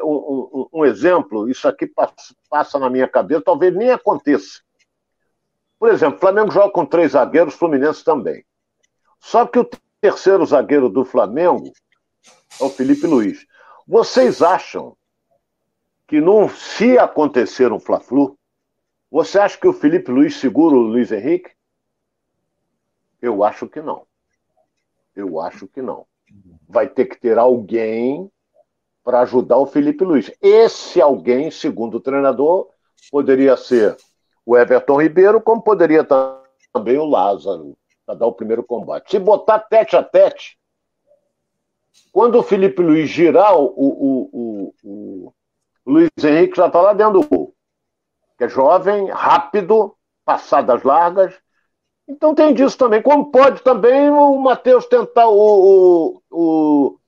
Um, 0.00 0.06
um, 0.12 0.68
um, 0.80 0.84
exemplo, 0.84 1.48
isso 1.48 1.66
aqui 1.68 1.90
passa, 2.48 2.78
na 2.78 2.90
minha 2.90 3.08
cabeça, 3.08 3.42
talvez 3.42 3.74
nem 3.74 3.90
aconteça. 3.90 4.60
Por 5.78 5.88
exemplo, 5.90 6.16
o 6.16 6.20
Flamengo 6.20 6.50
joga 6.50 6.70
com 6.70 6.86
três 6.86 7.12
zagueiros, 7.12 7.54
Fluminense 7.54 8.04
também. 8.04 8.44
Só 9.20 9.46
que 9.46 9.58
o 9.58 9.68
terceiro 10.00 10.44
zagueiro 10.46 10.88
do 10.88 11.04
Flamengo 11.04 11.72
é 12.60 12.64
o 12.64 12.68
Felipe 12.68 13.06
Luiz. 13.06 13.46
Vocês 13.86 14.42
acham 14.42 14.96
que 16.06 16.20
não, 16.20 16.48
se 16.48 16.98
acontecer 16.98 17.72
um 17.72 17.80
Fla-Flu, 17.80 18.38
você 19.10 19.38
acha 19.38 19.58
que 19.58 19.68
o 19.68 19.72
Felipe 19.72 20.10
Luiz 20.10 20.36
segura 20.36 20.74
o 20.74 20.80
Luiz 20.80 21.12
Henrique? 21.12 21.50
Eu 23.22 23.44
acho 23.44 23.68
que 23.68 23.80
não. 23.80 24.06
Eu 25.14 25.40
acho 25.40 25.66
que 25.68 25.80
não. 25.80 26.06
Vai 26.68 26.88
ter 26.88 27.06
que 27.06 27.20
ter 27.20 27.38
alguém 27.38 28.30
para 29.02 29.20
ajudar 29.20 29.58
o 29.58 29.66
Felipe 29.66 30.04
Luiz. 30.04 30.32
Esse 30.40 31.00
alguém, 31.00 31.50
segundo 31.50 31.96
o 31.96 32.00
treinador, 32.00 32.68
poderia 33.10 33.56
ser 33.56 33.96
o 34.46 34.56
Everton 34.56 35.00
Ribeiro, 35.00 35.40
como 35.40 35.62
poderia 35.62 36.06
também 36.72 36.98
o 36.98 37.04
Lázaro 37.04 37.76
para 38.04 38.14
dar 38.14 38.26
o 38.26 38.32
primeiro 38.32 38.62
combate. 38.62 39.10
Se 39.10 39.18
botar 39.18 39.58
tete 39.58 39.96
a 39.96 40.02
tete, 40.02 40.58
quando 42.12 42.38
o 42.38 42.42
Felipe 42.42 42.82
Luiz 42.82 43.08
girar, 43.08 43.56
o, 43.56 43.64
o, 43.64 44.30
o, 44.32 44.74
o 44.84 45.34
Luiz 45.86 46.10
Henrique 46.22 46.56
já 46.56 46.66
está 46.66 46.80
lá 46.80 46.92
dentro 46.92 47.20
do 47.20 47.28
gol. 47.28 47.54
Que 48.36 48.44
é 48.44 48.48
jovem, 48.48 49.08
rápido, 49.10 49.96
passadas 50.24 50.82
largas. 50.82 51.34
Então 52.08 52.34
tem 52.34 52.52
disso 52.52 52.76
também. 52.76 53.02
Como 53.02 53.30
pode 53.30 53.62
também 53.62 54.10
o 54.10 54.38
Matheus 54.38 54.86
tentar, 54.86 55.28
o, 55.28 56.20
o, 56.30 56.98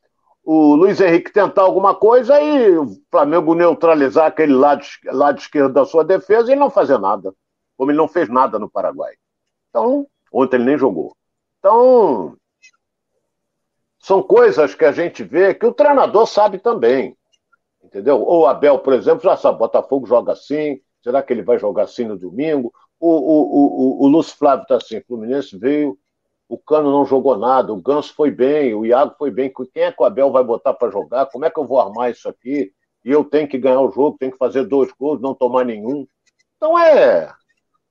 o, 0.43 0.75
Luiz 0.75 1.01
Henrique 1.01 1.33
tentar 1.33 1.63
alguma 1.63 1.95
coisa 1.95 2.41
e 2.41 2.79
o 2.79 2.87
Flamengo 3.11 3.55
neutralizar 3.55 4.27
aquele 4.27 4.55
lado, 4.55 4.85
lado 5.05 5.39
esquerdo 5.39 5.73
da 5.73 5.85
sua 5.85 6.05
defesa 6.05 6.53
e 6.53 6.57
não 6.57 6.71
fazer 6.71 6.99
nada. 6.99 7.35
Como 7.77 7.91
ele 7.91 7.99
não 7.99 8.09
fez 8.09 8.29
nada 8.29 8.59
no 8.59 8.71
Paraguai. 8.71 9.15
Então, 9.69 10.07
Ontem 10.33 10.57
ele 10.57 10.65
nem 10.65 10.79
jogou. 10.79 11.17
Então, 11.59 12.37
são 13.99 14.23
coisas 14.23 14.75
que 14.75 14.85
a 14.85 14.93
gente 14.93 15.25
vê 15.25 15.55
que 15.55 15.67
o 15.67 15.73
treinador 15.73 16.27
sabe 16.27 16.59
também. 16.59 17.17
Entendeu? 17.83 18.21
Ou 18.21 18.43
o 18.43 18.47
Abel, 18.47 18.79
por 18.81 18.93
exemplo, 18.93 19.23
já 19.23 19.37
sabe, 19.37 19.59
Botafogo 19.59 20.07
joga 20.07 20.33
assim, 20.33 20.81
será 21.03 21.23
que 21.23 21.33
ele 21.33 21.43
vai 21.43 21.59
jogar 21.59 21.85
assim 21.85 22.05
no 22.05 22.19
domingo? 22.19 22.73
O, 22.99 23.11
o, 23.11 24.03
o, 24.03 24.05
o 24.05 24.09
Lúcio 24.09 24.37
Flávio 24.37 24.63
está 24.63 24.77
assim, 24.77 25.01
Fluminense 25.03 25.57
veio, 25.59 25.99
o 26.49 26.57
Cano 26.57 26.91
não 26.91 27.05
jogou 27.05 27.37
nada, 27.37 27.73
o 27.73 27.81
Ganso 27.81 28.15
foi 28.15 28.31
bem, 28.31 28.75
o 28.75 28.87
Iago 28.87 29.15
foi 29.19 29.31
bem. 29.31 29.53
Quem 29.73 29.83
é 29.83 29.93
que 29.93 30.03
o 30.03 30.07
Abel 30.07 30.31
vai 30.31 30.45
botar 30.45 30.75
para 30.75 30.91
jogar? 30.91 31.27
Como 31.27 31.45
é 31.45 31.51
que 31.51 31.59
eu 31.59 31.67
vou 31.67 31.81
armar 31.81 32.11
isso 32.11 32.29
aqui? 32.29 32.73
E 33.05 33.11
eu 33.11 33.25
tenho 33.25 33.49
que 33.49 33.59
ganhar 33.59 33.81
o 33.81 33.91
jogo, 33.91 34.17
tenho 34.19 34.33
que 34.33 34.39
fazer 34.39 34.65
dois 34.65 34.91
gols, 34.93 35.21
não 35.21 35.35
tomar 35.35 35.65
nenhum. 35.65 36.07
Então 36.57 36.79
é, 36.79 37.33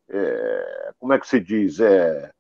é 0.09 0.91
como 0.99 1.13
é 1.13 1.19
que 1.19 1.27
se 1.27 1.39
diz? 1.39 1.79
É, 1.79 2.31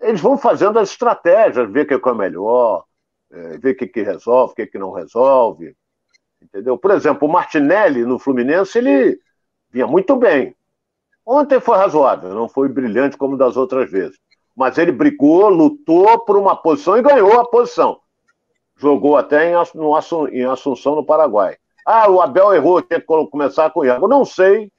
eles 0.00 0.20
vão 0.20 0.36
fazendo 0.36 0.78
as 0.78 0.90
estratégias, 0.90 1.70
ver 1.70 1.82
o 1.82 2.00
que 2.00 2.08
é, 2.08 2.12
é 2.12 2.14
melhor, 2.14 2.84
é, 3.30 3.58
ver 3.58 3.72
o 3.72 3.76
que, 3.76 3.86
que 3.86 4.02
resolve, 4.02 4.52
o 4.52 4.56
que, 4.56 4.66
que 4.66 4.78
não 4.78 4.92
resolve. 4.92 5.76
Entendeu? 6.42 6.76
Por 6.76 6.90
exemplo, 6.90 7.26
o 7.28 7.32
Martinelli 7.32 8.04
no 8.04 8.18
Fluminense, 8.18 8.78
ele 8.78 9.18
vinha 9.70 9.86
muito 9.86 10.16
bem. 10.16 10.54
Ontem 11.26 11.60
foi 11.60 11.76
razoável, 11.76 12.34
não 12.34 12.48
foi 12.48 12.68
brilhante 12.68 13.16
como 13.16 13.36
das 13.36 13.56
outras 13.56 13.90
vezes. 13.90 14.18
Mas 14.54 14.78
ele 14.78 14.92
brigou, 14.92 15.48
lutou 15.48 16.18
por 16.20 16.36
uma 16.36 16.54
posição 16.54 16.96
e 16.96 17.02
ganhou 17.02 17.40
a 17.40 17.48
posição. 17.48 17.98
Jogou 18.76 19.16
até 19.16 19.50
em, 19.50 19.54
em 20.32 20.44
Assunção, 20.44 20.94
no 20.94 21.04
Paraguai. 21.04 21.56
Ah, 21.86 22.08
o 22.10 22.20
Abel 22.20 22.52
errou, 22.54 22.82
tem 22.82 23.00
que 23.00 23.06
começar 23.06 23.70
com 23.70 23.80
o 23.80 23.84
Iago. 23.84 24.06
Não 24.08 24.24
sei, 24.24 24.70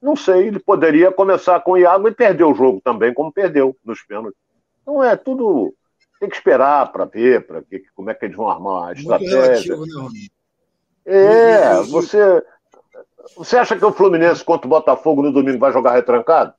não 0.00 0.16
sei, 0.16 0.48
ele 0.48 0.58
poderia 0.58 1.12
começar 1.12 1.60
com 1.60 1.72
o 1.72 1.78
Iago 1.78 2.08
e 2.08 2.14
perder 2.14 2.44
o 2.44 2.54
jogo 2.54 2.80
também, 2.82 3.12
como 3.12 3.32
perdeu 3.32 3.76
nos 3.84 4.02
pênaltis. 4.02 4.38
Então 4.82 5.02
é 5.04 5.14
tudo. 5.14 5.74
Tem 6.18 6.28
que 6.28 6.36
esperar 6.36 6.90
para 6.90 7.04
ver, 7.04 7.46
para 7.46 7.60
ver 7.60 7.82
como 7.94 8.10
é 8.10 8.14
que 8.14 8.24
eles 8.24 8.36
vão 8.36 8.48
armar 8.48 8.88
a 8.88 8.92
estratégia. 8.92 9.74
Relativo, 9.74 9.86
né, 9.86 10.26
é, 11.04 11.82
você. 11.82 12.42
Você 13.36 13.56
acha 13.56 13.76
que 13.76 13.84
o 13.84 13.92
Fluminense 13.92 14.44
contra 14.44 14.66
o 14.66 14.70
Botafogo 14.70 15.22
no 15.22 15.32
domingo 15.32 15.58
vai 15.58 15.72
jogar 15.72 15.94
retrancado? 15.94 16.54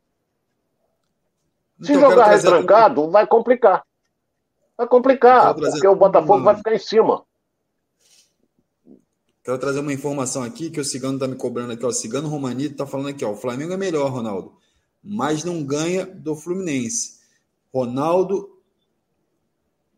Se 1.81 1.93
então, 1.93 2.09
jogar 2.09 2.25
retrancado, 2.27 3.09
vai 3.09 3.25
complicar. 3.25 3.83
Vai 4.77 4.87
complicar, 4.87 5.55
porque 5.55 5.87
o 5.87 5.95
Botafogo 5.95 6.43
vai 6.43 6.55
ficar 6.55 6.73
em 6.73 6.79
cima. 6.79 7.23
Quero 9.43 9.57
trazer 9.57 9.79
uma 9.79 9.93
informação 9.93 10.43
aqui 10.43 10.69
que 10.69 10.79
o 10.79 10.85
Cigano 10.85 11.15
está 11.15 11.27
me 11.27 11.35
cobrando 11.35 11.73
aqui. 11.73 11.83
Ó. 11.83 11.89
O 11.89 11.93
Cigano 11.93 12.29
Romanito 12.29 12.73
está 12.73 12.85
falando 12.85 13.09
aqui. 13.09 13.25
Ó, 13.25 13.31
o 13.31 13.35
Flamengo 13.35 13.73
é 13.73 13.77
melhor, 13.77 14.11
Ronaldo, 14.11 14.55
mas 15.03 15.43
não 15.43 15.63
ganha 15.63 16.05
do 16.05 16.35
Fluminense. 16.35 17.19
Ronaldo. 17.73 18.61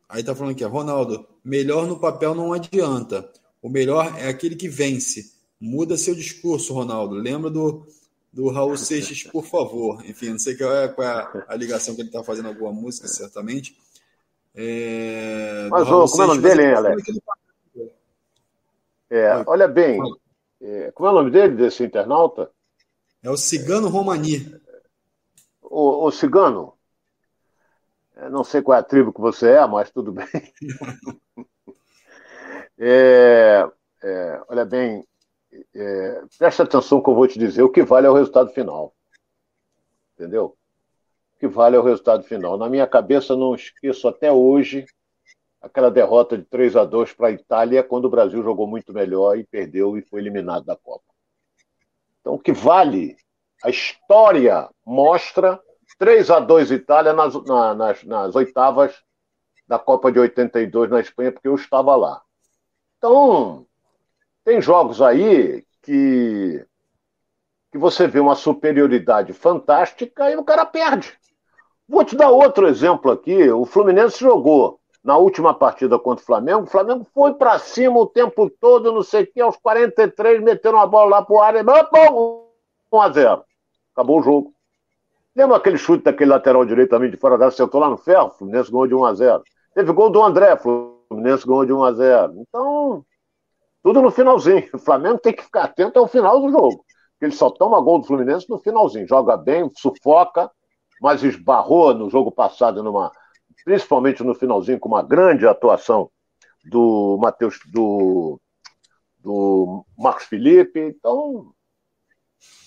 Aí 0.07 0.22
está 0.22 0.34
falando 0.34 0.53
aqui, 0.53 0.64
ó, 0.64 0.70
Ronaldo, 0.70 1.28
melhor 1.43 1.86
no 1.88 1.99
papel 1.99 2.34
não 2.34 2.53
adianta. 2.53 3.30
O 3.61 3.70
melhor 3.70 4.14
é 4.18 4.30
aquele 4.30 4.55
que 4.55 4.70
vence. 4.70 5.32
Muda 5.66 5.95
seu 5.95 6.14
discurso, 6.14 6.74
Ronaldo. 6.74 7.16
Lembra 7.16 7.49
do, 7.49 7.88
do 8.34 8.49
Raul 8.49 8.76
Seixas, 8.76 9.24
por 9.24 9.45
favor. 9.45 10.03
Enfim, 10.05 10.32
não 10.32 10.38
sei 10.38 10.57
qual 10.57 10.76
é, 10.76 10.89
qual 10.89 11.07
é 11.07 11.45
a, 11.47 11.55
ligação 11.55 11.95
que 11.95 12.01
ele 12.01 12.09
está 12.09 12.22
fazendo 12.22 12.49
alguma 12.49 12.74
música, 12.74 13.07
certamente. 13.07 13.74
É, 14.53 15.70
mas, 15.72 15.88
ô, 15.89 16.05
como 16.05 16.22
é 16.22 16.26
o 16.26 16.28
nome 16.28 16.41
dele, 16.41 16.64
hein, 16.64 16.74
Alex? 16.74 17.03
É, 19.09 19.43
olha 19.47 19.66
bem, 19.70 20.01
é, 20.59 20.91
como 20.91 21.07
é 21.07 21.11
o 21.14 21.16
nome 21.16 21.32
dele, 21.32 21.55
desse 21.55 21.82
internauta? 21.82 22.51
É 23.24 23.30
o 23.30 23.38
Cigano 23.38 23.88
Romani. 23.88 24.53
O, 25.61 26.07
o 26.07 26.11
Cigano? 26.11 26.74
Eu 28.18 28.30
não 28.30 28.43
sei 28.43 28.61
qual 28.61 28.78
é 28.78 28.82
a 28.82 28.84
tribo 28.84 29.14
que 29.14 29.22
você 29.22 29.51
é, 29.51 29.66
mas 29.66 29.89
tudo 29.91 30.11
bem. 30.11 30.28
é, 32.78 33.66
é, 34.03 34.41
olha 34.49 34.66
bem, 34.66 35.07
é, 35.76 36.22
presta 36.38 36.64
atenção 36.64 37.01
que 37.01 37.10
eu 37.10 37.16
vou 37.16 37.28
te 37.28 37.38
dizer. 37.39 37.64
O 37.64 37.70
que 37.70 37.84
vale 37.84 38.08
é 38.08 38.10
o 38.10 38.14
resultado 38.14 38.49
final. 38.49 38.93
Entendeu? 40.14 40.56
O 41.36 41.39
que 41.39 41.47
vale 41.47 41.76
é 41.76 41.80
o 41.80 41.84
resultado 41.84 42.24
final. 42.24 42.58
Na 42.58 42.70
minha 42.70 42.88
cabeça, 42.88 43.36
não 43.36 43.56
esqueço 43.56 44.08
até 44.08 44.32
hoje 44.32 44.86
aquela 45.62 45.89
derrota 45.89 46.38
de 46.38 46.43
3 46.43 46.76
a 46.76 46.84
2 46.84 47.14
para 47.14 47.30
a 47.30 47.32
Itália, 47.32 47.82
quando 47.82 48.06
o 48.06 48.10
Brasil 48.10 48.43
jogou 48.43 48.68
muito 48.68 48.91
melhor 48.91 49.38
e 49.38 49.45
perdeu 49.45 49.97
e 49.97 50.01
foi 50.01 50.20
eliminado 50.20 50.66
da 50.66 50.76
Copa. 50.76 51.06
Então, 52.20 52.34
o 52.34 52.39
que 52.39 52.51
vale, 52.51 53.16
a 53.64 53.70
história 53.70 54.70
mostra 54.86 55.60
3 55.97 56.30
a 56.32 56.39
2 56.39 56.72
Itália 56.72 57.14
nas, 57.14 57.34
na, 57.45 57.74
nas, 57.74 58.04
nas 58.04 58.36
oitavas 58.36 58.93
da 59.66 59.80
Copa 59.80 60.12
de 60.12 60.20
82 60.20 60.89
na 60.89 60.99
Espanha, 60.99 61.32
porque 61.32 61.47
eu 61.47 61.56
estava 61.56 61.95
lá. 61.95 62.22
Então, 62.97 63.66
tem 64.43 64.61
jogos 64.61 65.01
aí 65.01 65.63
que, 65.81 66.65
que 67.71 67.77
você 67.77 68.07
vê 68.07 68.19
uma 68.19 68.35
superioridade 68.35 69.33
fantástica 69.33 70.31
e 70.31 70.35
o 70.35 70.43
cara 70.43 70.65
perde. 70.65 71.17
Vou 71.87 72.03
te 72.03 72.15
dar 72.15 72.29
outro 72.29 72.67
exemplo 72.67 73.11
aqui. 73.11 73.49
O 73.49 73.65
Fluminense 73.65 74.19
jogou 74.19 74.79
na 75.03 75.17
última 75.17 75.53
partida 75.53 75.99
contra 75.99 76.23
o 76.23 76.25
Flamengo. 76.25 76.63
O 76.63 76.67
Flamengo 76.67 77.05
foi 77.13 77.33
para 77.33 77.59
cima 77.59 77.99
o 77.99 78.07
tempo 78.07 78.49
todo, 78.49 78.91
não 78.91 79.03
sei 79.03 79.23
o 79.23 79.27
que, 79.31 79.41
aos 79.41 79.57
43, 79.57 80.41
metendo 80.41 80.77
uma 80.77 80.87
bola 80.87 81.17
lá 81.17 81.21
pro 81.21 81.41
área. 81.41 81.61
Opa, 81.61 82.11
1 82.91 83.01
a 83.01 83.09
0 83.09 83.43
Acabou 83.91 84.19
o 84.19 84.23
jogo. 84.23 84.53
Lembra 85.35 85.57
aquele 85.57 85.77
chute 85.77 86.03
daquele 86.03 86.29
lateral 86.29 86.63
direito 86.63 86.91
também 86.91 87.09
de 87.09 87.17
fora 87.17 87.37
da 87.37 87.45
área, 87.45 87.53
acertou 87.53 87.81
lá 87.81 87.89
no 87.89 87.97
ferro? 87.97 88.27
O 88.27 88.31
Fluminense 88.31 88.71
ganhou 88.71 88.87
de 88.87 88.95
1 88.95 89.05
a 89.05 89.13
0 89.13 89.43
Teve 89.73 89.91
gol 89.91 90.09
do 90.09 90.21
André, 90.21 90.53
o 90.53 90.57
Fluminense 91.09 91.45
ganhou 91.45 91.65
de 91.65 91.73
1 91.73 91.83
a 91.83 91.91
0 91.91 92.33
Então, 92.37 93.05
tudo 93.84 94.01
no 94.01 94.09
finalzinho. 94.09 94.67
O 94.73 94.79
Flamengo 94.79 95.19
tem 95.19 95.34
que 95.34 95.43
ficar 95.43 95.65
atento 95.65 95.99
ao 95.99 96.07
final 96.07 96.41
do 96.41 96.49
jogo. 96.49 96.86
Ele 97.21 97.34
só 97.34 97.49
toma 97.49 97.81
gol 97.81 97.99
do 97.99 98.07
Fluminense 98.07 98.49
no 98.49 98.57
finalzinho. 98.57 99.07
Joga 99.07 99.38
bem, 99.38 99.69
sufoca, 99.77 100.49
mas 101.01 101.23
esbarrou 101.23 101.93
no 101.93 102.09
jogo 102.09 102.31
passado, 102.31 102.81
numa, 102.81 103.11
principalmente 103.63 104.23
no 104.23 104.34
finalzinho, 104.34 104.79
com 104.79 104.89
uma 104.89 105.03
grande 105.03 105.45
atuação 105.45 106.09
do 106.65 107.17
Matheus, 107.21 107.59
do, 107.71 108.39
do 109.19 109.86
Marcos 109.97 110.25
Felipe. 110.25 110.79
Então, 110.79 111.51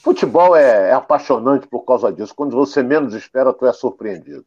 futebol 0.03 0.55
é, 0.55 0.91
é 0.91 0.93
apaixonante 0.93 1.67
por 1.67 1.85
causa 1.85 2.13
disso. 2.13 2.35
Quando 2.35 2.55
você 2.55 2.83
menos 2.83 3.15
espera, 3.15 3.53
tu 3.53 3.67
é 3.67 3.73
surpreendido. 3.73 4.45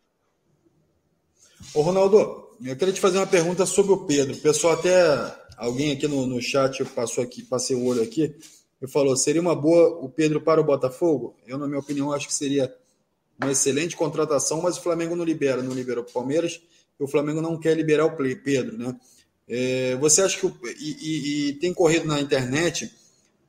Ô, 1.75 1.81
Ronaldo, 1.81 2.17
eu 2.63 2.75
queria 2.75 2.93
te 2.93 3.01
fazer 3.01 3.17
uma 3.17 3.27
pergunta 3.27 3.65
sobre 3.65 3.91
o 3.91 4.05
Pedro. 4.05 4.35
O 4.35 4.41
pessoal 4.41 4.73
até 4.73 5.38
alguém 5.59 5.91
aqui 5.91 6.07
no, 6.07 6.25
no 6.25 6.41
chat 6.41 6.83
passou 6.85 7.23
aqui, 7.23 7.43
passei 7.43 7.75
o 7.75 7.85
olho 7.85 8.01
aqui, 8.01 8.33
e 8.81 8.87
falou: 8.87 9.15
seria 9.15 9.41
uma 9.41 9.55
boa 9.55 9.99
o 10.03 10.09
Pedro 10.09 10.41
para 10.41 10.61
o 10.61 10.63
Botafogo? 10.63 11.35
Eu, 11.45 11.57
na 11.57 11.67
minha 11.67 11.79
opinião, 11.79 12.11
acho 12.13 12.27
que 12.27 12.33
seria 12.33 12.73
uma 13.39 13.51
excelente 13.51 13.95
contratação, 13.95 14.61
mas 14.61 14.77
o 14.77 14.81
Flamengo 14.81 15.15
não 15.15 15.23
libera, 15.23 15.61
não 15.61 15.73
liberou 15.73 16.03
o 16.03 16.11
Palmeiras, 16.11 16.61
e 16.99 17.03
o 17.03 17.07
Flamengo 17.07 17.41
não 17.41 17.59
quer 17.59 17.75
liberar 17.75 18.05
o 18.05 18.15
Pedro, 18.15 18.77
né? 18.77 18.95
É, 19.47 19.95
você 19.97 20.21
acha 20.21 20.39
que. 20.39 20.45
O, 20.45 20.57
e, 20.79 20.97
e, 21.01 21.49
e, 21.49 21.53
tem 21.53 21.73
corrido 21.73 22.05
na 22.05 22.21
internet, 22.21 22.91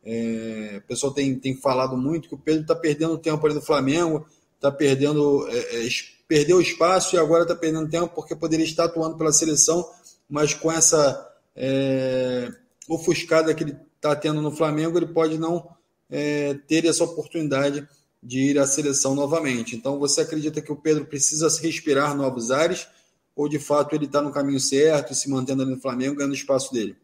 é, 0.04 0.80
o 0.82 0.88
pessoal 0.88 1.12
tem, 1.12 1.38
tem 1.38 1.56
falado 1.56 1.96
muito 1.96 2.28
que 2.28 2.34
o 2.34 2.38
Pedro 2.38 2.62
está 2.62 2.74
perdendo 2.74 3.18
tempo 3.18 3.44
ali 3.46 3.54
no 3.54 3.62
Flamengo, 3.62 4.26
está 4.56 4.70
perdendo. 4.70 5.46
É, 5.48 5.86
é 5.86 5.88
perdeu 6.26 6.60
espaço 6.60 7.16
e 7.16 7.18
agora 7.18 7.42
está 7.42 7.56
perdendo 7.56 7.90
tempo 7.90 8.14
porque 8.14 8.36
poderia 8.36 8.64
estar 8.64 8.84
atuando 8.84 9.18
pela 9.18 9.32
seleção, 9.32 9.84
mas 10.28 10.54
com 10.54 10.70
essa 10.70 11.29
é, 11.54 12.48
ofuscada 12.88 13.54
que 13.54 13.64
ele 13.64 13.76
está 13.96 14.14
tendo 14.16 14.40
no 14.40 14.50
Flamengo, 14.50 14.98
ele 14.98 15.06
pode 15.06 15.38
não 15.38 15.68
é, 16.08 16.54
ter 16.66 16.84
essa 16.86 17.04
oportunidade 17.04 17.86
de 18.22 18.50
ir 18.50 18.58
à 18.58 18.66
seleção 18.66 19.14
novamente. 19.14 19.76
Então, 19.76 19.98
você 19.98 20.22
acredita 20.22 20.60
que 20.60 20.72
o 20.72 20.76
Pedro 20.76 21.06
precisa 21.06 21.48
respirar 21.60 22.14
novos 22.14 22.50
ares 22.50 22.88
ou 23.34 23.48
de 23.48 23.58
fato 23.58 23.94
ele 23.94 24.04
está 24.04 24.20
no 24.20 24.32
caminho 24.32 24.60
certo, 24.60 25.14
se 25.14 25.30
mantendo 25.30 25.62
ali 25.62 25.70
no 25.70 25.80
Flamengo, 25.80 26.16
ganhando 26.16 26.34
espaço 26.34 26.72
dele? 26.72 26.96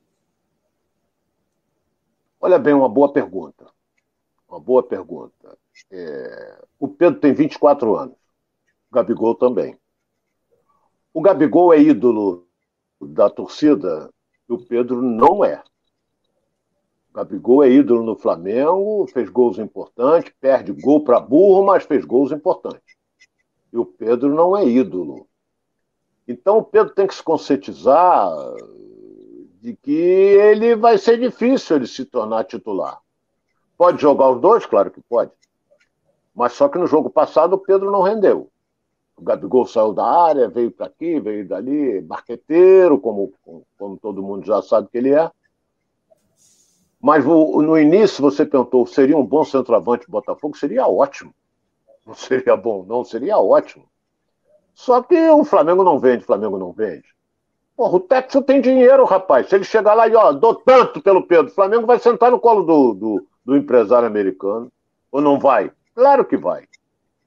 Olha 2.41 2.59
bem, 2.59 2.75
uma 2.75 2.89
boa 2.89 3.13
pergunta. 3.13 3.67
Uma 4.49 4.61
boa 4.61 4.83
pergunta. 4.83 5.57
É... 5.91 6.63
O 6.79 6.89
Pedro 6.89 7.21
tem 7.21 7.33
24 7.33 7.97
anos. 7.97 8.17
O 8.91 8.95
Gabigol 8.95 9.35
também. 9.35 9.79
O 11.13 11.23
Gabigol 11.23 11.73
é 11.73 11.81
ídolo 11.81 12.47
da 13.01 13.31
torcida 13.31 14.13
o 14.53 14.59
Pedro 14.59 15.03
não 15.03 15.45
é. 15.45 15.63
O 17.11 17.15
Gabigol 17.15 17.65
é 17.65 17.71
ídolo 17.71 18.03
no 18.03 18.17
Flamengo, 18.17 19.07
fez 19.09 19.29
gols 19.29 19.59
importantes, 19.59 20.33
perde 20.41 20.73
gol 20.73 21.03
para 21.03 21.21
burro, 21.21 21.65
mas 21.65 21.85
fez 21.85 22.05
gols 22.05 22.31
importantes. 22.31 22.97
E 23.73 23.79
o 23.79 23.85
Pedro 23.85 24.35
não 24.35 24.57
é 24.57 24.65
ídolo. 24.65 25.27
Então 26.29 26.59
o 26.59 26.65
Pedro 26.65 26.95
tem 26.95 27.07
que 27.07 27.15
se 27.15 27.23
conscientizar 27.23 28.31
de 29.61 29.75
que 29.77 29.93
ele 29.93 30.77
vai 30.77 30.99
ser 30.99 31.19
difícil 31.19 31.77
ele 31.77 31.87
se 31.87 32.05
tornar 32.05 32.45
titular. 32.45 33.01
Pode 33.77 34.01
jogar 34.01 34.31
os 34.31 34.41
dois? 34.41 34.65
Claro 34.65 34.91
que 34.91 35.01
pode. 35.01 35.33
Mas 36.35 36.53
só 36.53 36.69
que 36.69 36.79
no 36.79 36.87
jogo 36.87 37.11
passado 37.11 37.55
o 37.55 37.59
Pedro 37.59 37.91
não 37.91 38.03
rendeu. 38.03 38.51
O 39.17 39.23
Gabigol 39.23 39.67
saiu 39.67 39.95
da 39.95 40.05
área, 40.05 40.49
veio 40.49 40.71
para 40.71 40.87
aqui, 40.87 41.19
veio 41.19 41.49
dali, 41.49 42.03
marqueteiro, 42.03 42.99
como, 42.99 43.33
como 43.79 43.97
todo 43.97 44.23
mundo 44.23 44.45
já 44.45 44.61
sabe 44.61 44.89
que 44.91 44.99
ele 44.99 45.15
é. 45.15 45.31
Mas 47.01 47.25
no 47.25 47.79
início 47.79 48.23
você 48.23 48.45
perguntou, 48.45 48.87
seria 48.87 49.17
um 49.17 49.25
bom 49.25 49.45
centroavante 49.45 50.11
Botafogo? 50.11 50.57
Seria 50.57 50.87
ótimo. 50.87 51.35
Não 52.07 52.15
seria 52.15 52.57
bom, 52.57 52.85
não, 52.87 53.05
seria 53.05 53.39
ótimo. 53.39 53.85
Só 54.75 55.03
que 55.03 55.17
o 55.31 55.45
Flamengo 55.45 55.83
não 55.83 55.99
vende, 55.99 56.23
o 56.23 56.27
Flamengo 56.27 56.59
não 56.59 56.73
vende. 56.73 57.05
Porra, 57.77 57.97
o 57.97 58.01
Texas 58.01 58.45
tem 58.45 58.61
dinheiro, 58.61 59.05
rapaz. 59.05 59.49
Se 59.49 59.55
ele 59.55 59.65
chegar 59.65 59.95
lá 59.95 60.09
e, 60.09 60.15
ó, 60.15 60.33
dou 60.33 60.55
tanto 60.55 61.03
pelo 61.03 61.27
Pedro, 61.27 61.51
o 61.51 61.55
Flamengo 61.55 61.87
vai 61.87 61.99
sentar 61.99 62.31
no 62.31 62.41
colo 62.41 62.63
do, 62.63 62.95
do, 62.95 63.27
do 63.45 63.57
empresário 63.57 64.07
americano. 64.07 64.71
Ou 65.11 65.21
não 65.21 65.39
vai? 65.39 65.71
Claro 65.95 66.25
que 66.25 66.37
vai. 66.37 66.65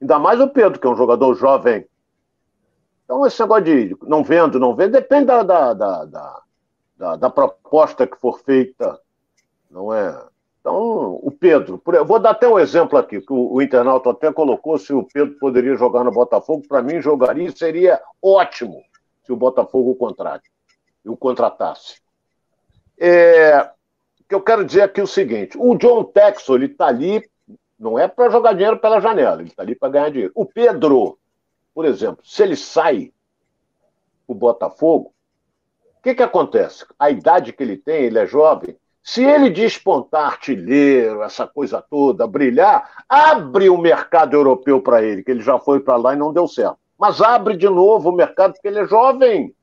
Ainda 0.00 0.18
mais 0.18 0.40
o 0.40 0.48
Pedro, 0.48 0.80
que 0.80 0.86
é 0.86 0.90
um 0.90 0.96
jogador 0.96 1.34
jovem. 1.34 1.86
Então, 3.04 3.26
esse 3.26 3.40
negócio 3.40 3.64
de 3.64 3.96
não 4.02 4.22
vendo, 4.22 4.58
não 4.58 4.74
vendo, 4.74 4.92
depende 4.92 5.26
da, 5.26 5.42
da, 5.42 5.74
da, 5.74 6.42
da, 6.96 7.16
da 7.16 7.30
proposta 7.30 8.06
que 8.06 8.16
for 8.16 8.38
feita. 8.38 9.00
Não 9.70 9.92
é? 9.92 10.16
Então, 10.60 11.18
o 11.22 11.30
Pedro, 11.30 11.82
vou 12.06 12.18
dar 12.18 12.30
até 12.30 12.46
um 12.46 12.58
exemplo 12.58 12.98
aqui, 12.98 13.20
que 13.20 13.32
o, 13.32 13.54
o 13.54 13.62
internauta 13.62 14.10
até 14.10 14.32
colocou 14.32 14.78
se 14.78 14.92
o 14.92 15.02
Pedro 15.02 15.38
poderia 15.38 15.74
jogar 15.74 16.04
no 16.04 16.12
Botafogo. 16.12 16.66
Para 16.68 16.82
mim, 16.82 17.00
jogaria 17.00 17.48
e 17.48 17.56
seria 17.56 18.00
ótimo 18.22 18.82
se 19.24 19.32
o 19.32 19.36
Botafogo 19.36 19.90
o 19.90 19.96
contrate, 19.96 20.50
o 21.04 21.16
contratasse. 21.16 22.00
É, 22.98 23.70
o 24.20 24.24
que 24.28 24.34
eu 24.34 24.40
quero 24.42 24.64
dizer 24.64 24.82
aqui 24.82 25.00
é 25.00 25.04
o 25.04 25.06
seguinte: 25.06 25.56
o 25.58 25.74
John 25.76 26.04
Texel 26.04 26.56
ele 26.56 26.66
está 26.66 26.88
ali 26.88 27.26
não 27.80 27.98
é 27.98 28.06
para 28.06 28.28
jogar 28.28 28.52
dinheiro 28.52 28.78
pela 28.78 29.00
janela, 29.00 29.40
ele 29.40 29.48
está 29.48 29.62
ali 29.62 29.74
para 29.74 29.88
ganhar 29.88 30.10
dinheiro. 30.10 30.32
O 30.34 30.44
Pedro, 30.44 31.18
por 31.74 31.86
exemplo, 31.86 32.18
se 32.22 32.42
ele 32.42 32.54
sai 32.54 33.10
o 34.28 34.34
Botafogo, 34.34 35.14
o 35.98 36.02
que, 36.02 36.14
que 36.14 36.22
acontece? 36.22 36.84
A 36.98 37.10
idade 37.10 37.54
que 37.54 37.62
ele 37.62 37.78
tem, 37.78 38.04
ele 38.04 38.18
é 38.18 38.26
jovem. 38.26 38.76
Se 39.02 39.24
ele 39.24 39.48
despontar 39.48 40.26
artilheiro, 40.26 41.22
essa 41.22 41.46
coisa 41.46 41.82
toda, 41.82 42.26
brilhar, 42.26 43.04
abre 43.08 43.70
o 43.70 43.78
mercado 43.78 44.34
europeu 44.34 44.82
para 44.82 45.02
ele, 45.02 45.22
que 45.22 45.30
ele 45.30 45.42
já 45.42 45.58
foi 45.58 45.80
para 45.80 45.96
lá 45.96 46.12
e 46.12 46.18
não 46.18 46.34
deu 46.34 46.46
certo. 46.46 46.78
Mas 46.98 47.22
abre 47.22 47.56
de 47.56 47.68
novo 47.68 48.10
o 48.10 48.14
mercado 48.14 48.52
porque 48.52 48.68
ele 48.68 48.80
é 48.80 48.86
jovem. 48.86 49.54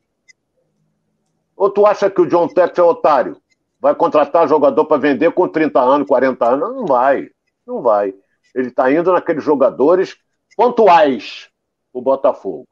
Ou 1.55 1.69
tu 1.69 1.85
acha 1.85 2.09
que 2.09 2.21
o 2.21 2.25
John 2.25 2.47
Tex 2.47 2.77
é 2.77 2.81
otário? 2.81 3.37
Vai 3.79 3.93
contratar 3.93 4.47
jogador 4.47 4.85
para 4.85 4.97
vender 4.97 5.31
com 5.31 5.47
30 5.47 5.79
anos, 5.79 6.07
40 6.07 6.45
anos? 6.45 6.75
Não 6.75 6.85
vai. 6.85 7.29
Não 7.67 7.81
vai. 7.81 8.13
Ele 8.55 8.69
está 8.69 8.89
indo 8.89 9.11
naqueles 9.11 9.43
jogadores 9.43 10.17
pontuais, 10.55 11.49
o 11.91 12.01
Botafogo. 12.01 12.65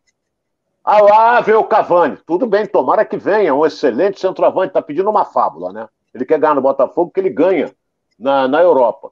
Ah 0.83 1.01
lá, 1.01 1.41
vem 1.41 1.55
o 1.55 1.63
Cavani. 1.65 2.17
Tudo 2.25 2.47
bem, 2.47 2.65
tomara 2.65 3.03
que 3.03 3.17
venha. 3.17 3.53
Um 3.53 3.65
excelente 3.65 4.19
centroavante. 4.19 4.67
Está 4.67 4.81
pedindo 4.81 5.09
uma 5.09 5.25
fábula, 5.25 5.73
né? 5.73 5.89
Ele 6.13 6.23
quer 6.23 6.39
ganhar 6.39 6.55
no 6.55 6.61
Botafogo 6.61 7.09
porque 7.09 7.19
ele 7.19 7.29
ganha 7.29 7.75
na, 8.17 8.47
na 8.47 8.61
Europa. 8.61 9.11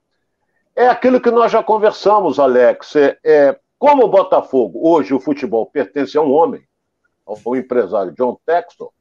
É 0.75 0.88
aquilo 0.88 1.19
que 1.19 1.29
nós 1.29 1.51
já 1.51 1.61
conversamos, 1.61 2.39
Alex. 2.39 2.95
É, 2.95 3.17
é, 3.23 3.59
como 3.77 4.05
o 4.05 4.07
Botafogo, 4.07 4.88
hoje 4.88 5.13
o 5.13 5.19
futebol 5.19 5.65
pertence 5.65 6.17
a 6.17 6.21
um 6.21 6.31
homem, 6.31 6.63
ao 7.25 7.55
empresário 7.55 8.13
John 8.13 8.39
Textor, 8.45 8.91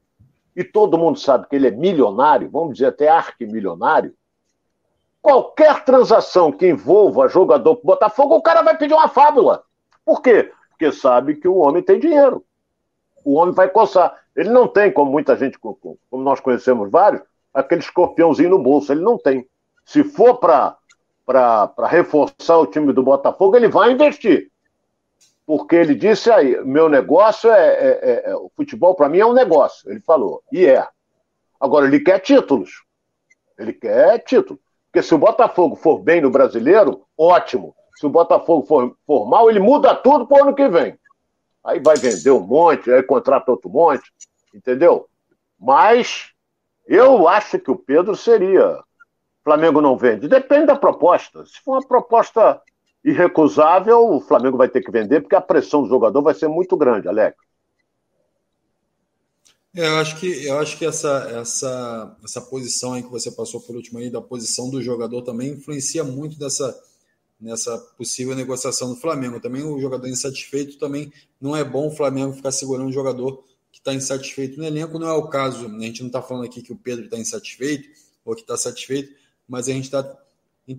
e 0.55 0.63
todo 0.63 0.97
mundo 0.97 1.17
sabe 1.17 1.47
que 1.47 1.55
ele 1.55 1.67
é 1.67 1.71
milionário, 1.71 2.49
vamos 2.49 2.73
dizer 2.73 2.87
até 2.87 3.07
arquimilionário, 3.07 4.13
qualquer 5.23 5.85
transação 5.85 6.51
que 6.51 6.67
envolva 6.67 7.29
jogador 7.29 7.77
para 7.77 7.85
Botafogo, 7.85 8.35
o 8.35 8.41
cara 8.41 8.61
vai 8.61 8.77
pedir 8.77 8.93
uma 8.93 9.07
fábula. 9.07 9.63
Por 10.05 10.21
quê? 10.21 10.51
Porque 10.69 10.91
sabe 10.91 11.35
que 11.35 11.47
o 11.47 11.55
homem 11.55 11.81
tem 11.81 11.97
dinheiro. 11.97 12.43
O 13.23 13.35
homem 13.35 13.55
vai 13.55 13.69
coçar. 13.69 14.13
Ele 14.35 14.49
não 14.49 14.67
tem, 14.67 14.91
como 14.91 15.09
muita 15.09 15.37
gente, 15.37 15.57
como 15.57 15.97
nós 16.11 16.41
conhecemos 16.41 16.91
vários, 16.91 17.21
aquele 17.53 17.79
escorpiãozinho 17.79 18.49
no 18.49 18.59
bolso. 18.59 18.91
Ele 18.91 19.01
não 19.01 19.17
tem. 19.17 19.47
Se 19.85 20.03
for 20.03 20.39
para 20.39 20.77
reforçar 21.87 22.57
o 22.57 22.67
time 22.67 22.91
do 22.91 23.01
Botafogo, 23.01 23.55
ele 23.55 23.69
vai 23.69 23.93
investir. 23.93 24.51
Porque 25.45 25.77
ele 25.77 25.95
disse 25.95 26.29
aí: 26.29 26.61
meu 26.65 26.89
negócio 26.89 27.49
é. 27.49 27.67
é, 27.69 27.99
é, 28.01 28.31
é 28.31 28.35
o 28.35 28.51
futebol, 28.53 28.93
para 28.93 29.07
mim, 29.07 29.19
é 29.19 29.25
um 29.25 29.33
negócio. 29.33 29.89
Ele 29.89 30.01
falou. 30.01 30.43
E 30.51 30.65
é. 30.65 30.85
Agora, 31.61 31.87
ele 31.87 32.01
quer 32.01 32.19
títulos. 32.19 32.83
Ele 33.57 33.71
quer 33.71 34.19
título. 34.19 34.59
Porque 34.93 35.07
se 35.07 35.15
o 35.15 35.17
Botafogo 35.17 35.75
for 35.75 35.97
bem 35.97 36.21
no 36.21 36.29
brasileiro, 36.29 37.01
ótimo. 37.17 37.75
Se 37.95 38.05
o 38.05 38.09
Botafogo 38.09 38.63
for, 38.67 38.95
for 39.07 39.25
mal, 39.27 39.49
ele 39.49 39.59
muda 39.59 39.95
tudo 39.95 40.27
para 40.27 40.37
o 40.37 40.43
ano 40.43 40.55
que 40.55 40.69
vem. 40.69 40.95
Aí 41.63 41.79
vai 41.79 41.95
vender 41.95 42.29
um 42.29 42.39
monte, 42.39 42.91
aí 42.91 43.01
contrata 43.01 43.49
outro 43.49 43.71
monte, 43.71 44.03
entendeu? 44.53 45.07
Mas 45.59 46.31
eu 46.85 47.27
acho 47.27 47.57
que 47.57 47.71
o 47.71 47.75
Pedro 47.75 48.15
seria. 48.15 48.77
Flamengo 49.43 49.81
não 49.81 49.97
vende. 49.97 50.27
Depende 50.27 50.67
da 50.67 50.75
proposta. 50.75 51.43
Se 51.43 51.59
for 51.61 51.71
uma 51.71 51.87
proposta 51.87 52.61
irrecusável, 53.03 54.13
o 54.13 54.21
Flamengo 54.21 54.57
vai 54.57 54.69
ter 54.69 54.81
que 54.81 54.91
vender, 54.91 55.21
porque 55.21 55.35
a 55.35 55.41
pressão 55.41 55.81
do 55.81 55.89
jogador 55.89 56.21
vai 56.21 56.35
ser 56.35 56.47
muito 56.47 56.77
grande, 56.77 57.07
Alex. 57.07 57.35
É, 59.75 59.87
eu 59.87 59.95
acho 59.97 60.19
que, 60.19 60.45
eu 60.45 60.59
acho 60.59 60.77
que 60.77 60.85
essa, 60.85 61.31
essa, 61.31 62.17
essa 62.23 62.41
posição 62.41 62.93
aí 62.93 63.01
que 63.01 63.09
você 63.09 63.31
passou 63.31 63.59
por 63.59 63.75
último 63.75 63.97
aí, 63.97 64.07
da 64.07 64.21
posição 64.21 64.69
do 64.69 64.79
jogador 64.81 65.23
também 65.23 65.49
influencia 65.49 66.03
muito 66.03 66.39
nessa, 66.39 66.79
nessa 67.41 67.75
possível 67.97 68.35
negociação 68.35 68.89
do 68.93 68.99
Flamengo. 68.99 69.39
Também 69.39 69.63
o 69.63 69.79
jogador 69.81 70.07
insatisfeito 70.07 70.77
também 70.77 71.11
não 71.41 71.55
é 71.55 71.63
bom 71.63 71.87
o 71.87 71.91
Flamengo 71.91 72.33
ficar 72.33 72.51
segurando 72.51 72.87
um 72.87 72.91
jogador 72.91 73.43
que 73.71 73.79
está 73.79 73.91
insatisfeito 73.95 74.59
no 74.59 74.65
elenco. 74.65 74.99
Não 74.99 75.07
é 75.07 75.13
o 75.13 75.27
caso, 75.27 75.67
né? 75.67 75.85
a 75.85 75.87
gente 75.87 76.01
não 76.01 76.07
está 76.07 76.21
falando 76.21 76.45
aqui 76.45 76.61
que 76.61 76.71
o 76.71 76.77
Pedro 76.77 77.05
está 77.05 77.17
insatisfeito 77.17 77.89
ou 78.23 78.35
que 78.35 78.41
está 78.41 78.55
satisfeito, 78.55 79.11
mas 79.47 79.67
a 79.67 79.71
gente 79.71 79.85
está 79.85 80.03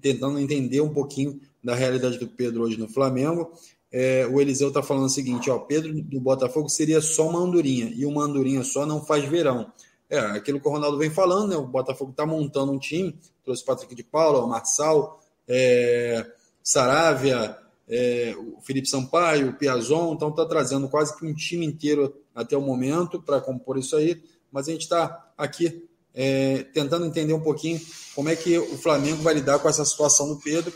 tentando 0.01 0.39
entender 0.39 0.81
um 0.81 0.95
pouquinho 0.95 1.41
da 1.63 1.75
realidade 1.75 2.17
do 2.17 2.29
Pedro 2.29 2.63
hoje 2.63 2.79
no 2.79 2.89
Flamengo 2.89 3.53
é, 3.97 4.27
o 4.27 4.41
Eliseu 4.41 4.69
está 4.69 4.83
falando 4.83 5.05
o 5.05 5.09
seguinte: 5.09 5.49
ó, 5.49 5.57
Pedro 5.57 5.95
do 6.03 6.21
Botafogo 6.21 6.69
seria 6.69 7.01
só 7.01 7.29
uma 7.29 7.39
andorinha, 7.39 7.93
e 7.95 8.05
uma 8.05 8.25
andorinha 8.25 8.65
só 8.65 8.85
não 8.85 9.05
faz 9.05 9.25
verão. 9.25 9.73
É 10.11 10.19
aquilo 10.19 10.61
que 10.61 10.67
o 10.67 10.71
Ronaldo 10.71 10.99
vem 10.99 11.11
falando, 11.11 11.51
né? 11.51 11.57
O 11.57 11.65
Botafogo 11.65 12.11
está 12.11 12.27
montando 12.27 12.73
um 12.73 12.79
time, 12.79 13.17
trouxe 13.45 13.63
o 13.63 13.67
Patrick 13.67 13.95
de 13.95 14.03
Paula, 14.03 14.41
o 14.41 14.49
Marçal, 14.49 15.21
é, 15.47 16.27
Saravia, 16.61 17.57
é, 17.89 18.35
o 18.37 18.61
Felipe 18.63 18.89
Sampaio, 18.89 19.51
o 19.51 19.55
Piazon, 19.55 20.13
então 20.13 20.31
está 20.31 20.45
trazendo 20.45 20.89
quase 20.89 21.17
que 21.17 21.25
um 21.25 21.33
time 21.33 21.65
inteiro 21.65 22.13
até 22.35 22.57
o 22.57 22.61
momento 22.61 23.23
para 23.23 23.41
compor 23.41 23.79
isso 23.79 23.95
aí, 23.95 24.21
mas 24.51 24.67
a 24.67 24.73
gente 24.73 24.83
está 24.83 25.33
aqui 25.39 25.89
é, 26.13 26.65
tentando 26.75 27.07
entender 27.07 27.33
um 27.33 27.41
pouquinho 27.41 27.81
como 28.13 28.29
é 28.29 28.35
que 28.35 28.59
o 28.59 28.77
Flamengo 28.77 29.23
vai 29.23 29.35
lidar 29.35 29.61
com 29.61 29.69
essa 29.69 29.85
situação 29.85 30.29
do 30.29 30.41
Pedro 30.41 30.73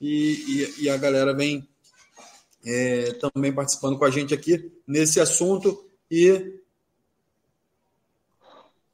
e, 0.00 0.68
e, 0.78 0.84
e 0.84 0.90
a 0.90 0.96
galera 0.96 1.34
vem 1.34 1.68
é, 2.64 3.12
também 3.12 3.52
participando 3.52 3.98
com 3.98 4.04
a 4.04 4.10
gente 4.10 4.32
aqui 4.32 4.72
nesse 4.86 5.20
assunto 5.20 5.84
e, 6.10 6.60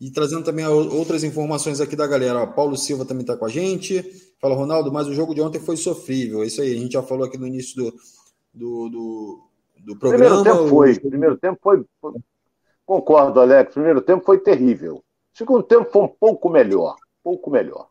e 0.00 0.10
trazendo 0.10 0.44
também 0.44 0.66
outras 0.66 1.22
informações 1.24 1.80
aqui 1.80 1.94
da 1.94 2.06
galera. 2.06 2.46
Paulo 2.46 2.76
Silva 2.76 3.04
também 3.04 3.22
está 3.22 3.36
com 3.36 3.44
a 3.44 3.48
gente. 3.48 4.02
Fala, 4.40 4.54
Ronaldo, 4.54 4.92
mas 4.92 5.06
o 5.06 5.14
jogo 5.14 5.34
de 5.34 5.40
ontem 5.40 5.60
foi 5.60 5.76
sofrível. 5.76 6.42
É 6.42 6.46
isso 6.46 6.60
aí, 6.62 6.72
a 6.72 6.78
gente 6.78 6.92
já 6.92 7.02
falou 7.02 7.26
aqui 7.26 7.36
no 7.36 7.46
início 7.46 7.76
do, 7.76 7.94
do, 8.54 8.88
do, 8.88 9.48
do 9.78 9.98
programa. 9.98 10.42
Primeiro 10.42 10.44
tempo 10.44 10.68
foi. 10.68 10.98
Primeiro 10.98 11.36
tempo 11.36 11.58
foi. 11.62 11.84
Concordo, 12.86 13.40
Alex. 13.40 13.74
Primeiro 13.74 14.00
tempo 14.00 14.24
foi 14.24 14.38
terrível. 14.38 15.04
Segundo 15.34 15.62
tempo 15.62 15.90
foi 15.90 16.02
um 16.02 16.08
pouco 16.08 16.48
melhor. 16.48 16.96
Pouco 17.22 17.50
melhor. 17.50 17.88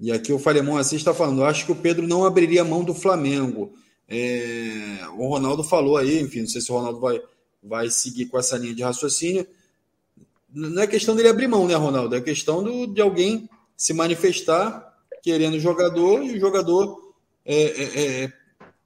E 0.00 0.10
aqui 0.10 0.32
o 0.32 0.38
Falemon 0.38 0.78
Assis 0.78 0.98
está 0.98 1.12
falando: 1.12 1.44
acho 1.44 1.66
que 1.66 1.72
o 1.72 1.76
Pedro 1.76 2.08
não 2.08 2.24
abriria 2.24 2.64
mão 2.64 2.82
do 2.82 2.94
Flamengo. 2.94 3.72
É, 4.10 5.06
o 5.16 5.28
Ronaldo 5.28 5.62
falou 5.62 5.96
aí, 5.96 6.20
enfim, 6.20 6.40
não 6.40 6.48
sei 6.48 6.60
se 6.60 6.72
o 6.72 6.74
Ronaldo 6.74 6.98
vai, 6.98 7.22
vai 7.62 7.88
seguir 7.88 8.26
com 8.26 8.38
essa 8.38 8.58
linha 8.58 8.74
de 8.74 8.82
raciocínio. 8.82 9.46
Não 10.52 10.82
é 10.82 10.86
questão 10.88 11.14
dele 11.14 11.28
abrir 11.28 11.46
mão, 11.46 11.68
né, 11.68 11.76
Ronaldo? 11.76 12.16
É 12.16 12.20
questão 12.20 12.60
do, 12.60 12.88
de 12.88 13.00
alguém 13.00 13.48
se 13.76 13.94
manifestar 13.94 14.90
querendo 15.22 15.54
o 15.54 15.60
jogador 15.60 16.24
e 16.24 16.36
o 16.36 16.40
jogador, 16.40 17.14
é, 17.44 17.54
é, 17.54 18.24
é, 18.24 18.32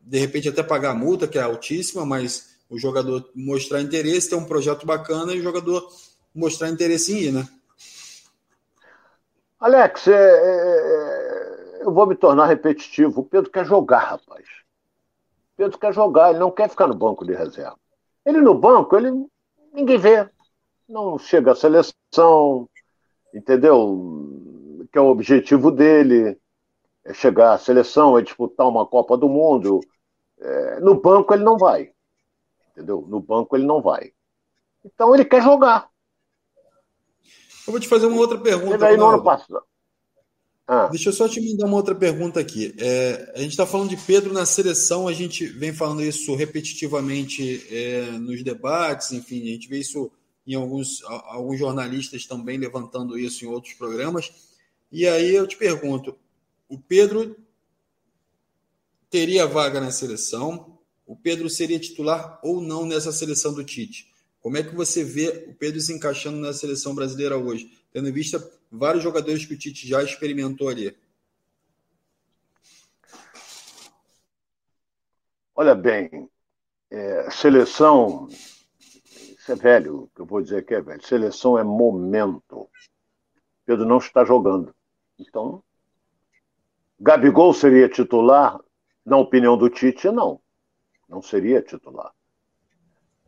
de 0.00 0.18
repente, 0.18 0.48
até 0.48 0.62
pagar 0.62 0.90
a 0.90 0.94
multa, 0.94 1.26
que 1.26 1.38
é 1.38 1.42
altíssima, 1.42 2.04
mas 2.04 2.54
o 2.68 2.78
jogador 2.78 3.30
mostrar 3.34 3.80
interesse, 3.80 4.28
ter 4.28 4.36
um 4.36 4.44
projeto 4.44 4.84
bacana 4.84 5.32
e 5.32 5.40
o 5.40 5.42
jogador 5.42 5.88
mostrar 6.34 6.68
interesse 6.68 7.12
em 7.12 7.18
ir, 7.22 7.32
né? 7.32 7.48
Alex, 9.58 10.08
é, 10.08 10.12
é, 10.12 11.82
eu 11.82 11.92
vou 11.92 12.06
me 12.06 12.14
tornar 12.14 12.46
repetitivo. 12.46 13.20
O 13.20 13.24
Pedro 13.24 13.50
quer 13.50 13.64
jogar, 13.64 14.10
rapaz. 14.10 14.44
Pedro 15.56 15.78
quer 15.78 15.92
jogar, 15.92 16.30
ele 16.30 16.38
não 16.38 16.50
quer 16.50 16.68
ficar 16.68 16.86
no 16.86 16.94
banco 16.94 17.24
de 17.24 17.32
reserva. 17.32 17.78
Ele 18.24 18.40
no 18.40 18.54
banco, 18.54 18.96
ele 18.96 19.10
ninguém 19.72 19.98
vê. 19.98 20.28
Não 20.88 21.18
chega 21.18 21.52
à 21.52 21.56
seleção, 21.56 22.68
entendeu? 23.32 24.86
Que 24.92 24.98
é 24.98 25.00
o 25.00 25.08
objetivo 25.08 25.70
dele, 25.70 26.38
é 27.04 27.12
chegar 27.14 27.52
à 27.52 27.58
seleção, 27.58 28.18
é 28.18 28.22
disputar 28.22 28.68
uma 28.68 28.86
Copa 28.86 29.16
do 29.16 29.28
Mundo. 29.28 29.80
É, 30.38 30.80
no 30.80 31.00
banco 31.00 31.32
ele 31.32 31.44
não 31.44 31.56
vai. 31.56 31.92
Entendeu? 32.72 33.04
No 33.08 33.20
banco 33.20 33.56
ele 33.56 33.66
não 33.66 33.80
vai. 33.80 34.12
Então 34.84 35.14
ele 35.14 35.24
quer 35.24 35.42
jogar. 35.42 35.88
Eu 37.66 37.72
vou 37.72 37.80
te 37.80 37.88
fazer 37.88 38.06
uma 38.06 38.18
outra 38.18 38.38
pergunta. 38.38 38.74
Ele 38.74 38.84
aí 38.84 38.96
no 38.96 39.06
ano 39.06 39.22
passado. 39.22 39.64
Ah. 40.66 40.86
Deixa 40.88 41.10
eu 41.10 41.12
só 41.12 41.28
te 41.28 41.40
mandar 41.40 41.66
uma 41.66 41.76
outra 41.76 41.94
pergunta 41.94 42.40
aqui. 42.40 42.74
É, 42.78 43.32
a 43.34 43.38
gente 43.38 43.50
está 43.50 43.66
falando 43.66 43.90
de 43.90 43.96
Pedro 43.98 44.32
na 44.32 44.46
seleção, 44.46 45.06
a 45.06 45.12
gente 45.12 45.46
vem 45.46 45.74
falando 45.74 46.02
isso 46.02 46.34
repetitivamente 46.34 47.66
é, 47.70 48.12
nos 48.12 48.42
debates, 48.42 49.12
enfim, 49.12 49.42
a 49.42 49.52
gente 49.52 49.68
vê 49.68 49.78
isso 49.78 50.10
em 50.46 50.54
alguns, 50.54 51.02
alguns 51.04 51.58
jornalistas 51.58 52.26
também 52.26 52.58
levantando 52.58 53.18
isso 53.18 53.44
em 53.44 53.48
outros 53.48 53.74
programas. 53.74 54.32
E 54.90 55.06
aí 55.06 55.34
eu 55.34 55.46
te 55.46 55.56
pergunto: 55.56 56.16
o 56.68 56.78
Pedro 56.78 57.36
teria 59.10 59.46
vaga 59.46 59.80
na 59.80 59.90
seleção? 59.90 60.78
O 61.06 61.14
Pedro 61.14 61.50
seria 61.50 61.78
titular 61.78 62.40
ou 62.42 62.62
não 62.62 62.86
nessa 62.86 63.12
seleção 63.12 63.52
do 63.52 63.62
Tite? 63.62 64.10
Como 64.40 64.56
é 64.56 64.62
que 64.62 64.74
você 64.74 65.04
vê 65.04 65.46
o 65.48 65.54
Pedro 65.54 65.80
se 65.80 65.92
encaixando 65.92 66.38
na 66.38 66.52
seleção 66.52 66.94
brasileira 66.94 67.36
hoje? 67.36 67.70
Tendo 67.94 68.08
em 68.08 68.12
vista 68.12 68.44
vários 68.72 69.04
jogadores 69.04 69.46
que 69.46 69.54
o 69.54 69.58
Tite 69.58 69.86
já 69.86 70.02
experimentou 70.02 70.68
ali? 70.68 70.98
Olha 75.54 75.76
bem, 75.76 76.28
é, 76.90 77.30
seleção, 77.30 78.26
isso 78.28 79.52
é 79.52 79.54
velho, 79.54 80.10
que 80.12 80.20
eu 80.20 80.26
vou 80.26 80.42
dizer 80.42 80.66
que 80.66 80.74
é 80.74 80.82
velho. 80.82 81.06
Seleção 81.06 81.56
é 81.56 81.62
momento. 81.62 82.68
Pedro 83.64 83.86
não 83.86 83.98
está 83.98 84.24
jogando. 84.24 84.74
Então, 85.16 85.62
Gabigol 86.98 87.54
seria 87.54 87.88
titular? 87.88 88.60
Na 89.06 89.18
opinião 89.18 89.56
do 89.56 89.70
Tite, 89.70 90.10
não. 90.10 90.40
Não 91.08 91.22
seria 91.22 91.62
titular. 91.62 92.12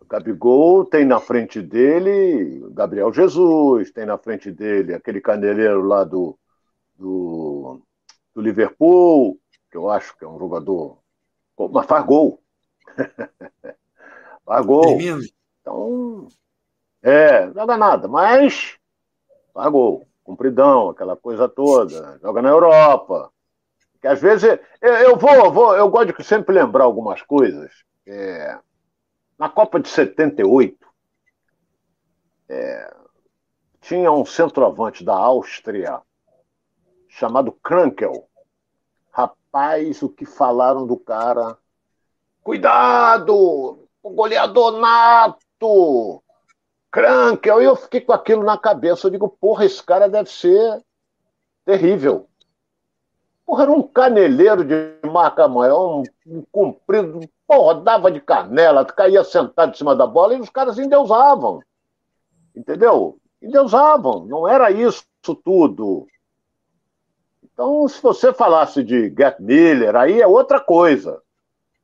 Gabigol 0.08 0.84
tem 0.84 1.04
na 1.04 1.18
frente 1.18 1.60
dele 1.60 2.64
Gabriel 2.70 3.12
Jesus, 3.12 3.90
tem 3.90 4.06
na 4.06 4.16
frente 4.16 4.50
dele 4.50 4.94
aquele 4.94 5.20
caneleiro 5.20 5.82
lá 5.82 6.04
do, 6.04 6.38
do, 6.96 7.80
do 8.34 8.40
Liverpool, 8.40 9.38
que 9.70 9.76
eu 9.76 9.90
acho 9.90 10.16
que 10.16 10.24
é 10.24 10.28
um 10.28 10.38
jogador. 10.38 10.98
Mas 11.72 11.86
faz 11.86 12.04
gol. 12.04 12.40
faz 14.44 14.66
gol. 14.66 14.98
Então, 15.60 16.28
é, 17.02 17.50
joga 17.52 17.76
nada, 17.76 18.06
mas 18.08 18.76
faz 19.52 19.70
gol. 19.72 20.06
Cumpridão, 20.22 20.90
aquela 20.90 21.16
coisa 21.16 21.48
toda. 21.48 22.18
Joga 22.20 22.42
na 22.42 22.48
Europa. 22.48 23.30
Que 24.00 24.08
às 24.08 24.20
vezes 24.20 24.58
eu, 24.80 24.92
eu 24.92 25.16
vou, 25.16 25.52
vou, 25.52 25.76
eu 25.76 25.88
gosto 25.88 26.12
de 26.12 26.24
sempre 26.24 26.54
lembrar 26.54 26.84
algumas 26.84 27.22
coisas. 27.22 27.72
É, 28.06 28.58
na 29.38 29.48
Copa 29.48 29.78
de 29.78 29.88
78, 29.88 30.86
é, 32.48 32.94
tinha 33.80 34.10
um 34.10 34.24
centroavante 34.24 35.04
da 35.04 35.14
Áustria 35.14 36.00
chamado 37.08 37.52
Krankel. 37.52 38.28
Rapaz, 39.10 40.02
o 40.02 40.08
que 40.08 40.26
falaram 40.26 40.86
do 40.86 40.96
cara. 40.96 41.56
Cuidado! 42.42 43.88
O 44.02 44.10
goleador 44.10 44.78
nato! 44.78 46.22
Krankel! 46.90 47.62
E 47.62 47.64
eu 47.64 47.76
fiquei 47.76 48.00
com 48.00 48.12
aquilo 48.12 48.42
na 48.42 48.58
cabeça. 48.58 49.06
Eu 49.06 49.10
digo, 49.10 49.28
porra, 49.28 49.64
esse 49.64 49.82
cara 49.82 50.08
deve 50.08 50.30
ser 50.30 50.82
terrível. 51.64 52.28
Porra, 53.44 53.64
era 53.64 53.72
um 53.72 53.82
caneleiro 53.82 54.64
de 54.64 55.08
marca 55.08 55.46
maior, 55.46 56.00
um, 56.00 56.02
um 56.26 56.42
comprido, 56.50 57.20
porra, 57.46 57.80
dava 57.80 58.10
de 58.10 58.20
canela, 58.20 58.84
caía 58.84 59.22
sentado 59.24 59.72
em 59.72 59.76
cima 59.76 59.94
da 59.94 60.06
bola 60.06 60.34
e 60.34 60.40
os 60.40 60.50
caras 60.50 60.78
endeusavam. 60.78 61.60
Entendeu? 62.54 63.18
Endeusavam, 63.40 64.26
não 64.26 64.48
era 64.48 64.70
isso 64.70 65.04
tudo. 65.44 66.06
Então, 67.42 67.86
se 67.88 68.02
você 68.02 68.32
falasse 68.32 68.82
de 68.82 69.08
Get 69.08 69.38
Miller, 69.40 69.96
aí 69.96 70.20
é 70.20 70.26
outra 70.26 70.60
coisa, 70.60 71.22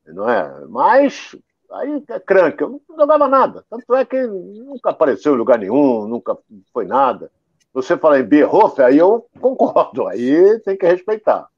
não 0.07 0.29
é? 0.29 0.67
Mas 0.69 1.35
aí 1.71 2.03
é 2.09 2.21
crank, 2.21 2.61
eu 2.61 2.69
não 2.69 2.97
jogava 2.97 3.27
nada. 3.27 3.65
Tanto 3.71 3.95
é 3.95 4.05
que 4.05 4.23
nunca 4.27 4.91
apareceu 4.91 5.35
em 5.35 5.39
lugar 5.39 5.59
nenhum, 5.59 6.07
nunca 6.07 6.37
foi 6.73 6.85
nada. 6.85 7.31
Você 7.73 7.97
fala 7.97 8.21
em 8.21 8.25
Bierhoff, 8.25 8.83
aí 8.83 8.99
eu 8.99 9.27
concordo, 9.41 10.07
aí 10.07 10.59
tem 10.61 10.77
que 10.77 10.87
respeitar. 10.87 11.49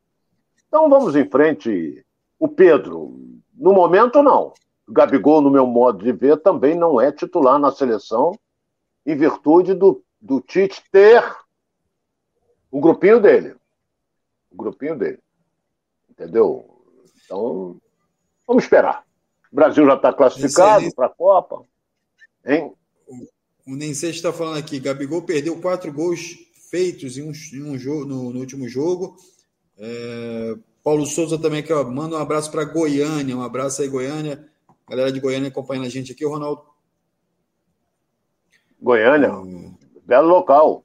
Então 0.69 0.89
vamos 0.89 1.17
em 1.17 1.29
frente. 1.29 2.05
O 2.39 2.47
Pedro, 2.47 3.19
no 3.55 3.73
momento 3.73 4.23
não. 4.23 4.53
Gabigol, 4.89 5.41
no 5.41 5.51
meu 5.51 5.67
modo 5.67 6.05
de 6.05 6.13
ver, 6.13 6.41
também 6.41 6.75
não 6.75 7.01
é 7.01 7.11
titular 7.11 7.59
na 7.59 7.73
seleção, 7.73 8.39
em 9.07 9.17
virtude 9.17 9.75
do, 9.75 10.05
do 10.21 10.41
Tite 10.41 10.83
ter 10.91 11.25
o 12.71 12.81
grupinho 12.81 13.21
dele. 13.21 13.57
O 14.51 14.57
grupinho 14.57 14.99
dele. 14.99 15.19
Entendeu? 16.11 16.69
Então, 17.25 17.81
vamos 18.47 18.65
esperar. 18.65 19.05
O 19.51 19.57
Brasil 19.57 19.87
já 19.87 19.95
está 19.95 20.13
classificado 20.13 20.95
para 20.95 21.07
a 21.07 21.11
Copa. 21.11 21.65
Hein? 22.45 22.73
O 23.67 23.75
Nensei 23.75 24.11
está 24.11 24.33
falando 24.33 24.59
aqui, 24.59 24.79
Gabigol 24.79 25.23
perdeu 25.23 25.59
quatro 25.61 25.91
gols 25.93 26.37
feitos 26.71 27.17
em 27.17 27.23
um, 27.23 27.33
em 27.33 27.71
um 27.71 27.79
jogo, 27.79 28.05
no, 28.05 28.33
no 28.33 28.41
último 28.41 28.69
jogo 28.69 29.17
é, 29.79 30.57
Paulo 30.85 31.07
Souza 31.07 31.39
também 31.39 31.61
aqui, 31.61 31.73
ó, 31.73 31.83
manda 31.83 32.15
um 32.15 32.21
abraço 32.21 32.51
para 32.51 32.63
Goiânia, 32.63 33.35
um 33.35 33.43
abraço 33.43 33.81
aí, 33.81 33.89
Goiânia. 33.89 34.47
Galera 34.87 35.11
de 35.11 35.19
Goiânia 35.19 35.49
acompanhando 35.49 35.87
a 35.87 35.89
gente 35.89 36.13
aqui, 36.13 36.27
o 36.27 36.29
Ronaldo. 36.29 36.63
Goiânia, 38.79 39.31
belo 40.05 40.29
local. 40.29 40.85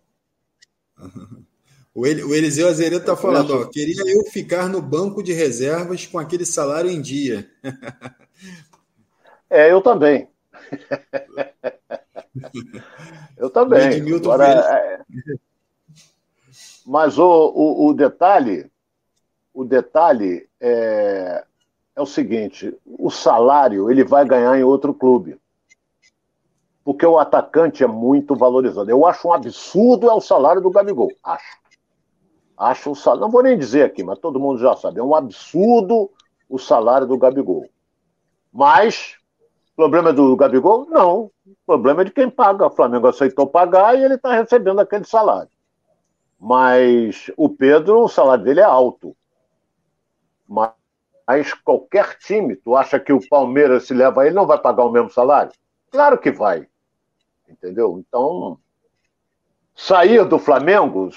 O, 1.92 2.06
Eliseu 2.06 2.70
Azeredo 2.70 3.02
está 3.02 3.18
falando, 3.18 3.60
ó, 3.60 3.66
queria 3.66 4.02
eu 4.08 4.24
ficar 4.32 4.70
no 4.70 4.82
banco 4.82 5.22
de 5.22 5.34
reservas 5.34 6.06
com 6.06 6.18
aquele 6.18 6.46
salário 6.46 6.90
em 6.90 7.02
dia. 7.02 7.52
É, 9.52 9.72
eu 9.72 9.82
também. 9.82 10.30
eu 13.36 13.50
também. 13.50 14.16
Agora, 14.16 14.48
é... 14.48 15.02
Mas 16.86 17.18
o, 17.18 17.26
o, 17.26 17.88
o 17.88 17.94
detalhe 17.96 18.70
o 19.60 19.66
detalhe 19.66 20.48
é, 20.62 21.44
é 21.94 22.02
o 22.02 22.06
seguinte: 22.06 22.74
o 22.86 23.12
salário 23.12 23.92
ele 23.92 24.06
vai 24.06 24.26
ganhar 24.26 24.58
em 24.58 24.64
outro 24.64 24.94
clube. 24.94 25.38
Porque 26.82 27.06
o 27.06 27.20
atacante 27.20 27.84
é 27.84 27.88
muito 27.88 28.36
valorizado. 28.36 28.90
Eu 28.90 29.06
acho 29.06 29.28
um 29.28 29.34
absurdo 29.34 30.10
é 30.10 30.14
o 30.14 30.22
salário 30.22 30.62
do 30.62 30.72
Gabigol. 30.72 31.12
Acho. 31.22 31.60
Acho 32.58 32.92
o 32.92 32.96
salário. 32.96 33.22
Não 33.22 33.30
vou 33.30 33.44
nem 33.44 33.58
dizer 33.58 33.84
aqui, 33.84 34.02
mas 34.02 34.18
todo 34.18 34.40
mundo 34.40 34.60
já 34.60 34.78
sabe. 34.78 35.00
É 35.00 35.04
um 35.04 35.14
absurdo 35.14 36.10
o 36.50 36.58
salário 36.58 37.06
do 37.06 37.18
Gabigol. 37.18 37.70
Mas, 38.52 39.18
problema 39.76 40.14
do 40.14 40.38
Gabigol? 40.38 40.88
Não. 40.90 41.30
O 41.46 41.56
problema 41.66 42.02
é 42.02 42.06
de 42.06 42.12
quem 42.12 42.30
paga. 42.30 42.66
O 42.66 42.72
Flamengo 42.72 43.08
aceitou 43.08 43.46
pagar 43.46 44.00
e 44.00 44.06
ele 44.06 44.16
está 44.16 44.34
recebendo 44.34 44.80
aquele 44.80 45.04
salário. 45.04 45.52
Mas 46.40 47.30
o 47.36 47.50
Pedro, 47.50 48.06
o 48.06 48.08
salário 48.08 48.46
dele 48.46 48.62
é 48.62 48.64
alto. 48.64 49.14
Mas 50.50 51.54
qualquer 51.64 52.18
time, 52.18 52.56
tu 52.56 52.76
acha 52.76 53.00
que 53.00 53.14
o 53.14 53.26
Palmeiras 53.30 53.86
se 53.86 53.94
leva 53.94 54.26
ele 54.26 54.34
não 54.34 54.48
vai 54.48 54.58
pagar 54.58 54.84
o 54.84 54.92
mesmo 54.92 55.12
salário? 55.12 55.52
Claro 55.92 56.18
que 56.18 56.32
vai. 56.32 56.68
Entendeu? 57.48 58.00
Então, 58.00 58.58
sair 59.76 60.26
do 60.26 60.40
Flamengo, 60.40 61.10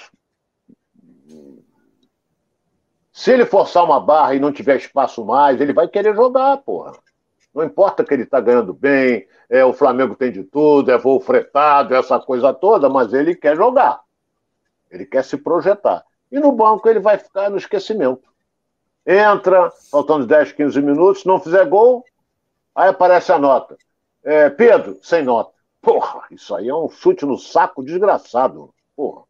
se 3.11 3.33
ele 3.33 3.47
forçar 3.47 3.85
uma 3.85 3.99
barra 3.99 4.35
e 4.35 4.41
não 4.41 4.53
tiver 4.53 4.77
espaço 4.77 5.25
mais, 5.25 5.61
ele 5.61 5.73
vai 5.73 5.89
querer 5.89 6.15
jogar, 6.15 6.59
porra. 6.59 6.93
Não 7.55 7.65
importa 7.65 8.05
que 8.05 8.13
ele 8.13 8.23
está 8.23 8.41
ganhando 8.41 8.73
bem, 8.73 9.27
é, 9.49 9.65
o 9.65 9.75
Flamengo 9.75 10.15
tem 10.15 10.33
de 10.33 10.43
tudo, 10.43 10.91
é 10.91 10.97
voo 10.97 11.21
fretado, 11.21 11.95
essa 11.95 12.19
coisa 12.19 12.53
toda, 12.53 12.89
mas 12.89 13.13
ele 13.13 13.35
quer 13.35 13.57
jogar. 13.57 14.01
Ele 14.91 15.05
quer 15.05 15.25
se 15.25 15.37
projetar. 15.37 16.05
E 16.31 16.39
no 16.39 16.53
banco 16.53 16.89
ele 16.89 16.99
vai 16.99 17.19
ficar 17.19 17.51
no 17.51 17.59
esquecimento 17.59 18.32
entra, 19.07 19.71
faltando 19.91 20.27
10, 20.27 20.53
15 20.53 20.81
minutos, 20.81 21.25
não 21.25 21.41
fizer 21.41 21.65
gol, 21.67 22.05
aí 22.75 22.89
aparece 22.89 23.33
a 23.33 23.39
nota. 23.39 23.77
É, 24.25 24.49
Pedro, 24.51 24.99
sem 25.03 25.23
nota. 25.23 25.53
Porra, 25.81 26.23
isso 26.31 26.55
aí 26.55 26.69
é 26.69 26.75
um 26.75 26.89
chute 26.89 27.27
no 27.27 27.37
saco 27.37 27.85
desgraçado. 27.85 28.73
Porra. 28.95 29.25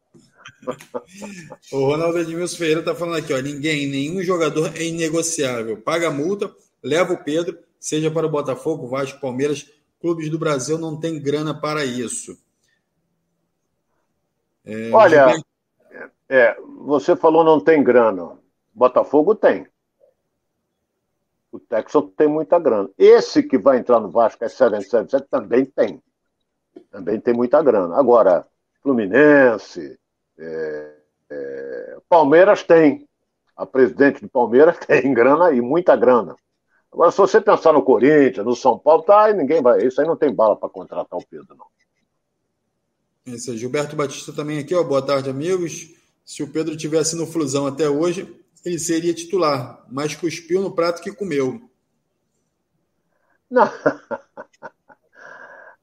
o 1.71 1.85
Ronaldo 1.85 2.19
Edmilson 2.19 2.57
Ferreira 2.57 2.79
está 2.81 2.93
falando 2.93 3.17
aqui, 3.17 3.33
ó, 3.33 3.39
ninguém, 3.39 3.87
nenhum 3.87 4.21
jogador 4.21 4.71
é 4.75 4.83
inegociável. 4.83 5.77
Paga 5.77 6.09
a 6.09 6.11
multa, 6.11 6.53
leva 6.81 7.13
o 7.13 7.23
Pedro, 7.23 7.57
seja 7.79 8.11
para 8.11 8.27
o 8.27 8.29
Botafogo, 8.29 8.87
Vasco, 8.87 9.19
Palmeiras, 9.19 9.67
clubes 9.99 10.29
do 10.29 10.37
Brasil 10.37 10.77
não 10.77 10.99
tem 10.99 11.19
grana 11.19 11.59
para 11.59 11.83
isso. 11.83 12.37
É, 14.65 14.91
Olha, 14.91 15.35
é, 16.29 16.55
você 16.85 17.15
falou 17.15 17.43
não 17.43 17.59
tem 17.59 17.83
grana. 17.83 18.37
Botafogo 18.73 19.35
tem. 19.35 19.67
O 21.51 21.59
Texas 21.59 22.03
tem 22.17 22.27
muita 22.27 22.57
grana. 22.57 22.89
Esse 22.97 23.43
que 23.43 23.57
vai 23.57 23.77
entrar 23.77 23.99
no 23.99 24.09
Vasco, 24.09 24.43
é 24.43 24.49
777, 24.49 25.27
também 25.29 25.65
tem. 25.65 26.01
Também 26.89 27.19
tem 27.19 27.33
muita 27.33 27.61
grana. 27.61 27.95
Agora, 27.97 28.45
Fluminense, 28.81 29.99
é, 30.37 30.95
é, 31.29 31.97
Palmeiras 32.09 32.63
tem. 32.63 33.07
A 33.55 33.67
presidente 33.67 34.21
do 34.21 34.29
Palmeiras 34.29 34.77
tem 34.85 35.13
grana 35.13 35.51
e 35.51 35.61
muita 35.61 35.95
grana. 35.95 36.35
Agora, 36.91 37.11
se 37.11 37.17
você 37.17 37.39
pensar 37.39 37.71
no 37.71 37.83
Corinthians, 37.83 38.45
no 38.45 38.55
São 38.55 38.77
Paulo, 38.79 39.03
tá, 39.03 39.31
ninguém 39.31 39.61
vai. 39.61 39.85
Isso 39.85 40.01
aí 40.01 40.07
não 40.07 40.15
tem 40.15 40.33
bala 40.33 40.55
para 40.55 40.69
contratar 40.69 41.19
o 41.19 41.25
Pedro, 41.25 41.55
não. 41.55 41.67
Esse 43.25 43.51
é 43.51 43.53
Gilberto 43.55 43.95
Batista 43.95 44.33
também 44.33 44.59
aqui, 44.59 44.75
ó. 44.75 44.83
Boa 44.83 45.05
tarde, 45.05 45.29
amigos. 45.29 45.89
Se 46.25 46.41
o 46.41 46.51
Pedro 46.51 46.75
tivesse 46.75 47.15
no 47.15 47.25
Flusão 47.27 47.67
até 47.67 47.87
hoje, 47.87 48.42
ele 48.65 48.79
seria 48.79 49.13
titular, 49.13 49.85
mas 49.89 50.15
cuspiu 50.15 50.61
no 50.61 50.73
prato 50.73 51.01
que 51.01 51.11
comeu. 51.11 51.61
Não. 53.49 53.67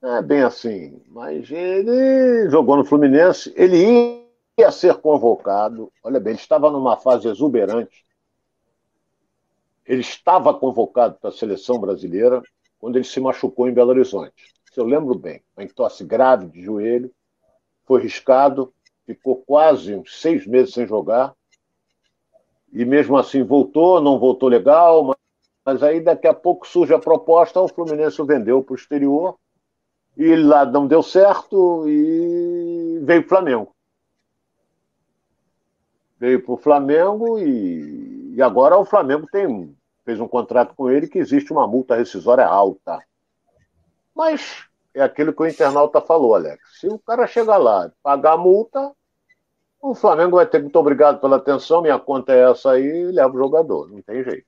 É 0.02 0.22
bem 0.22 0.40
assim. 0.40 1.02
Mas 1.08 1.50
ele 1.50 2.48
jogou 2.48 2.74
no 2.74 2.86
Fluminense, 2.86 3.52
ele 3.54 4.26
ia 4.58 4.72
ser 4.72 4.94
convocado. 4.94 5.92
Olha 6.02 6.18
bem, 6.18 6.32
ele 6.32 6.40
estava 6.40 6.70
numa 6.70 6.96
fase 6.96 7.28
exuberante. 7.28 8.02
Ele 9.84 10.00
estava 10.00 10.54
convocado 10.54 11.18
para 11.20 11.28
a 11.28 11.32
seleção 11.32 11.78
brasileira 11.78 12.42
quando 12.78 12.96
ele 12.96 13.04
se 13.04 13.20
machucou 13.20 13.68
em 13.68 13.74
Belo 13.74 13.90
Horizonte. 13.90 14.54
Se 14.72 14.80
eu 14.80 14.86
lembro 14.86 15.14
bem, 15.18 15.42
uma 15.54 15.64
entorse 15.64 16.02
grave 16.02 16.46
de 16.46 16.62
joelho, 16.62 17.12
foi 17.84 18.00
riscado, 18.00 18.72
ficou 19.04 19.36
quase 19.42 19.94
uns 19.94 20.18
seis 20.18 20.46
meses 20.46 20.72
sem 20.72 20.86
jogar 20.86 21.34
e 22.72 22.84
mesmo 22.84 23.16
assim 23.16 23.42
voltou, 23.42 24.00
não 24.00 24.18
voltou 24.18 24.48
legal, 24.48 25.04
mas, 25.04 25.16
mas 25.64 25.82
aí 25.82 26.00
daqui 26.00 26.26
a 26.26 26.34
pouco 26.34 26.66
surge 26.66 26.94
a 26.94 26.98
proposta, 26.98 27.60
o 27.60 27.68
Fluminense 27.68 28.20
o 28.20 28.26
vendeu 28.26 28.62
para 28.62 28.72
o 28.72 28.76
exterior, 28.76 29.36
e 30.16 30.34
lá 30.36 30.64
não 30.64 30.86
deu 30.86 31.02
certo 31.02 31.88
e 31.88 33.00
veio 33.02 33.22
o 33.22 33.28
Flamengo. 33.28 33.74
Veio 36.18 36.44
para 36.44 36.52
o 36.52 36.58
Flamengo 36.58 37.38
e, 37.38 38.34
e 38.34 38.42
agora 38.42 38.76
o 38.76 38.84
Flamengo 38.84 39.26
tem, 39.32 39.74
fez 40.04 40.20
um 40.20 40.28
contrato 40.28 40.74
com 40.74 40.90
ele 40.90 41.08
que 41.08 41.18
existe 41.18 41.52
uma 41.52 41.66
multa 41.66 41.96
rescisória 41.96 42.46
alta. 42.46 43.02
Mas 44.14 44.64
é 44.92 45.00
aquilo 45.00 45.32
que 45.32 45.42
o 45.42 45.46
internauta 45.46 46.00
falou, 46.00 46.34
Alex. 46.34 46.60
Se 46.78 46.88
o 46.88 46.98
cara 46.98 47.26
chegar 47.26 47.56
lá 47.56 47.90
pagar 48.02 48.32
a 48.32 48.36
multa, 48.36 48.92
o 49.80 49.94
Flamengo 49.94 50.36
vai 50.36 50.46
ter 50.46 50.60
muito 50.60 50.76
obrigado 50.76 51.20
pela 51.20 51.36
atenção, 51.36 51.82
minha 51.82 51.98
conta 51.98 52.32
é 52.32 52.50
essa 52.50 52.72
aí, 52.72 52.84
e 52.84 53.12
leva 53.12 53.34
o 53.34 53.38
jogador, 53.38 53.88
não 53.88 54.02
tem 54.02 54.22
jeito. 54.22 54.46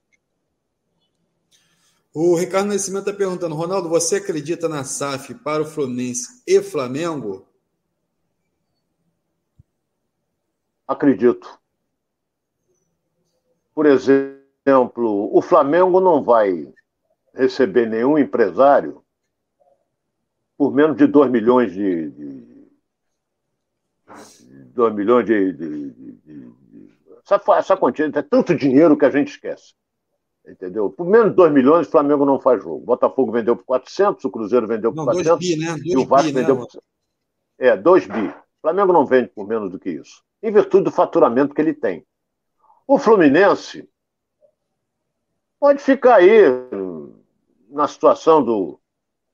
O 2.14 2.36
Ricardo 2.36 2.68
Nascimento 2.68 3.08
está 3.08 3.16
perguntando, 3.16 3.54
Ronaldo, 3.54 3.88
você 3.88 4.16
acredita 4.16 4.68
na 4.68 4.84
SAF 4.84 5.34
para 5.36 5.62
o 5.62 5.66
Fluminense 5.66 6.42
e 6.46 6.60
Flamengo? 6.60 7.46
acredito. 10.92 11.58
Por 13.74 13.86
exemplo, 13.86 15.34
o 15.34 15.40
Flamengo 15.40 16.00
não 16.00 16.22
vai 16.22 16.72
receber 17.34 17.86
nenhum 17.88 18.18
empresário 18.18 19.02
por 20.56 20.72
menos 20.72 20.96
de 20.96 21.06
2 21.06 21.30
milhões 21.30 21.72
de, 21.72 22.10
de 22.10 22.51
2 24.74 24.94
milhões 24.94 25.26
de, 25.26 25.52
de, 25.52 25.90
de, 25.90 26.12
de, 26.12 26.52
essa, 27.24 27.40
essa 27.56 27.76
quantia 27.76 28.06
é 28.06 28.22
tanto 28.22 28.54
dinheiro 28.54 28.96
que 28.96 29.04
a 29.04 29.10
gente 29.10 29.28
esquece. 29.28 29.74
Entendeu? 30.46 30.90
Por 30.90 31.06
menos 31.06 31.30
de 31.30 31.36
2 31.36 31.52
milhões, 31.52 31.86
o 31.86 31.90
Flamengo 31.90 32.24
não 32.24 32.40
faz 32.40 32.62
jogo. 32.62 32.82
O 32.82 32.86
Botafogo 32.86 33.30
vendeu 33.30 33.56
por 33.56 33.64
400, 33.64 34.24
o 34.24 34.30
Cruzeiro 34.30 34.66
vendeu 34.66 34.90
por 34.90 34.96
não, 34.96 35.04
400 35.04 35.38
bi, 35.38 35.56
né? 35.56 35.76
e 35.84 35.96
o 35.96 36.04
Vasco 36.04 36.28
bi, 36.28 36.32
vendeu 36.32 36.56
né? 36.56 36.60
por... 36.60 36.82
É, 37.58 37.76
2 37.76 38.06
bi. 38.06 38.26
O 38.26 38.60
Flamengo 38.60 38.92
não 38.92 39.06
vende 39.06 39.28
por 39.28 39.46
menos 39.46 39.70
do 39.70 39.78
que 39.78 39.90
isso, 39.90 40.22
em 40.42 40.52
virtude 40.52 40.84
do 40.84 40.90
faturamento 40.90 41.54
que 41.54 41.60
ele 41.60 41.74
tem. 41.74 42.04
O 42.86 42.98
Fluminense 42.98 43.88
pode 45.60 45.80
ficar 45.80 46.16
aí 46.16 46.42
na 47.68 47.86
situação 47.86 48.44
do, 48.44 48.80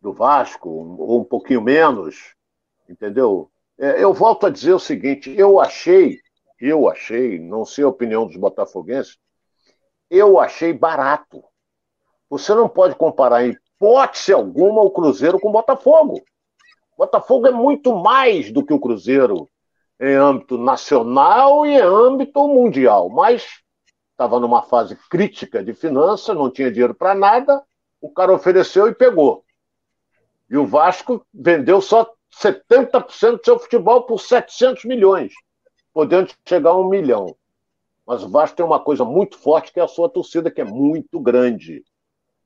do 0.01 0.13
Vasco, 0.13 0.69
ou 0.69 1.23
um 1.23 1.25
pouquinho 1.25 1.63
menos, 1.63 2.35
entendeu? 2.89 3.51
É, 3.79 4.03
eu 4.03 4.13
volto 4.13 4.47
a 4.47 4.51
dizer 4.51 4.73
o 4.73 4.79
seguinte: 4.79 5.33
eu 5.37 5.61
achei, 5.61 6.19
eu 6.61 6.89
achei, 6.89 7.39
não 7.39 7.65
sei 7.65 7.85
a 7.85 7.89
opinião 7.89 8.27
dos 8.27 8.37
botafoguenses, 8.37 9.17
eu 10.11 10.41
achei 10.41 10.73
barato. 10.73 11.43
Você 12.29 12.55
não 12.55 12.69
pode 12.69 12.95
comparar 12.97 13.47
em 13.47 13.51
hipótese 13.51 14.33
alguma 14.33 14.83
o 14.83 14.91
Cruzeiro 14.91 15.39
com 15.39 15.49
o 15.49 15.53
Botafogo. 15.53 16.21
Botafogo 16.97 17.47
é 17.47 17.53
muito 17.53 17.95
mais 17.95 18.51
do 18.51 18.65
que 18.65 18.73
o 18.73 18.81
Cruzeiro 18.81 19.49
em 20.01 20.15
âmbito 20.15 20.59
nacional 20.59 21.65
e 21.65 21.71
em 21.71 21.81
âmbito 21.81 22.47
mundial, 22.49 23.09
mas 23.09 23.47
estava 24.11 24.41
numa 24.41 24.63
fase 24.63 24.97
crítica 25.09 25.63
de 25.63 25.73
finanças, 25.73 26.37
não 26.37 26.51
tinha 26.51 26.71
dinheiro 26.71 26.95
para 26.95 27.15
nada, 27.15 27.63
o 28.01 28.11
cara 28.11 28.33
ofereceu 28.33 28.89
e 28.89 28.95
pegou. 28.95 29.45
E 30.51 30.57
o 30.57 30.67
Vasco 30.67 31.25
vendeu 31.33 31.81
só 31.81 32.13
70% 32.41 33.39
do 33.39 33.45
seu 33.45 33.59
futebol 33.59 34.05
por 34.05 34.21
700 34.21 34.85
milhões, 34.85 35.33
podendo 35.93 36.31
chegar 36.47 36.71
a 36.71 36.79
um 36.79 36.89
milhão. 36.89 37.37
Mas 38.07 38.23
o 38.23 38.29
Vasco 38.29 38.57
tem 38.57 38.65
uma 38.65 38.81
coisa 38.81 39.05
muito 39.05 39.37
forte, 39.37 39.73
que 39.73 39.81
é 39.81 39.83
a 39.83 39.89
sua 39.89 40.09
torcida, 40.09 40.51
que 40.51 40.61
é 40.61 40.65
muito 40.65 41.21
grande 41.21 41.85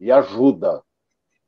e 0.01 0.11
ajuda. 0.11 0.83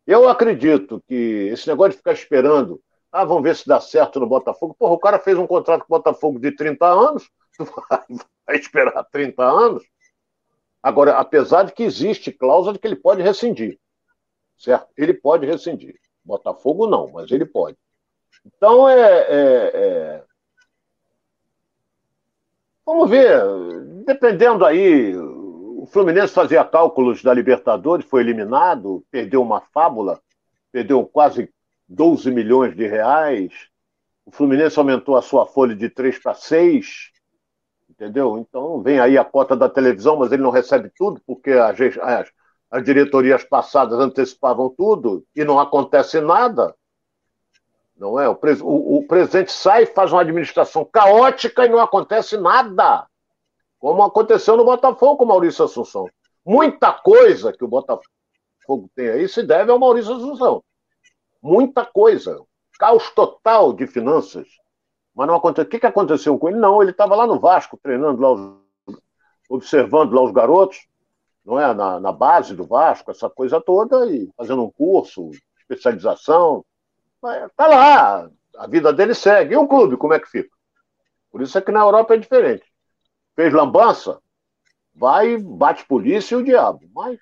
Eu 0.06 0.28
acredito 0.28 1.02
que 1.08 1.48
esse 1.50 1.66
negócio 1.66 1.92
de 1.92 1.96
ficar 1.96 2.12
esperando, 2.12 2.80
ah, 3.10 3.24
vamos 3.24 3.42
ver 3.42 3.56
se 3.56 3.66
dá 3.66 3.80
certo 3.80 4.20
no 4.20 4.26
Botafogo. 4.26 4.76
Porra, 4.78 4.92
o 4.92 4.98
cara 4.98 5.18
fez 5.18 5.38
um 5.38 5.46
contrato 5.46 5.80
com 5.80 5.94
o 5.94 5.98
Botafogo 5.98 6.38
de 6.38 6.52
30 6.52 6.86
anos, 6.86 7.30
vai 8.46 8.56
esperar 8.56 9.02
30 9.10 9.42
anos. 9.42 9.82
Agora, 10.82 11.16
apesar 11.18 11.64
de 11.64 11.72
que 11.72 11.82
existe 11.82 12.30
cláusula 12.30 12.74
de 12.74 12.78
que 12.78 12.86
ele 12.86 12.96
pode 12.96 13.22
rescindir, 13.22 13.80
certo? 14.58 14.88
Ele 14.96 15.14
pode 15.14 15.46
rescindir. 15.46 15.98
Botafogo 16.22 16.86
não, 16.86 17.10
mas 17.10 17.30
ele 17.30 17.46
pode. 17.46 17.76
Então, 18.44 18.88
é, 18.88 19.00
é, 19.00 19.70
é... 19.74 20.24
Vamos 22.84 23.08
ver. 23.08 23.42
Dependendo 24.04 24.64
aí, 24.64 25.16
o 25.16 25.86
Fluminense 25.86 26.32
fazia 26.32 26.64
cálculos 26.64 27.22
da 27.22 27.32
Libertadores, 27.32 28.06
foi 28.06 28.22
eliminado, 28.22 29.04
perdeu 29.10 29.42
uma 29.42 29.60
fábula, 29.60 30.20
perdeu 30.72 31.04
quase 31.06 31.52
12 31.88 32.30
milhões 32.30 32.74
de 32.74 32.86
reais. 32.86 33.52
O 34.26 34.30
Fluminense 34.30 34.78
aumentou 34.78 35.16
a 35.16 35.22
sua 35.22 35.46
folha 35.46 35.74
de 35.74 35.88
3 35.88 36.18
para 36.18 36.34
6, 36.34 37.10
entendeu? 37.88 38.38
Então 38.38 38.82
vem 38.82 38.98
aí 38.98 39.18
a 39.18 39.24
cota 39.24 39.56
da 39.56 39.68
televisão, 39.68 40.16
mas 40.16 40.32
ele 40.32 40.42
não 40.42 40.50
recebe 40.50 40.90
tudo, 40.96 41.20
porque 41.26 41.50
as, 41.50 41.78
as, 41.98 42.32
as 42.70 42.84
diretorias 42.84 43.44
passadas 43.44 43.98
antecipavam 43.98 44.68
tudo 44.68 45.24
e 45.34 45.44
não 45.44 45.60
acontece 45.60 46.20
nada. 46.20 46.74
Não 47.96 48.18
é? 48.18 48.28
O, 48.28 48.38
o, 48.62 48.98
o 48.98 49.06
presidente 49.06 49.52
sai, 49.52 49.86
faz 49.86 50.12
uma 50.12 50.22
administração 50.22 50.84
caótica 50.84 51.64
e 51.64 51.68
não 51.68 51.80
acontece 51.80 52.36
nada. 52.36 53.06
Como 53.78 54.02
aconteceu 54.02 54.56
no 54.56 54.64
Botafogo 54.64 55.18
com 55.18 55.24
Maurício 55.24 55.64
Assunção. 55.64 56.08
Muita 56.44 56.92
coisa 56.92 57.52
que 57.52 57.64
o 57.64 57.68
Botafogo 57.68 58.90
tem 58.94 59.08
aí 59.08 59.28
se 59.28 59.42
deve 59.42 59.70
ao 59.70 59.78
Maurício 59.78 60.14
Assunção. 60.14 60.62
Muita 61.42 61.84
coisa. 61.84 62.42
Caos 62.78 63.10
total 63.10 63.72
de 63.72 63.86
finanças. 63.86 64.48
Mas 65.14 65.28
não 65.28 65.36
aconteceu. 65.36 65.66
O 65.66 65.70
que, 65.70 65.78
que 65.78 65.86
aconteceu 65.86 66.38
com 66.38 66.48
ele? 66.48 66.58
Não, 66.58 66.82
ele 66.82 66.90
estava 66.90 67.14
lá 67.14 67.26
no 67.26 67.38
Vasco, 67.38 67.78
treinando 67.80 68.20
lá, 68.20 68.32
os... 68.32 68.58
observando 69.48 70.12
lá 70.12 70.22
os 70.22 70.32
garotos 70.32 70.88
não 71.44 71.60
é? 71.60 71.74
Na, 71.74 72.00
na, 72.00 72.10
base 72.10 72.54
do 72.54 72.64
Vasco, 72.64 73.10
essa 73.10 73.28
coisa 73.28 73.60
toda, 73.60 74.10
e 74.10 74.30
fazendo 74.36 74.64
um 74.64 74.70
curso, 74.70 75.30
especialização. 75.58 76.64
Está 77.46 77.66
lá, 77.66 78.30
a 78.56 78.66
vida 78.66 78.92
dele 78.92 79.14
segue. 79.14 79.54
E 79.54 79.56
o 79.56 79.66
clube, 79.66 79.96
como 79.96 80.14
é 80.14 80.20
que 80.20 80.30
fica? 80.30 80.50
Por 81.30 81.42
isso 81.42 81.56
é 81.58 81.60
que 81.60 81.72
na 81.72 81.80
Europa 81.80 82.14
é 82.14 82.18
diferente. 82.18 82.64
Fez 83.34 83.52
lambança, 83.52 84.20
vai, 84.94 85.36
bate 85.36 85.84
polícia 85.86 86.34
e 86.34 86.38
o 86.38 86.44
diabo. 86.44 86.80
Mas 86.94 87.18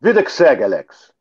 vida 0.00 0.22
que 0.22 0.30
segue, 0.30 0.62
Alex. 0.62 1.12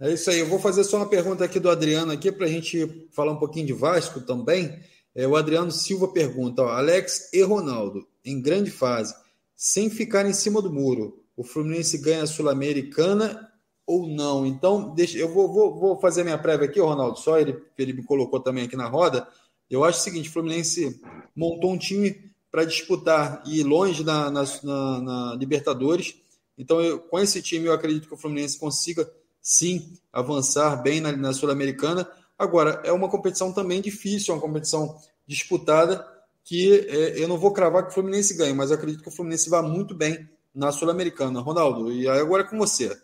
É 0.00 0.10
isso 0.10 0.30
aí. 0.30 0.40
Eu 0.40 0.46
vou 0.46 0.58
fazer 0.58 0.82
só 0.82 0.96
uma 0.96 1.08
pergunta 1.08 1.44
aqui 1.44 1.60
do 1.60 1.70
Adriano 1.70 2.10
aqui 2.10 2.32
para 2.32 2.46
a 2.46 2.50
gente 2.50 3.08
falar 3.12 3.32
um 3.32 3.38
pouquinho 3.38 3.66
de 3.66 3.72
Vasco 3.72 4.20
também. 4.20 4.82
É, 5.14 5.28
o 5.28 5.36
Adriano 5.36 5.70
Silva 5.70 6.08
pergunta: 6.08 6.62
ó, 6.62 6.70
Alex 6.70 7.32
e 7.32 7.42
Ronaldo 7.42 8.04
em 8.24 8.40
grande 8.42 8.70
fase 8.70 9.14
sem 9.54 9.88
ficar 9.88 10.26
em 10.26 10.32
cima 10.32 10.60
do 10.60 10.72
muro. 10.72 11.24
O 11.36 11.44
Fluminense 11.44 11.98
ganha 11.98 12.24
a 12.24 12.26
Sul-Americana 12.26 13.51
ou 13.92 14.08
não? 14.08 14.46
Então, 14.46 14.94
deixa, 14.94 15.18
eu 15.18 15.28
vou, 15.28 15.52
vou, 15.52 15.74
vou 15.74 16.00
fazer 16.00 16.24
minha 16.24 16.38
prévia 16.38 16.66
aqui, 16.66 16.80
Ronaldo, 16.80 17.18
só 17.18 17.38
ele, 17.38 17.60
ele 17.76 17.92
me 17.92 18.04
colocou 18.04 18.40
também 18.40 18.64
aqui 18.64 18.76
na 18.76 18.88
roda. 18.88 19.26
Eu 19.70 19.84
acho 19.84 20.00
o 20.00 20.02
seguinte: 20.02 20.28
o 20.28 20.32
Fluminense 20.32 21.00
montou 21.34 21.72
um 21.72 21.78
time 21.78 22.30
para 22.50 22.64
disputar 22.64 23.42
e 23.46 23.60
ir 23.60 23.64
longe 23.64 24.04
na, 24.04 24.30
na, 24.30 24.44
na, 24.62 25.00
na 25.00 25.36
Libertadores. 25.36 26.14
Então, 26.58 26.80
eu, 26.80 27.00
com 27.00 27.18
esse 27.18 27.40
time, 27.40 27.66
eu 27.66 27.72
acredito 27.72 28.06
que 28.06 28.14
o 28.14 28.18
Fluminense 28.18 28.58
consiga 28.58 29.10
sim 29.40 29.96
avançar 30.12 30.82
bem 30.82 31.00
na, 31.00 31.12
na 31.12 31.32
Sul-Americana. 31.32 32.08
Agora, 32.38 32.82
é 32.84 32.92
uma 32.92 33.08
competição 33.08 33.52
também 33.52 33.80
difícil, 33.80 34.32
é 34.32 34.36
uma 34.36 34.42
competição 34.42 34.96
disputada 35.26 36.06
que 36.44 36.86
é, 36.88 37.22
eu 37.22 37.28
não 37.28 37.38
vou 37.38 37.52
cravar 37.52 37.84
que 37.84 37.90
o 37.90 37.94
Fluminense 37.94 38.36
ganhe, 38.36 38.52
mas 38.52 38.72
acredito 38.72 39.02
que 39.02 39.08
o 39.08 39.12
Fluminense 39.12 39.48
vá 39.48 39.62
muito 39.62 39.94
bem 39.94 40.28
na 40.54 40.72
Sul-Americana. 40.72 41.40
Ronaldo, 41.40 41.92
e 41.92 42.08
agora 42.08 42.42
é 42.42 42.46
com 42.46 42.58
você. 42.58 42.96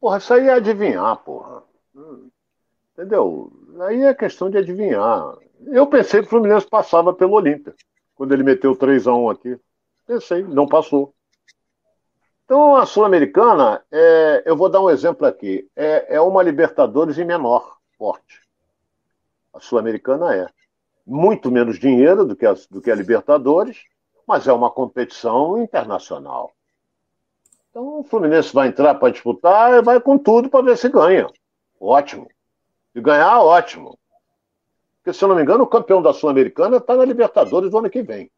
Porra, 0.00 0.18
isso 0.18 0.32
aí 0.32 0.46
é 0.46 0.52
adivinhar, 0.52 1.16
porra. 1.18 1.62
Entendeu? 2.92 3.52
Aí 3.80 4.02
é 4.02 4.14
questão 4.14 4.48
de 4.50 4.58
adivinhar. 4.58 5.36
Eu 5.66 5.86
pensei 5.86 6.20
que 6.20 6.26
o 6.26 6.30
Fluminense 6.30 6.66
passava 6.68 7.12
pelo 7.12 7.34
Olímpia, 7.34 7.74
quando 8.14 8.32
ele 8.32 8.42
meteu 8.42 8.76
3 8.76 9.06
a 9.06 9.14
1 9.14 9.30
aqui. 9.30 9.60
Pensei, 10.06 10.42
não 10.42 10.66
passou. 10.66 11.14
Então, 12.44 12.76
a 12.76 12.86
Sul-Americana, 12.86 13.84
é, 13.90 14.42
eu 14.46 14.56
vou 14.56 14.70
dar 14.70 14.80
um 14.80 14.88
exemplo 14.88 15.26
aqui. 15.26 15.68
É, 15.76 16.16
é 16.16 16.20
uma 16.20 16.42
Libertadores 16.42 17.18
em 17.18 17.24
menor 17.24 17.76
porte. 17.98 18.40
A 19.52 19.60
Sul-Americana 19.60 20.34
é 20.34 20.46
muito 21.06 21.50
menos 21.50 21.78
dinheiro 21.78 22.24
do 22.24 22.34
que, 22.36 22.46
a, 22.46 22.54
do 22.70 22.80
que 22.80 22.90
a 22.90 22.94
Libertadores, 22.94 23.84
mas 24.26 24.46
é 24.46 24.52
uma 24.52 24.70
competição 24.70 25.62
internacional. 25.62 26.52
Então 27.78 28.00
o 28.00 28.02
Fluminense 28.02 28.52
vai 28.52 28.66
entrar 28.66 28.96
para 28.96 29.12
disputar 29.12 29.74
e 29.74 29.82
vai 29.82 30.00
com 30.00 30.18
tudo 30.18 30.50
para 30.50 30.64
ver 30.64 30.76
se 30.76 30.88
ganha. 30.88 31.28
Ótimo. 31.80 32.26
Se 32.92 33.00
ganhar, 33.00 33.40
ótimo. 33.40 33.96
Porque, 34.96 35.16
se 35.16 35.22
eu 35.22 35.28
não 35.28 35.36
me 35.36 35.42
engano, 35.42 35.62
o 35.62 35.68
campeão 35.68 36.02
da 36.02 36.12
Sul-Americana 36.12 36.78
está 36.78 36.96
na 36.96 37.04
Libertadores 37.04 37.70
do 37.70 37.78
ano 37.78 37.88
que 37.88 38.02
vem. 38.02 38.28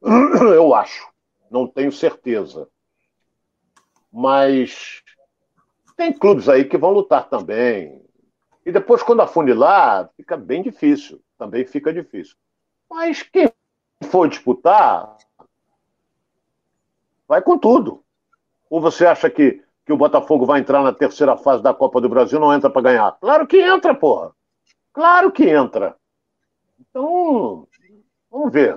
Eu 0.00 0.72
acho. 0.76 1.08
Não 1.50 1.66
tenho 1.66 1.90
certeza. 1.90 2.68
Mas 4.12 5.02
tem 5.96 6.12
clubes 6.12 6.48
aí 6.48 6.64
que 6.64 6.78
vão 6.78 6.92
lutar 6.92 7.28
também. 7.28 8.00
E 8.64 8.70
depois, 8.70 9.02
quando 9.02 9.22
afunilar, 9.22 10.08
fica 10.16 10.36
bem 10.36 10.62
difícil 10.62 11.20
também 11.36 11.66
fica 11.66 11.92
difícil. 11.92 12.36
Mas 12.88 13.24
quem 13.24 13.52
for 14.04 14.28
disputar, 14.28 15.16
vai 17.26 17.42
com 17.42 17.58
tudo. 17.58 18.03
Ou 18.70 18.80
você 18.80 19.06
acha 19.06 19.30
que, 19.30 19.62
que 19.84 19.92
o 19.92 19.96
Botafogo 19.96 20.46
vai 20.46 20.60
entrar 20.60 20.82
na 20.82 20.92
terceira 20.92 21.36
fase 21.36 21.62
da 21.62 21.74
Copa 21.74 22.00
do 22.00 22.08
Brasil 22.08 22.40
não 22.40 22.52
entra 22.52 22.70
para 22.70 22.82
ganhar? 22.82 23.12
Claro 23.20 23.46
que 23.46 23.58
entra, 23.60 23.94
porra. 23.94 24.32
Claro 24.92 25.32
que 25.32 25.48
entra. 25.48 25.96
Então, 26.80 27.66
vamos 28.30 28.52
ver. 28.52 28.74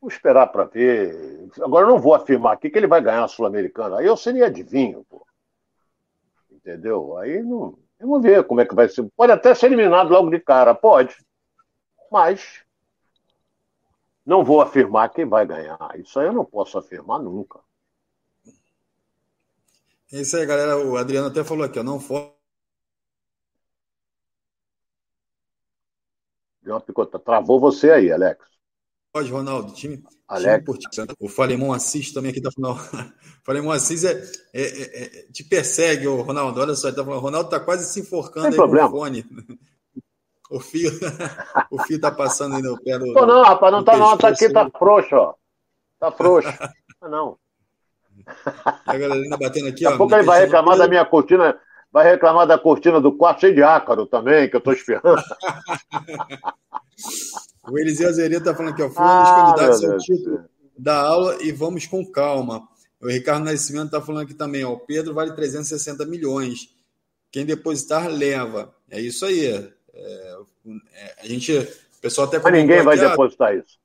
Vamos 0.00 0.14
esperar 0.14 0.46
para 0.48 0.64
ver. 0.64 1.48
Agora, 1.62 1.86
eu 1.86 1.90
não 1.90 1.98
vou 1.98 2.14
afirmar 2.14 2.54
aqui 2.54 2.70
que 2.70 2.78
ele 2.78 2.86
vai 2.86 3.00
ganhar 3.02 3.24
a 3.24 3.28
Sul-Americana. 3.28 3.98
Aí 3.98 4.06
eu 4.06 4.16
seria 4.16 4.46
adivinho, 4.46 5.04
pô. 5.08 5.26
Entendeu? 6.50 7.16
Aí 7.18 7.42
não. 7.42 7.78
Vamos 8.00 8.22
ver 8.22 8.44
como 8.44 8.60
é 8.60 8.66
que 8.66 8.74
vai 8.74 8.88
ser. 8.88 9.06
Pode 9.16 9.32
até 9.32 9.54
ser 9.54 9.66
eliminado 9.66 10.10
logo 10.10 10.30
de 10.30 10.40
cara, 10.40 10.74
pode. 10.74 11.16
Mas 12.10 12.64
Não 14.24 14.44
vou 14.44 14.60
afirmar 14.62 15.10
quem 15.10 15.26
vai 15.26 15.46
ganhar. 15.46 15.78
Isso 15.96 16.18
aí 16.18 16.26
eu 16.26 16.32
não 16.32 16.44
posso 16.44 16.78
afirmar 16.78 17.18
nunca. 17.20 17.60
É 20.12 20.20
isso 20.20 20.36
aí, 20.36 20.44
galera. 20.44 20.76
O 20.78 20.96
Adriano 20.96 21.28
até 21.28 21.44
falou 21.44 21.64
aqui, 21.64 21.78
ó, 21.78 21.82
não 21.82 22.00
for. 22.00 22.34
Travou 27.24 27.58
você 27.58 27.90
aí, 27.90 28.12
Alex. 28.12 28.44
Pode, 29.12 29.30
Ronaldo. 29.30 29.72
Time, 29.72 30.02
Alex. 30.28 30.64
time 30.90 31.06
por... 31.06 31.16
O 31.18 31.28
Falemon 31.28 31.72
Assis 31.72 32.12
também 32.12 32.30
aqui 32.30 32.40
tá 32.40 32.50
falando. 32.52 32.78
o 32.78 33.12
Falemon 33.44 33.72
Assis 33.72 34.04
é, 34.04 34.12
é, 34.52 34.62
é, 34.62 35.04
é, 35.04 35.32
te 35.32 35.42
persegue, 35.42 36.06
o 36.06 36.22
Ronaldo. 36.22 36.60
Olha 36.60 36.74
só, 36.74 36.88
ele 36.88 36.96
tá 36.96 37.04
falando. 37.04 37.18
O 37.18 37.22
Ronaldo 37.22 37.50
tá 37.50 37.58
quase 37.58 37.92
se 37.92 38.00
enforcando 38.00 38.46
Sem 38.46 38.52
aí 38.52 38.56
problema. 38.56 38.88
no 38.88 38.96
fone. 38.96 39.24
O 40.50 40.58
fio, 40.58 40.90
o 41.70 41.80
fio 41.84 42.00
tá 42.00 42.10
passando 42.10 42.56
aí 42.56 42.62
no 42.62 42.76
pé 42.82 42.98
do. 42.98 43.06
Não, 43.12 43.24
não, 43.24 43.42
rapaz, 43.44 43.72
não 43.72 43.84
tá 43.84 43.96
não. 43.96 44.18
Tá 44.18 44.30
aqui, 44.30 44.52
tá 44.52 44.68
frouxo, 44.68 45.14
ó. 45.14 45.34
Tá 46.00 46.10
frouxo. 46.10 46.48
Ah, 47.00 47.08
não. 47.08 47.38
A 48.86 48.96
galerinha 48.96 49.36
batendo 49.36 49.68
aqui, 49.68 49.82
Daqui 49.82 49.86
ó. 49.86 49.94
a 49.94 49.96
pouco 49.96 50.14
ele 50.14 50.22
vai 50.22 50.40
reclamar 50.40 50.76
da 50.76 50.88
minha 50.88 51.04
cortina, 51.04 51.58
vai 51.92 52.10
reclamar 52.10 52.46
da 52.46 52.58
cortina 52.58 53.00
do 53.00 53.12
quarto 53.12 53.40
cheio 53.40 53.54
de 53.54 53.62
ácaro 53.62 54.06
também, 54.06 54.48
que 54.48 54.56
eu 54.56 54.60
tô 54.60 54.72
esperando. 54.72 55.22
o 57.68 57.78
Eliseu 57.78 58.08
Azeredo 58.08 58.44
tá 58.44 58.54
falando 58.54 58.72
aqui, 58.72 58.82
ó. 58.82 58.90
Foi 58.90 59.04
um 59.04 59.20
dos 59.20 59.28
ah, 59.28 59.34
candidatos 59.34 59.84
ao 59.84 59.98
título 59.98 60.44
da 60.78 61.00
aula 61.00 61.38
e 61.42 61.52
vamos 61.52 61.86
com 61.86 62.04
calma. 62.04 62.62
O 63.00 63.08
Ricardo 63.08 63.44
Nascimento 63.44 63.90
tá 63.90 64.00
falando 64.00 64.24
aqui 64.24 64.34
também, 64.34 64.64
ó. 64.64 64.72
O 64.72 64.80
Pedro 64.80 65.14
vale 65.14 65.32
360 65.32 66.04
milhões. 66.04 66.68
Quem 67.32 67.46
depositar, 67.46 68.08
leva. 68.08 68.74
É 68.90 69.00
isso 69.00 69.24
aí. 69.24 69.46
É, 69.46 69.72
é, 70.94 71.16
a 71.22 71.26
gente. 71.26 71.52
O 71.52 72.00
pessoal 72.00 72.26
até 72.26 72.38
Mas 72.38 72.52
ninguém 72.52 72.82
vai 72.82 72.98
depositar 72.98 73.56
isso. 73.56 73.79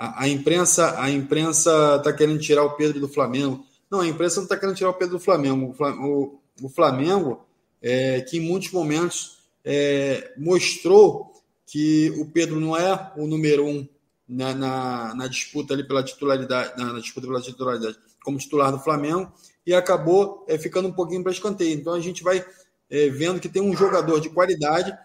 A, 0.00 0.22
a 0.22 0.28
imprensa 0.28 0.98
a 0.98 1.10
imprensa 1.10 1.96
está 1.96 2.10
querendo 2.10 2.40
tirar 2.40 2.64
o 2.64 2.74
Pedro 2.74 2.98
do 2.98 3.08
Flamengo. 3.08 3.66
Não, 3.90 4.00
a 4.00 4.08
imprensa 4.08 4.36
não 4.36 4.44
está 4.44 4.56
querendo 4.56 4.76
tirar 4.76 4.88
o 4.88 4.94
Pedro 4.94 5.18
do 5.18 5.22
Flamengo. 5.22 5.74
O, 5.78 6.40
o 6.62 6.68
Flamengo, 6.70 7.44
é, 7.82 8.22
que 8.22 8.38
em 8.38 8.40
muitos 8.40 8.72
momentos 8.72 9.40
é, 9.62 10.32
mostrou 10.38 11.34
que 11.66 12.10
o 12.18 12.24
Pedro 12.24 12.58
não 12.58 12.74
é 12.74 13.12
o 13.14 13.26
número 13.26 13.66
um 13.66 13.86
na, 14.26 14.54
na, 14.54 15.14
na 15.14 15.26
disputa 15.26 15.74
ali 15.74 15.86
pela 15.86 16.02
titularidade, 16.02 16.78
na, 16.78 16.94
na, 16.94 17.00
disputa 17.00 17.26
pela 17.26 17.42
titularidade 17.42 17.98
como 18.24 18.38
titular 18.38 18.72
do 18.72 18.78
Flamengo 18.78 19.30
e 19.66 19.74
acabou 19.74 20.46
é, 20.48 20.56
ficando 20.56 20.88
um 20.88 20.92
pouquinho 20.92 21.22
para 21.22 21.32
escanteio. 21.32 21.78
Então 21.78 21.92
a 21.92 22.00
gente 22.00 22.22
vai 22.22 22.42
é, 22.88 23.08
vendo 23.10 23.38
que 23.38 23.50
tem 23.50 23.60
um 23.60 23.76
jogador 23.76 24.18
de 24.18 24.30
qualidade 24.30 24.96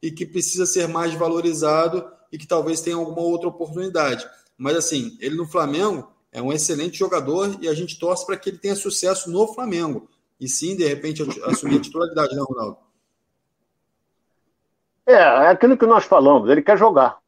e 0.00 0.12
que 0.12 0.24
precisa 0.24 0.66
ser 0.66 0.86
mais 0.86 1.14
valorizado 1.14 2.04
e 2.32 2.38
que 2.38 2.46
talvez 2.46 2.80
tenha 2.80 2.96
alguma 2.96 3.20
outra 3.20 3.48
oportunidade. 3.48 4.28
Mas 4.56 4.76
assim, 4.76 5.16
ele 5.20 5.36
no 5.36 5.46
Flamengo 5.46 6.10
é 6.32 6.42
um 6.42 6.52
excelente 6.52 6.98
jogador 6.98 7.56
e 7.60 7.68
a 7.68 7.74
gente 7.74 7.98
torce 7.98 8.26
para 8.26 8.36
que 8.36 8.50
ele 8.50 8.58
tenha 8.58 8.74
sucesso 8.74 9.30
no 9.30 9.46
Flamengo. 9.48 10.08
E 10.38 10.48
sim, 10.48 10.76
de 10.76 10.86
repente, 10.86 11.22
assumir 11.44 11.78
a 11.78 11.80
titularidade, 11.80 12.34
né, 12.34 12.42
Ronaldo? 12.46 12.78
É, 15.06 15.14
é 15.14 15.48
aquilo 15.48 15.78
que 15.78 15.86
nós 15.86 16.04
falamos, 16.04 16.50
ele 16.50 16.62
quer 16.62 16.76
jogar. 16.76 17.18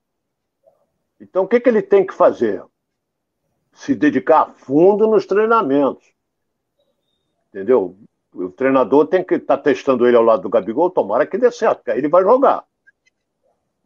Então, 1.20 1.44
o 1.44 1.49
que, 1.49 1.61
que 1.61 1.68
ele 1.68 1.80
tem 1.80 2.07
que 2.07 2.12
fazer? 2.12 2.62
Se 3.72 3.94
dedicar 3.94 4.42
a 4.42 4.46
fundo 4.46 5.07
nos 5.07 5.24
treinamentos. 5.26 6.05
Entendeu? 7.49 7.96
O 8.32 8.51
treinador 8.51 9.07
tem 9.07 9.24
que 9.24 9.34
estar 9.34 9.57
tá 9.57 9.62
testando 9.62 10.07
ele 10.07 10.16
ao 10.16 10.22
lado 10.22 10.42
do 10.42 10.51
Gabigol, 10.51 10.90
tomara 10.90 11.26
que 11.26 11.38
dê 11.38 11.51
certo, 11.51 11.78
porque 11.78 11.92
aí 11.92 11.99
ele 11.99 12.09
vai 12.09 12.22
jogar. 12.22 12.64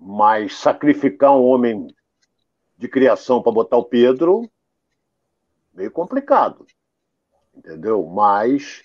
Mas 0.04 0.56
sacrificar 0.56 1.32
um 1.32 1.44
homem 1.44 1.86
de 2.76 2.88
criação 2.88 3.40
para 3.40 3.52
botar 3.52 3.76
o 3.76 3.84
Pedro, 3.84 4.50
meio 5.72 5.90
complicado. 5.90 6.66
Entendeu? 7.54 8.04
Mas 8.06 8.82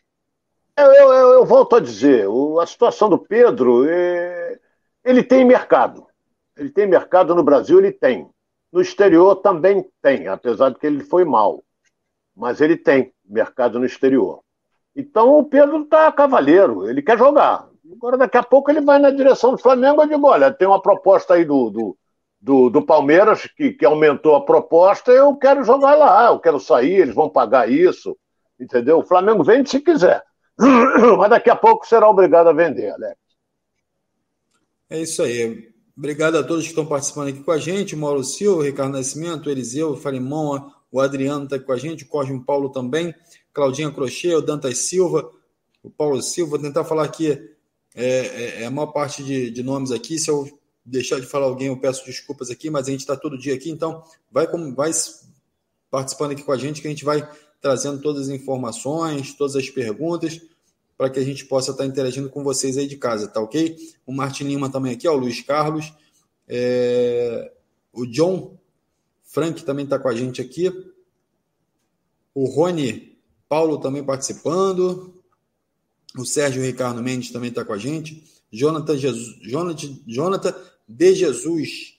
eu, 0.77 0.85
eu, 0.93 1.11
eu 1.33 1.45
volto 1.45 1.75
a 1.75 1.79
dizer, 1.79 2.27
a 2.61 2.65
situação 2.67 3.09
do 3.09 3.17
Pedro, 3.17 3.89
é, 3.89 4.59
ele 5.03 5.23
tem 5.23 5.43
mercado. 5.43 6.05
Ele 6.55 6.69
tem 6.69 6.85
mercado 6.85 7.33
no 7.33 7.43
Brasil, 7.43 7.79
ele 7.79 7.91
tem. 7.91 8.29
No 8.71 8.81
exterior 8.81 9.37
também 9.37 9.89
tem, 10.01 10.27
apesar 10.27 10.69
de 10.69 10.77
que 10.77 10.85
ele 10.85 11.03
foi 11.03 11.25
mal. 11.25 11.63
Mas 12.35 12.61
ele 12.61 12.77
tem 12.77 13.11
mercado 13.25 13.79
no 13.79 13.85
exterior. 13.85 14.43
Então 14.95 15.39
o 15.39 15.45
Pedro 15.45 15.81
está 15.81 16.11
cavaleiro, 16.11 16.87
ele 16.87 17.01
quer 17.01 17.17
jogar. 17.17 17.66
Agora, 17.91 18.17
daqui 18.17 18.37
a 18.37 18.43
pouco, 18.43 18.69
ele 18.69 18.81
vai 18.81 18.99
na 18.99 19.09
direção 19.09 19.51
do 19.51 19.57
Flamengo. 19.57 20.01
Eu 20.01 20.07
digo: 20.07 20.27
olha, 20.27 20.51
tem 20.51 20.67
uma 20.67 20.81
proposta 20.81 21.35
aí 21.35 21.45
do, 21.45 21.69
do, 21.69 21.97
do, 22.39 22.69
do 22.69 22.85
Palmeiras 22.85 23.47
que, 23.55 23.71
que 23.71 23.85
aumentou 23.85 24.35
a 24.35 24.45
proposta. 24.45 25.11
Eu 25.11 25.35
quero 25.35 25.63
jogar 25.63 25.95
lá, 25.95 26.27
eu 26.27 26.39
quero 26.39 26.59
sair, 26.59 26.95
eles 26.95 27.15
vão 27.15 27.29
pagar 27.29 27.69
isso. 27.69 28.17
Entendeu? 28.59 28.99
O 28.99 29.05
Flamengo 29.05 29.43
vende 29.43 29.69
se 29.69 29.79
quiser. 29.79 30.23
Mas 31.17 31.29
daqui 31.29 31.49
a 31.49 31.55
pouco 31.55 31.87
será 31.87 32.09
obrigado 32.09 32.47
a 32.47 32.53
vender, 32.53 32.89
Alex. 32.89 33.17
É 34.89 34.99
isso 35.01 35.21
aí. 35.21 35.69
Obrigado 35.97 36.37
a 36.37 36.43
todos 36.43 36.63
que 36.63 36.69
estão 36.69 36.85
participando 36.85 37.29
aqui 37.29 37.43
com 37.43 37.51
a 37.51 37.57
gente. 37.57 37.95
Mauro 37.95 38.23
Silva, 38.23 38.63
Ricardo 38.63 38.93
Nascimento, 38.93 39.49
Eliseu, 39.49 39.95
Farimão, 39.95 40.71
o 40.91 41.01
Adriano 41.01 41.43
está 41.43 41.55
aqui 41.55 41.65
com 41.65 41.71
a 41.73 41.77
gente, 41.77 42.03
o 42.03 42.07
Cosme 42.07 42.43
Paulo 42.43 42.69
também, 42.69 43.13
Claudinha 43.51 43.91
Crochê, 43.91 44.33
o 44.33 44.41
Dantas 44.41 44.77
Silva, 44.77 45.29
o 45.83 45.89
Paulo 45.89 46.21
Silva. 46.21 46.51
Vou 46.51 46.59
tentar 46.59 46.83
falar 46.83 47.03
aqui 47.03 47.56
é, 47.97 48.05
é, 48.05 48.61
é, 48.61 48.65
a 48.67 48.69
maior 48.69 48.91
parte 48.91 49.23
de, 49.23 49.49
de, 49.49 49.63
nomes 49.63 49.91
aqui. 49.91 50.19
Se 50.19 50.29
eu 50.29 50.47
deixar 50.85 51.19
de 51.19 51.25
falar 51.25 51.47
alguém, 51.47 51.67
eu 51.67 51.77
peço 51.79 52.05
desculpas 52.05 52.51
aqui, 52.51 52.69
mas 52.69 52.87
a 52.87 52.91
gente 52.91 52.99
está 52.99 53.17
todo 53.17 53.37
dia 53.37 53.55
aqui, 53.55 53.71
então 53.71 54.03
vai, 54.31 54.45
como, 54.45 54.73
vai 54.75 54.91
participando 55.89 56.31
aqui 56.31 56.43
com 56.43 56.51
a 56.51 56.57
gente 56.57 56.79
que 56.79 56.87
a 56.87 56.91
gente 56.91 57.03
vai 57.03 57.27
trazendo 57.59 57.99
todas 57.99 58.29
as 58.29 58.29
informações, 58.29 59.33
todas 59.33 59.55
as 59.55 59.67
perguntas, 59.67 60.39
para 60.95 61.09
que 61.09 61.19
a 61.19 61.23
gente 61.23 61.45
possa 61.45 61.71
estar 61.71 61.83
tá 61.83 61.89
interagindo 61.89 62.29
com 62.29 62.43
vocês 62.43 62.77
aí 62.77 62.87
de 62.87 62.97
casa, 62.97 63.27
tá 63.27 63.41
ok? 63.41 63.75
O 64.05 64.13
Martin 64.13 64.43
Lima 64.43 64.69
também 64.69 64.93
aqui, 64.93 65.07
ó, 65.07 65.13
o 65.13 65.17
Luiz 65.17 65.41
Carlos, 65.41 65.91
é, 66.47 67.51
o 67.91 68.05
John 68.05 68.59
Frank 69.23 69.63
também 69.63 69.85
está 69.85 69.97
com 69.97 70.07
a 70.07 70.15
gente 70.15 70.39
aqui, 70.39 70.71
o 72.33 72.45
Rony 72.45 73.17
Paulo 73.49 73.79
também 73.79 74.03
participando, 74.03 75.16
o 76.21 76.25
Sérgio 76.25 76.63
Ricardo 76.63 77.01
Mendes 77.01 77.31
também 77.31 77.49
está 77.49 77.63
com 77.63 77.73
a 77.73 77.77
gente. 77.77 78.23
Jonathan, 78.51 78.97
Jesus, 78.97 79.37
Jonathan, 79.41 79.99
Jonathan 80.05 80.55
de 80.87 81.15
Jesus. 81.15 81.95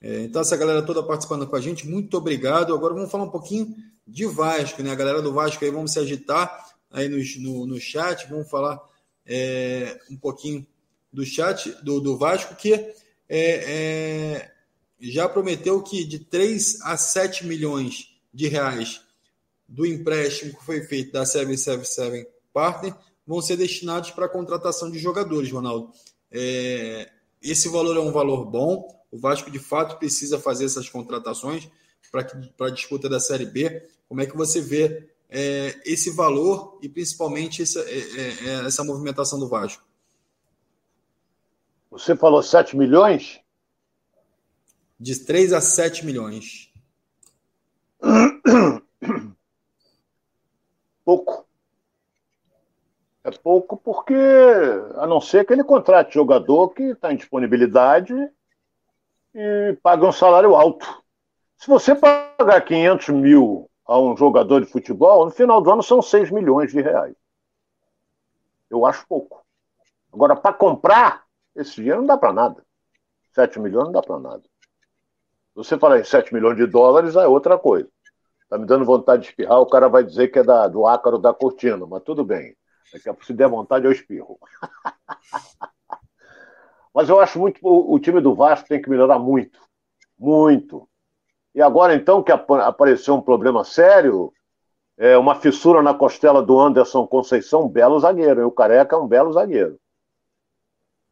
É, 0.00 0.22
então, 0.22 0.42
essa 0.42 0.56
galera 0.56 0.82
toda 0.82 1.02
participando 1.02 1.46
com 1.46 1.56
a 1.56 1.60
gente, 1.60 1.86
muito 1.86 2.16
obrigado. 2.16 2.74
Agora 2.74 2.94
vamos 2.94 3.10
falar 3.10 3.24
um 3.24 3.30
pouquinho 3.30 3.74
de 4.06 4.26
Vasco, 4.26 4.82
né? 4.82 4.90
A 4.90 4.94
galera 4.94 5.22
do 5.22 5.32
Vasco 5.32 5.64
aí, 5.64 5.70
vamos 5.70 5.92
se 5.92 5.98
agitar 5.98 6.74
aí 6.90 7.08
no, 7.08 7.18
no, 7.42 7.66
no 7.66 7.80
chat, 7.80 8.28
vamos 8.28 8.48
falar 8.48 8.80
é, 9.26 9.98
um 10.10 10.16
pouquinho 10.16 10.66
do 11.12 11.24
chat 11.24 11.70
do, 11.82 12.00
do 12.00 12.16
Vasco, 12.16 12.54
que 12.54 12.72
é, 12.74 12.92
é, 13.28 14.52
já 15.00 15.28
prometeu 15.28 15.82
que 15.82 16.04
de 16.04 16.18
3 16.18 16.80
a 16.82 16.96
7 16.96 17.46
milhões 17.46 18.14
de 18.32 18.46
reais 18.48 19.00
do 19.68 19.86
empréstimo 19.86 20.56
que 20.56 20.64
foi 20.64 20.82
feito 20.82 21.12
da 21.12 21.24
777 21.24 22.28
Partner 22.52 22.94
vão 23.26 23.40
ser 23.40 23.56
destinados 23.56 24.10
para 24.10 24.26
a 24.26 24.28
contratação 24.28 24.90
de 24.90 24.98
jogadores, 24.98 25.50
Ronaldo. 25.50 25.92
É, 26.30 27.10
esse 27.42 27.68
valor 27.68 27.96
é 27.96 28.00
um 28.00 28.12
valor 28.12 28.44
bom. 28.44 28.88
O 29.10 29.18
Vasco, 29.18 29.50
de 29.50 29.58
fato, 29.58 29.98
precisa 29.98 30.38
fazer 30.38 30.64
essas 30.64 30.88
contratações 30.88 31.68
para 32.10 32.26
a 32.66 32.70
disputa 32.70 33.08
da 33.08 33.20
Série 33.20 33.46
B. 33.46 33.86
Como 34.08 34.20
é 34.20 34.26
que 34.26 34.36
você 34.36 34.60
vê 34.60 35.08
é, 35.28 35.80
esse 35.84 36.10
valor 36.10 36.78
e 36.82 36.88
principalmente 36.88 37.62
essa, 37.62 37.80
é, 37.80 37.98
é, 37.98 38.48
é 38.48 38.66
essa 38.66 38.84
movimentação 38.84 39.38
do 39.38 39.48
Vasco? 39.48 39.84
Você 41.90 42.16
falou 42.16 42.42
7 42.42 42.76
milhões? 42.76 43.40
De 44.98 45.16
3 45.24 45.52
a 45.52 45.60
7 45.60 46.04
milhões. 46.04 46.72
Pouco. 51.04 51.43
É 53.24 53.30
pouco 53.30 53.78
porque, 53.78 54.14
a 54.96 55.06
não 55.06 55.18
ser 55.18 55.46
que 55.46 55.52
ele 55.54 55.64
contrate 55.64 56.12
jogador 56.12 56.68
que 56.68 56.82
está 56.82 57.10
em 57.10 57.16
disponibilidade 57.16 58.14
e 59.34 59.78
pague 59.82 60.04
um 60.04 60.12
salário 60.12 60.54
alto. 60.54 61.02
Se 61.56 61.66
você 61.66 61.94
pagar 61.94 62.60
500 62.60 63.08
mil 63.08 63.70
a 63.86 63.98
um 63.98 64.14
jogador 64.14 64.60
de 64.60 64.70
futebol, 64.70 65.24
no 65.24 65.30
final 65.30 65.62
do 65.62 65.70
ano 65.70 65.82
são 65.82 66.02
6 66.02 66.30
milhões 66.30 66.70
de 66.70 66.82
reais. 66.82 67.14
Eu 68.68 68.84
acho 68.84 69.06
pouco. 69.08 69.42
Agora, 70.12 70.36
para 70.36 70.52
comprar, 70.52 71.24
esse 71.56 71.76
dinheiro 71.76 72.00
não 72.00 72.06
dá 72.06 72.18
para 72.18 72.32
nada. 72.32 72.62
7 73.32 73.58
milhões 73.58 73.86
não 73.86 73.92
dá 73.92 74.02
para 74.02 74.18
nada. 74.18 74.42
Você 75.54 75.78
falar 75.78 75.98
em 75.98 76.04
7 76.04 76.34
milhões 76.34 76.58
de 76.58 76.66
dólares 76.66 77.16
é 77.16 77.26
outra 77.26 77.56
coisa. 77.56 77.88
Está 78.42 78.58
me 78.58 78.66
dando 78.66 78.84
vontade 78.84 79.22
de 79.22 79.28
espirrar, 79.28 79.60
o 79.60 79.66
cara 79.66 79.88
vai 79.88 80.04
dizer 80.04 80.28
que 80.28 80.40
é 80.40 80.42
da, 80.42 80.68
do 80.68 80.86
ácaro 80.86 81.18
da 81.18 81.32
cortina, 81.32 81.86
mas 81.86 82.02
tudo 82.02 82.22
bem. 82.22 82.54
Se 83.22 83.32
der 83.32 83.48
vontade, 83.48 83.86
eu 83.86 83.92
espirro. 83.92 84.38
Mas 86.94 87.08
eu 87.08 87.18
acho 87.18 87.38
muito. 87.38 87.58
O, 87.62 87.94
o 87.94 87.98
time 87.98 88.20
do 88.20 88.34
Vasco 88.34 88.68
tem 88.68 88.80
que 88.80 88.88
melhorar 88.88 89.18
muito. 89.18 89.58
Muito. 90.18 90.88
E 91.54 91.60
agora, 91.60 91.94
então, 91.94 92.22
que 92.22 92.30
apareceu 92.30 93.14
um 93.14 93.20
problema 93.20 93.64
sério, 93.64 94.32
é 94.96 95.18
uma 95.18 95.34
fissura 95.34 95.82
na 95.82 95.92
costela 95.92 96.40
do 96.40 96.58
Anderson 96.58 97.06
Conceição, 97.06 97.64
um 97.64 97.68
belo 97.68 97.98
zagueiro. 97.98 98.40
E 98.40 98.44
o 98.44 98.50
Careca 98.50 98.94
é 98.94 98.98
um 98.98 99.08
belo 99.08 99.32
zagueiro. 99.32 99.78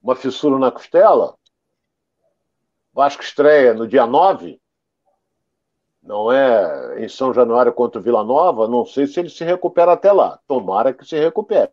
Uma 0.01 0.15
fissura 0.15 0.59
na 0.59 0.71
costela. 0.71 1.37
Vasco 2.93 3.23
estreia 3.23 3.75
no 3.75 3.89
dia 3.89 4.07
9, 4.07 4.61
não 6.03 6.33
é 6.33 7.05
em 7.05 7.09
São 7.09 7.33
Januário 7.33 7.73
contra 7.73 8.01
o 8.01 8.03
Vila 8.03 8.25
Nova, 8.25 8.67
não 8.67 8.85
sei 8.85 9.07
se 9.07 9.21
ele 9.21 9.31
se 9.31 9.45
recupera 9.45 9.93
até 9.93 10.11
lá. 10.11 10.39
Tomara 10.49 10.93
que 10.93 11.05
se 11.05 11.17
recupere. 11.19 11.71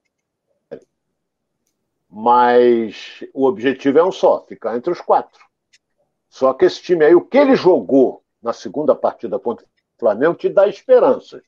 Mas 2.07 3.23
o 3.33 3.45
objetivo 3.45 3.99
é 3.99 4.03
um 4.03 4.11
só, 4.11 4.41
ficar 4.41 4.77
entre 4.77 4.91
os 4.91 5.01
quatro. 5.01 5.43
Só 6.29 6.53
que 6.53 6.65
esse 6.65 6.81
time 6.81 7.05
aí, 7.05 7.15
o 7.15 7.21
que 7.21 7.37
ele 7.37 7.55
jogou 7.55 8.23
na 8.41 8.53
segunda 8.53 8.95
partida 8.95 9.39
contra 9.39 9.65
o 9.65 9.69
Flamengo, 9.99 10.35
te 10.35 10.47
dá 10.47 10.67
esperanças. 10.67 11.41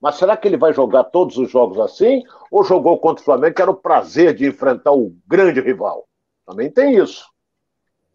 Mas 0.00 0.16
será 0.16 0.36
que 0.36 0.46
ele 0.46 0.58
vai 0.58 0.72
jogar 0.72 1.04
todos 1.04 1.38
os 1.38 1.50
jogos 1.50 1.78
assim? 1.78 2.22
Ou 2.50 2.62
jogou 2.62 2.98
contra 2.98 3.22
o 3.22 3.24
Flamengo, 3.24 3.54
que 3.54 3.62
era 3.62 3.70
o 3.70 3.76
prazer 3.76 4.34
de 4.34 4.46
enfrentar 4.46 4.92
o 4.92 5.14
grande 5.26 5.60
rival? 5.60 6.06
Também 6.44 6.70
tem 6.70 6.96
isso. 6.96 7.26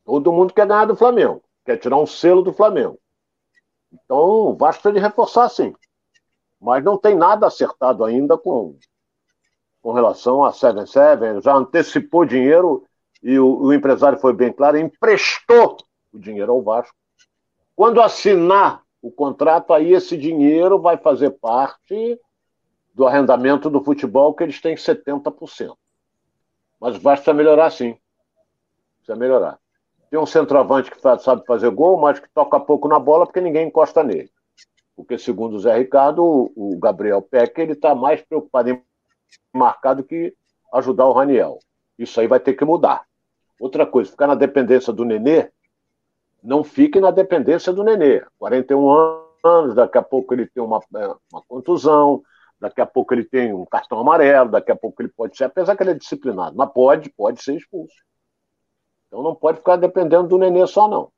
Todo 0.05 0.32
mundo 0.32 0.53
quer 0.53 0.67
ganhar 0.67 0.86
do 0.86 0.95
Flamengo, 0.95 1.43
quer 1.65 1.77
tirar 1.77 1.97
um 1.97 2.05
selo 2.05 2.43
do 2.43 2.53
Flamengo. 2.53 2.99
Então 3.91 4.17
o 4.17 4.55
Vasco 4.55 4.83
tem 4.83 4.93
de 4.93 4.99
reforçar 4.99 5.49
sim. 5.49 5.73
Mas 6.59 6.83
não 6.83 6.97
tem 6.97 7.15
nada 7.15 7.47
acertado 7.47 8.05
ainda 8.05 8.37
com, 8.37 8.77
com 9.81 9.93
relação 9.93 10.43
a 10.43 10.51
7-7. 10.51 11.41
Já 11.43 11.55
antecipou 11.55 12.25
dinheiro 12.25 12.85
e 13.21 13.37
o, 13.39 13.63
o 13.63 13.73
empresário 13.73 14.19
foi 14.19 14.33
bem 14.33 14.51
claro, 14.51 14.77
emprestou 14.77 15.77
o 16.11 16.19
dinheiro 16.19 16.51
ao 16.51 16.61
Vasco. 16.61 16.95
Quando 17.75 18.01
assinar 18.01 18.83
o 19.01 19.11
contrato, 19.11 19.73
aí 19.73 19.93
esse 19.93 20.15
dinheiro 20.17 20.79
vai 20.79 20.97
fazer 20.97 21.31
parte 21.31 22.19
do 22.93 23.07
arrendamento 23.07 23.69
do 23.69 23.83
futebol, 23.83 24.33
que 24.33 24.43
eles 24.43 24.61
têm 24.61 24.75
70%. 24.75 25.75
Mas 26.79 26.95
o 26.95 26.99
Vasco 26.99 27.23
precisa 27.23 27.33
melhorar 27.33 27.71
sim. 27.71 27.97
Precisa 28.97 29.15
melhorar. 29.17 29.61
Tem 30.12 30.20
um 30.20 30.26
centroavante 30.26 30.91
que 30.91 30.99
sabe 30.99 31.45
fazer 31.47 31.70
gol, 31.70 31.97
mas 31.97 32.20
que 32.20 32.28
toca 32.34 32.59
pouco 32.59 32.86
na 32.89 32.99
bola 32.99 33.26
porque 33.26 33.39
ninguém 33.39 33.70
encosta 33.70 34.03
nele. 34.03 34.30
Porque, 34.93 35.18
segundo 35.18 35.55
o 35.55 35.59
Zé 35.59 35.78
Ricardo, 35.78 36.51
o 36.53 36.78
Gabriel 36.78 37.22
Peck 37.22 37.57
ele 37.62 37.72
está 37.72 37.95
mais 37.95 38.22
preocupado 38.22 38.72
em 38.72 38.84
marcar 39.53 39.93
do 39.93 40.03
que 40.03 40.36
ajudar 40.74 41.05
o 41.05 41.14
Raniel. 41.14 41.59
Isso 41.97 42.20
aí 42.20 42.28
vai 42.28 42.41
ter 42.41 42.55
que 42.55 42.66
mudar. 42.66 43.05
Outra 43.57 43.86
coisa, 43.86 44.12
ficar 44.12 44.28
na 44.28 44.36
dependência 44.36 44.91
do 44.91 45.05
Nenê 45.05 45.49
não 46.43 46.62
fique 46.62 46.99
na 46.99 47.09
dependência 47.09 47.72
do 47.72 47.82
Nenê. 47.82 48.22
41 48.38 49.22
anos, 49.45 49.76
daqui 49.76 49.97
a 49.97 50.01
pouco 50.01 50.34
ele 50.34 50.45
tem 50.45 50.62
uma, 50.62 50.82
é, 50.93 51.16
uma 51.32 51.41
contusão, 51.47 52.22
daqui 52.59 52.82
a 52.82 52.86
pouco 52.86 53.14
ele 53.14 53.24
tem 53.24 53.53
um 53.53 53.66
cartão 53.66 53.97
amarelo, 53.97 54.51
daqui 54.51 54.74
a 54.74 54.76
pouco 54.76 55.01
ele 55.01 55.09
pode 55.09 55.38
ser, 55.38 55.45
apesar 55.45 55.78
que 55.78 55.84
ele 55.84 55.91
é 55.91 55.95
disciplinado, 55.95 56.57
mas 56.57 56.70
pode, 56.74 57.09
pode 57.12 57.41
ser 57.41 57.55
expulso. 57.55 57.95
Então 59.12 59.22
não 59.22 59.36
pode 59.36 59.57
ficar 59.57 59.76
dependendo 59.76 60.30
do 60.30 60.38
Nenê 60.38 60.66
só, 60.66 60.88
não. 60.88 61.12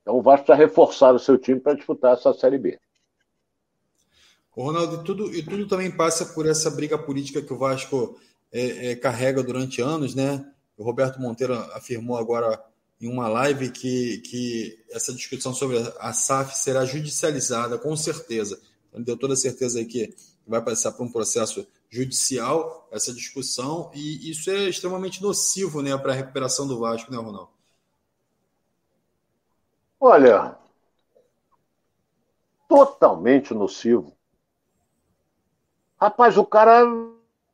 Então 0.00 0.16
o 0.16 0.22
Vasco 0.22 0.46
precisa 0.46 0.64
reforçar 0.64 1.12
o 1.12 1.18
seu 1.18 1.36
time 1.36 1.58
para 1.58 1.74
disputar 1.74 2.14
essa 2.14 2.32
Série 2.32 2.56
B. 2.56 2.78
Ronaldo, 4.52 5.02
e 5.02 5.04
tudo, 5.04 5.34
e 5.34 5.42
tudo 5.42 5.66
também 5.66 5.90
passa 5.90 6.24
por 6.26 6.46
essa 6.46 6.70
briga 6.70 6.96
política 6.96 7.42
que 7.42 7.52
o 7.52 7.58
Vasco 7.58 8.16
é, 8.52 8.92
é, 8.92 8.96
carrega 8.96 9.42
durante 9.42 9.82
anos, 9.82 10.14
né? 10.14 10.48
O 10.76 10.84
Roberto 10.84 11.20
Monteiro 11.20 11.54
afirmou 11.74 12.16
agora 12.16 12.62
em 13.00 13.08
uma 13.08 13.26
live 13.26 13.70
que, 13.70 14.18
que 14.18 14.78
essa 14.90 15.12
discussão 15.12 15.52
sobre 15.52 15.78
a 15.98 16.12
SAF 16.12 16.56
será 16.56 16.84
judicializada, 16.84 17.76
com 17.76 17.96
certeza. 17.96 18.60
Ele 18.92 19.04
deu 19.04 19.16
toda 19.16 19.34
a 19.34 19.36
certeza 19.36 19.78
aí 19.78 19.84
que 19.84 20.14
vai 20.46 20.62
passar 20.62 20.92
por 20.92 21.04
um 21.04 21.10
processo 21.10 21.66
judicial 21.90 22.88
essa 22.92 23.12
discussão, 23.12 23.90
e 23.92 24.30
isso 24.30 24.50
é 24.50 24.68
extremamente 24.68 25.22
nocivo 25.22 25.82
né, 25.82 25.96
para 25.98 26.12
a 26.12 26.14
recuperação 26.14 26.66
do 26.66 26.78
Vasco, 26.78 27.10
né, 27.10 27.18
Ronaldo? 27.18 27.50
Olha, 29.98 30.56
totalmente 32.68 33.52
nocivo. 33.52 34.16
Rapaz, 36.00 36.38
o 36.38 36.46
cara. 36.46 36.84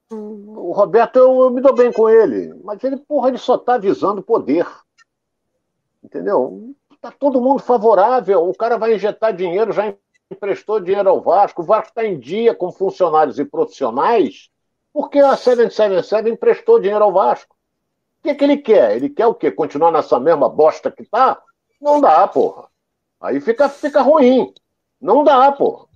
O 0.09 0.71
Roberto, 0.71 1.17
eu, 1.17 1.41
eu 1.41 1.51
me 1.51 1.61
dou 1.61 1.75
bem 1.75 1.93
com 1.93 2.09
ele, 2.09 2.55
mas 2.63 2.85
ele, 2.85 2.97
porra, 2.97 3.29
ele 3.29 3.39
só 3.39 3.57
está 3.57 3.77
visando 3.77 4.23
poder. 4.23 4.65
Entendeu? 6.01 6.73
Está 6.93 7.11
todo 7.11 7.41
mundo 7.41 7.59
favorável. 7.59 8.49
O 8.49 8.55
cara 8.55 8.79
vai 8.79 8.95
injetar 8.95 9.35
dinheiro, 9.35 9.73
já 9.73 9.93
emprestou 10.31 10.81
dinheiro 10.81 11.09
ao 11.09 11.21
Vasco. 11.21 11.63
O 11.63 11.65
Vasco 11.65 11.89
está 11.89 12.05
em 12.05 12.19
dia 12.19 12.55
com 12.55 12.73
funcionários 12.73 13.39
e 13.39 13.45
profissionais 13.45 14.51
porque 14.93 15.19
a 15.19 15.37
777 15.37 16.31
emprestou 16.31 16.81
dinheiro 16.81 17.05
ao 17.05 17.13
Vasco. 17.13 17.55
O 18.19 18.23
que, 18.23 18.35
que 18.35 18.45
ele 18.45 18.57
quer? 18.57 18.97
Ele 18.97 19.11
quer 19.11 19.27
o 19.27 19.35
quê? 19.35 19.51
Continuar 19.51 19.93
nessa 19.93 20.19
mesma 20.19 20.49
bosta 20.49 20.91
que 20.91 21.05
tá? 21.05 21.41
Não 21.81 22.01
dá, 22.01 22.27
porra. 22.27 22.69
Aí 23.21 23.41
fica, 23.41 23.69
fica 23.69 24.01
ruim. 24.01 24.53
Não 25.01 25.23
dá, 25.23 25.53
porra. 25.53 25.87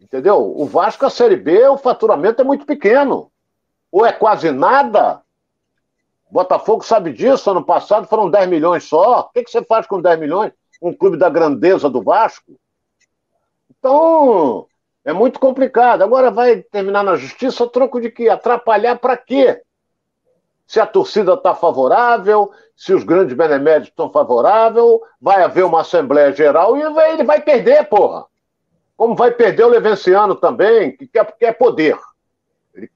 Entendeu? 0.00 0.38
O 0.58 0.64
Vasco, 0.66 1.04
a 1.04 1.10
Série 1.10 1.36
B, 1.36 1.68
o 1.68 1.76
faturamento 1.76 2.40
é 2.40 2.44
muito 2.44 2.64
pequeno. 2.64 3.30
Ou 3.92 4.04
é 4.04 4.12
quase 4.12 4.50
nada, 4.50 5.22
Botafogo 6.34 6.84
sabe 6.84 7.12
disso, 7.12 7.48
ano 7.48 7.64
passado 7.64 8.08
foram 8.08 8.28
10 8.28 8.48
milhões 8.48 8.82
só. 8.82 9.20
O 9.20 9.28
que, 9.30 9.44
que 9.44 9.50
você 9.52 9.62
faz 9.62 9.86
com 9.86 10.00
10 10.00 10.18
milhões? 10.18 10.52
Um 10.82 10.92
clube 10.92 11.16
da 11.16 11.30
grandeza 11.30 11.88
do 11.88 12.02
Vasco? 12.02 12.58
Então, 13.84 14.66
é 15.04 15.12
muito 15.12 15.38
complicado. 15.38 16.00
Agora 16.00 16.30
vai 16.30 16.62
terminar 16.62 17.04
na 17.04 17.16
justiça, 17.16 17.68
troco 17.68 18.00
de 18.00 18.10
quê? 18.10 18.30
Atrapalhar 18.30 18.98
para 18.98 19.14
quê? 19.14 19.60
Se 20.66 20.80
a 20.80 20.86
torcida 20.86 21.34
está 21.34 21.54
favorável, 21.54 22.50
se 22.74 22.94
os 22.94 23.04
grandes 23.04 23.36
beneméritos 23.36 23.90
estão 23.90 24.10
favoráveis, 24.10 24.86
vai 25.20 25.42
haver 25.42 25.66
uma 25.66 25.82
Assembleia 25.82 26.32
Geral 26.32 26.78
e 26.78 26.80
ele 26.80 27.24
vai 27.24 27.42
perder, 27.42 27.86
porra. 27.86 28.24
Como 28.96 29.14
vai 29.14 29.30
perder 29.30 29.64
o 29.64 29.68
Levenciano 29.68 30.34
também, 30.34 30.96
que 30.96 31.06
quer, 31.06 31.30
quer 31.36 31.52
poder. 31.52 31.98
Ele 32.74 32.90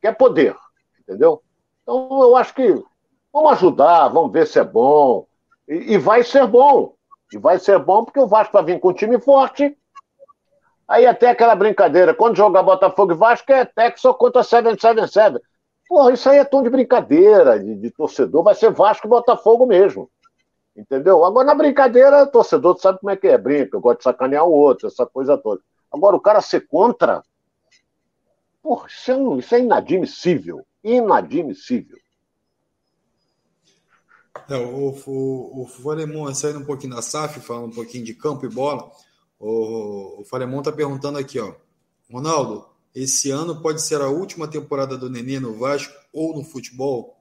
quer 0.00 0.16
poder, 0.16 0.56
entendeu? 1.02 1.42
Então, 1.82 2.08
eu 2.22 2.34
acho 2.34 2.54
que 2.54 2.82
vamos 3.30 3.52
ajudar, 3.52 4.08
vamos 4.08 4.32
ver 4.32 4.46
se 4.46 4.58
é 4.58 4.64
bom. 4.64 5.26
E, 5.68 5.92
e 5.92 5.98
vai 5.98 6.22
ser 6.22 6.46
bom. 6.46 6.94
E 7.30 7.36
vai 7.36 7.58
ser 7.58 7.78
bom 7.78 8.06
porque 8.06 8.20
o 8.20 8.26
Vasco 8.26 8.54
vai 8.54 8.64
vir 8.64 8.80
com 8.80 8.88
um 8.88 8.94
time 8.94 9.20
forte. 9.20 9.76
Aí 10.86 11.06
até 11.06 11.30
aquela 11.30 11.54
brincadeira, 11.54 12.14
quando 12.14 12.36
jogar 12.36 12.62
Botafogo 12.62 13.12
e 13.12 13.16
Vasco 13.16 13.50
é 13.52 13.64
Texas 13.64 14.14
contra 14.16 14.42
777. 14.42 15.40
Porra, 15.88 16.12
isso 16.12 16.28
aí 16.28 16.38
é 16.38 16.44
tom 16.44 16.62
de 16.62 16.70
brincadeira, 16.70 17.58
de, 17.58 17.74
de, 17.76 17.90
torcedor, 17.90 18.42
vai 18.42 18.54
ser 18.54 18.70
Vasco 18.70 19.06
e 19.06 19.10
Botafogo 19.10 19.66
mesmo. 19.66 20.10
Entendeu? 20.76 21.24
Agora, 21.24 21.46
na 21.46 21.54
brincadeira, 21.54 22.26
torcedor 22.26 22.78
sabe 22.78 22.98
como 22.98 23.10
é 23.10 23.16
que 23.16 23.28
é, 23.28 23.38
brinca, 23.38 23.78
gosta 23.78 23.98
de 23.98 24.04
sacanear 24.04 24.44
o 24.44 24.52
outro, 24.52 24.88
essa 24.88 25.06
coisa 25.06 25.38
toda. 25.38 25.60
Agora, 25.92 26.16
o 26.16 26.20
cara 26.20 26.40
ser 26.40 26.66
contra, 26.66 27.22
porra, 28.62 28.88
isso 28.88 29.10
é, 29.12 29.38
isso 29.38 29.54
é 29.54 29.60
inadmissível 29.60 30.64
inadmissível. 30.84 31.98
É, 34.48 34.56
o, 34.56 34.94
o, 35.06 35.62
o 35.62 35.66
Falemon, 35.66 36.32
saindo 36.34 36.58
um 36.58 36.64
pouquinho 36.64 36.94
da 36.94 37.00
SAF, 37.00 37.40
falando 37.40 37.68
um 37.68 37.74
pouquinho 37.74 38.04
de 38.04 38.12
campo 38.12 38.44
e 38.44 38.48
bola, 38.48 38.90
o, 39.46 40.20
o 40.20 40.24
Falemon 40.24 40.58
está 40.58 40.72
perguntando 40.72 41.18
aqui, 41.18 41.38
ó, 41.38 41.54
Ronaldo, 42.10 42.66
esse 42.94 43.30
ano 43.30 43.60
pode 43.60 43.82
ser 43.82 44.00
a 44.00 44.08
última 44.08 44.48
temporada 44.48 44.96
do 44.96 45.10
Nenê 45.10 45.40
no 45.40 45.54
Vasco 45.54 45.94
ou 46.12 46.34
no 46.34 46.44
futebol? 46.44 47.20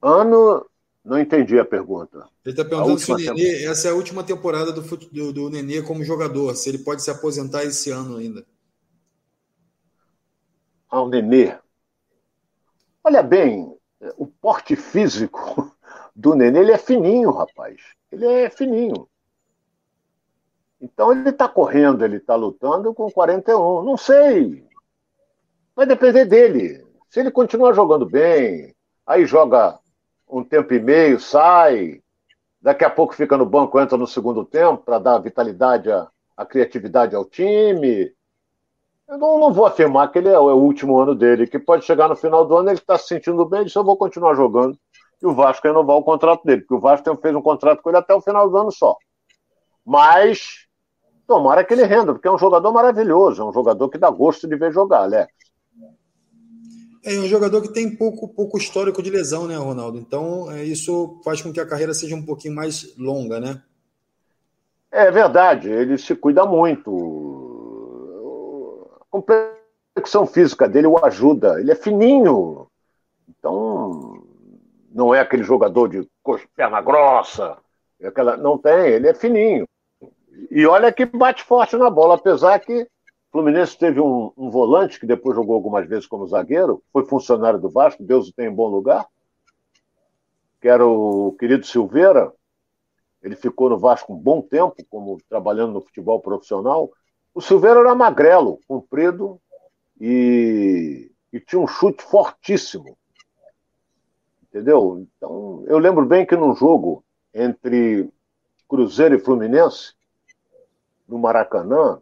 Ano, 0.00 0.66
não 1.04 1.20
entendi 1.20 1.58
a 1.58 1.64
pergunta. 1.64 2.28
Ele 2.44 2.52
está 2.52 2.64
perguntando 2.64 2.98
se 2.98 3.12
o 3.12 3.16
Nenê, 3.16 3.64
essa 3.64 3.88
é 3.88 3.90
a 3.92 3.94
última 3.94 4.24
temporada 4.24 4.72
do, 4.72 4.82
do, 4.82 5.32
do 5.32 5.50
Nenê 5.50 5.82
como 5.82 6.04
jogador, 6.04 6.54
se 6.56 6.68
ele 6.68 6.78
pode 6.78 7.02
se 7.02 7.10
aposentar 7.10 7.64
esse 7.64 7.90
ano 7.90 8.16
ainda 8.16 8.44
ao 10.92 11.08
Nenê. 11.08 11.58
Olha 13.02 13.22
bem, 13.22 13.74
o 14.18 14.26
porte 14.26 14.76
físico 14.76 15.74
do 16.14 16.34
Nenê 16.34 16.60
ele 16.60 16.72
é 16.72 16.78
fininho, 16.78 17.30
rapaz. 17.30 17.80
Ele 18.12 18.26
é 18.26 18.50
fininho. 18.50 19.08
Então 20.80 21.12
ele 21.12 21.30
está 21.30 21.48
correndo, 21.48 22.04
ele 22.04 22.18
está 22.18 22.34
lutando 22.34 22.92
com 22.92 23.10
41. 23.10 23.82
Não 23.82 23.96
sei. 23.96 24.64
Vai 25.74 25.86
depender 25.86 26.26
dele. 26.26 26.84
Se 27.08 27.20
ele 27.20 27.30
continuar 27.30 27.72
jogando 27.72 28.04
bem, 28.04 28.74
aí 29.06 29.24
joga 29.24 29.78
um 30.28 30.42
tempo 30.42 30.72
e 30.74 30.80
meio, 30.80 31.20
sai, 31.20 32.02
daqui 32.60 32.84
a 32.84 32.90
pouco 32.90 33.14
fica 33.14 33.36
no 33.36 33.44
banco, 33.44 33.78
entra 33.78 33.98
no 33.98 34.06
segundo 34.06 34.44
tempo 34.44 34.78
para 34.78 34.98
dar 34.98 35.18
vitalidade, 35.18 35.90
a, 35.90 36.08
a 36.36 36.46
criatividade 36.46 37.14
ao 37.14 37.24
time. 37.24 38.12
Eu 39.08 39.18
não, 39.18 39.38
não, 39.38 39.52
vou 39.52 39.66
afirmar 39.66 40.10
que 40.10 40.18
ele 40.18 40.28
é, 40.28 40.32
é, 40.32 40.38
o 40.38 40.56
último 40.56 40.98
ano 40.98 41.14
dele, 41.14 41.46
que 41.46 41.58
pode 41.58 41.84
chegar 41.84 42.08
no 42.08 42.16
final 42.16 42.46
do 42.46 42.56
ano, 42.56 42.70
ele 42.70 42.78
está 42.78 42.96
se 42.96 43.08
sentindo 43.08 43.44
bem, 43.44 43.60
ele 43.60 43.68
só 43.68 43.82
vou 43.82 43.96
continuar 43.96 44.34
jogando. 44.34 44.78
E 45.22 45.26
o 45.26 45.34
Vasco 45.34 45.66
renovar 45.66 45.96
o 45.96 46.02
contrato 46.02 46.44
dele, 46.44 46.62
porque 46.62 46.74
o 46.74 46.80
Vasco 46.80 47.16
fez 47.16 47.34
um 47.34 47.40
contrato 47.40 47.80
com 47.80 47.90
ele 47.90 47.98
até 47.98 48.12
o 48.12 48.20
final 48.20 48.50
do 48.50 48.56
ano 48.56 48.72
só. 48.72 48.96
Mas 49.86 50.66
tomara 51.26 51.62
que 51.64 51.72
ele 51.72 51.84
renda, 51.84 52.12
porque 52.12 52.26
é 52.26 52.32
um 52.32 52.38
jogador 52.38 52.72
maravilhoso, 52.72 53.40
é 53.40 53.44
um 53.44 53.52
jogador 53.52 53.88
que 53.88 53.98
dá 53.98 54.10
gosto 54.10 54.48
de 54.48 54.56
ver 54.56 54.72
jogar, 54.72 55.02
Alex. 55.02 55.32
É 57.04 57.18
um 57.18 57.26
jogador 57.26 57.62
que 57.62 57.72
tem 57.72 57.96
pouco, 57.96 58.28
pouco 58.28 58.58
histórico 58.58 59.02
de 59.02 59.10
lesão, 59.10 59.46
né, 59.46 59.56
Ronaldo? 59.56 59.98
Então, 59.98 60.50
é, 60.50 60.64
isso 60.64 61.20
faz 61.24 61.40
com 61.40 61.52
que 61.52 61.60
a 61.60 61.66
carreira 61.66 61.94
seja 61.94 62.14
um 62.14 62.24
pouquinho 62.24 62.54
mais 62.54 62.96
longa, 62.96 63.40
né? 63.40 63.62
É 64.90 65.10
verdade, 65.10 65.70
ele 65.70 65.98
se 65.98 66.14
cuida 66.14 66.44
muito. 66.44 66.90
A 69.00 69.04
complexão 69.10 70.26
física 70.26 70.68
dele 70.68 70.86
o 70.86 71.04
ajuda. 71.04 71.60
Ele 71.60 71.72
é 71.72 71.74
fininho. 71.74 72.68
Então, 73.28 74.22
não 74.94 75.14
é 75.14 75.20
aquele 75.20 75.42
jogador 75.42 75.88
de 75.88 76.08
perna 76.54 76.80
grossa. 76.80 77.56
É 78.00 78.08
aquela... 78.08 78.36
Não 78.36 78.58
tem, 78.58 78.88
ele 78.88 79.08
é 79.08 79.14
fininho. 79.14 79.66
E 80.50 80.66
olha 80.66 80.92
que 80.92 81.04
bate 81.04 81.42
forte 81.42 81.76
na 81.76 81.90
bola, 81.90 82.14
apesar 82.14 82.58
que 82.58 82.82
o 82.82 82.88
Fluminense 83.30 83.78
teve 83.78 84.00
um, 84.00 84.32
um, 84.36 84.50
volante 84.50 85.00
que 85.00 85.06
depois 85.06 85.36
jogou 85.36 85.54
algumas 85.54 85.86
vezes 85.88 86.06
como 86.06 86.26
zagueiro, 86.26 86.82
foi 86.92 87.04
funcionário 87.04 87.58
do 87.58 87.70
Vasco, 87.70 88.02
Deus 88.02 88.28
o 88.28 88.32
tem 88.32 88.46
em 88.46 88.54
bom 88.54 88.68
lugar, 88.68 89.06
que 90.60 90.68
era 90.68 90.86
o 90.86 91.34
querido 91.38 91.66
Silveira. 91.66 92.32
Ele 93.22 93.36
ficou 93.36 93.70
no 93.70 93.78
Vasco 93.78 94.12
um 94.12 94.16
bom 94.16 94.42
tempo, 94.42 94.74
como 94.90 95.18
trabalhando 95.28 95.72
no 95.72 95.80
futebol 95.80 96.20
profissional. 96.20 96.90
O 97.34 97.40
Silveira 97.40 97.80
era 97.80 97.94
magrelo, 97.94 98.58
comprido 98.66 99.40
e, 100.00 101.10
e 101.32 101.40
tinha 101.40 101.60
um 101.60 101.66
chute 101.66 102.02
fortíssimo. 102.02 102.96
Entendeu? 104.52 105.06
Então, 105.16 105.64
eu 105.66 105.78
lembro 105.78 106.04
bem 106.04 106.26
que 106.26 106.36
num 106.36 106.54
jogo 106.54 107.02
entre 107.32 108.06
Cruzeiro 108.68 109.14
e 109.14 109.18
Fluminense, 109.18 109.94
no 111.08 111.18
Maracanã, 111.18 111.98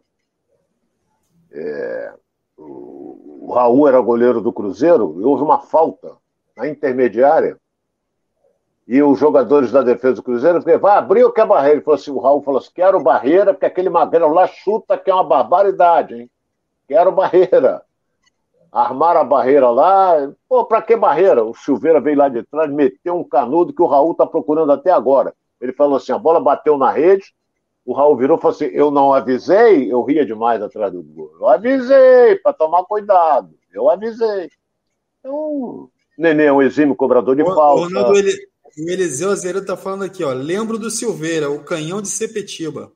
é, 1.49 2.13
o, 2.57 3.53
Raul 3.53 3.87
era 3.87 4.01
goleiro 4.01 4.41
do 4.41 4.51
Cruzeiro, 4.51 5.15
e 5.21 5.23
houve 5.23 5.43
uma 5.43 5.59
falta 5.59 6.17
na 6.57 6.67
intermediária, 6.67 7.57
e 8.85 9.01
os 9.01 9.17
jogadores 9.17 9.71
da 9.71 9.81
defesa 9.81 10.15
do 10.15 10.23
Cruzeiro 10.23 10.61
falaram, 10.61 10.81
vai 10.81 10.97
abrir 10.97 11.23
ou 11.23 11.31
quer 11.31 11.45
barreira? 11.45 11.75
Ele 11.75 11.83
falou 11.83 11.97
assim, 11.97 12.11
o 12.11 12.19
Raul 12.19 12.41
falou 12.41 12.59
assim, 12.59 12.71
quero 12.75 13.01
barreira, 13.01 13.53
porque 13.53 13.65
aquele 13.65 13.89
magrelo 13.89 14.33
lá 14.33 14.45
chuta 14.45 14.97
que 14.97 15.09
é 15.09 15.13
uma 15.13 15.23
barbaridade, 15.23 16.15
hein? 16.15 16.31
Quero 16.85 17.13
barreira. 17.13 17.85
Armaram 18.71 19.21
a 19.21 19.23
barreira 19.25 19.69
lá. 19.69 20.31
Pô, 20.47 20.65
pra 20.65 20.81
que 20.81 20.95
barreira? 20.95 21.43
O 21.43 21.53
Silveira 21.53 21.99
veio 21.99 22.17
lá 22.17 22.29
de 22.29 22.43
trás, 22.43 22.71
meteu 22.71 23.17
um 23.17 23.23
canudo 23.23 23.73
que 23.73 23.81
o 23.81 23.87
Raul 23.87 24.15
tá 24.15 24.25
procurando 24.25 24.71
até 24.71 24.91
agora. 24.91 25.33
Ele 25.59 25.73
falou 25.73 25.97
assim, 25.97 26.11
a 26.11 26.17
bola 26.17 26.39
bateu 26.39 26.77
na 26.77 26.89
rede, 26.89 27.33
o 27.85 27.93
Raul 27.93 28.15
virou 28.15 28.37
e 28.37 28.41
falou 28.41 28.55
assim: 28.55 28.65
Eu 28.65 28.89
não 28.89 29.13
avisei, 29.13 29.91
eu 29.91 30.01
ria 30.03 30.25
demais 30.25 30.61
atrás 30.61 30.91
do 30.93 31.03
gol. 31.03 31.31
Eu 31.39 31.47
avisei 31.47 32.35
para 32.37 32.53
tomar 32.53 32.83
cuidado. 32.85 33.53
Eu 33.73 33.89
avisei. 33.89 34.49
Então, 35.19 35.89
Nenê 36.17 36.45
é 36.45 36.53
um 36.53 36.61
exímio 36.61 36.95
cobrador 36.95 37.35
de 37.35 37.43
falta. 37.43 37.83
Ronaldo, 37.83 38.17
ele, 38.17 38.31
o 38.77 38.89
Eliseu 38.89 39.31
Azeredo 39.31 39.61
está 39.61 39.75
falando 39.75 40.03
aqui, 40.03 40.23
ó. 40.23 40.31
Lembro 40.31 40.77
do 40.77 40.89
Silveira, 40.89 41.49
o 41.49 41.63
canhão 41.63 42.01
de 42.01 42.07
Sepetiba. 42.07 42.91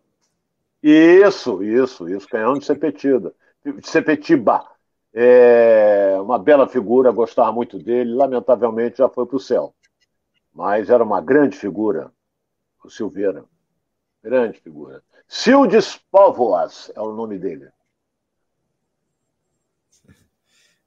Isso, 0.81 1.63
isso, 1.63 2.07
isso, 2.07 2.27
canhão 2.27 2.53
de 2.53 2.65
Sepetiba. 2.65 3.33
De 3.65 3.89
Sepetiba. 3.89 4.63
É 5.17 6.19
uma 6.19 6.37
bela 6.37 6.67
figura, 6.67 7.09
gostava 7.09 7.49
muito 7.53 7.79
dele. 7.79 8.13
Lamentavelmente 8.13 8.97
já 8.97 9.07
foi 9.07 9.25
para 9.25 9.37
o 9.37 9.39
céu. 9.39 9.73
Mas 10.53 10.89
era 10.89 11.01
uma 11.01 11.21
grande 11.21 11.57
figura, 11.57 12.11
o 12.83 12.89
Silveira. 12.89 13.45
Grande 14.21 14.59
figura. 14.59 15.01
Sildes 15.25 15.97
Póvoas 16.11 16.91
é 16.93 16.99
o 16.99 17.13
nome 17.13 17.39
dele. 17.39 17.69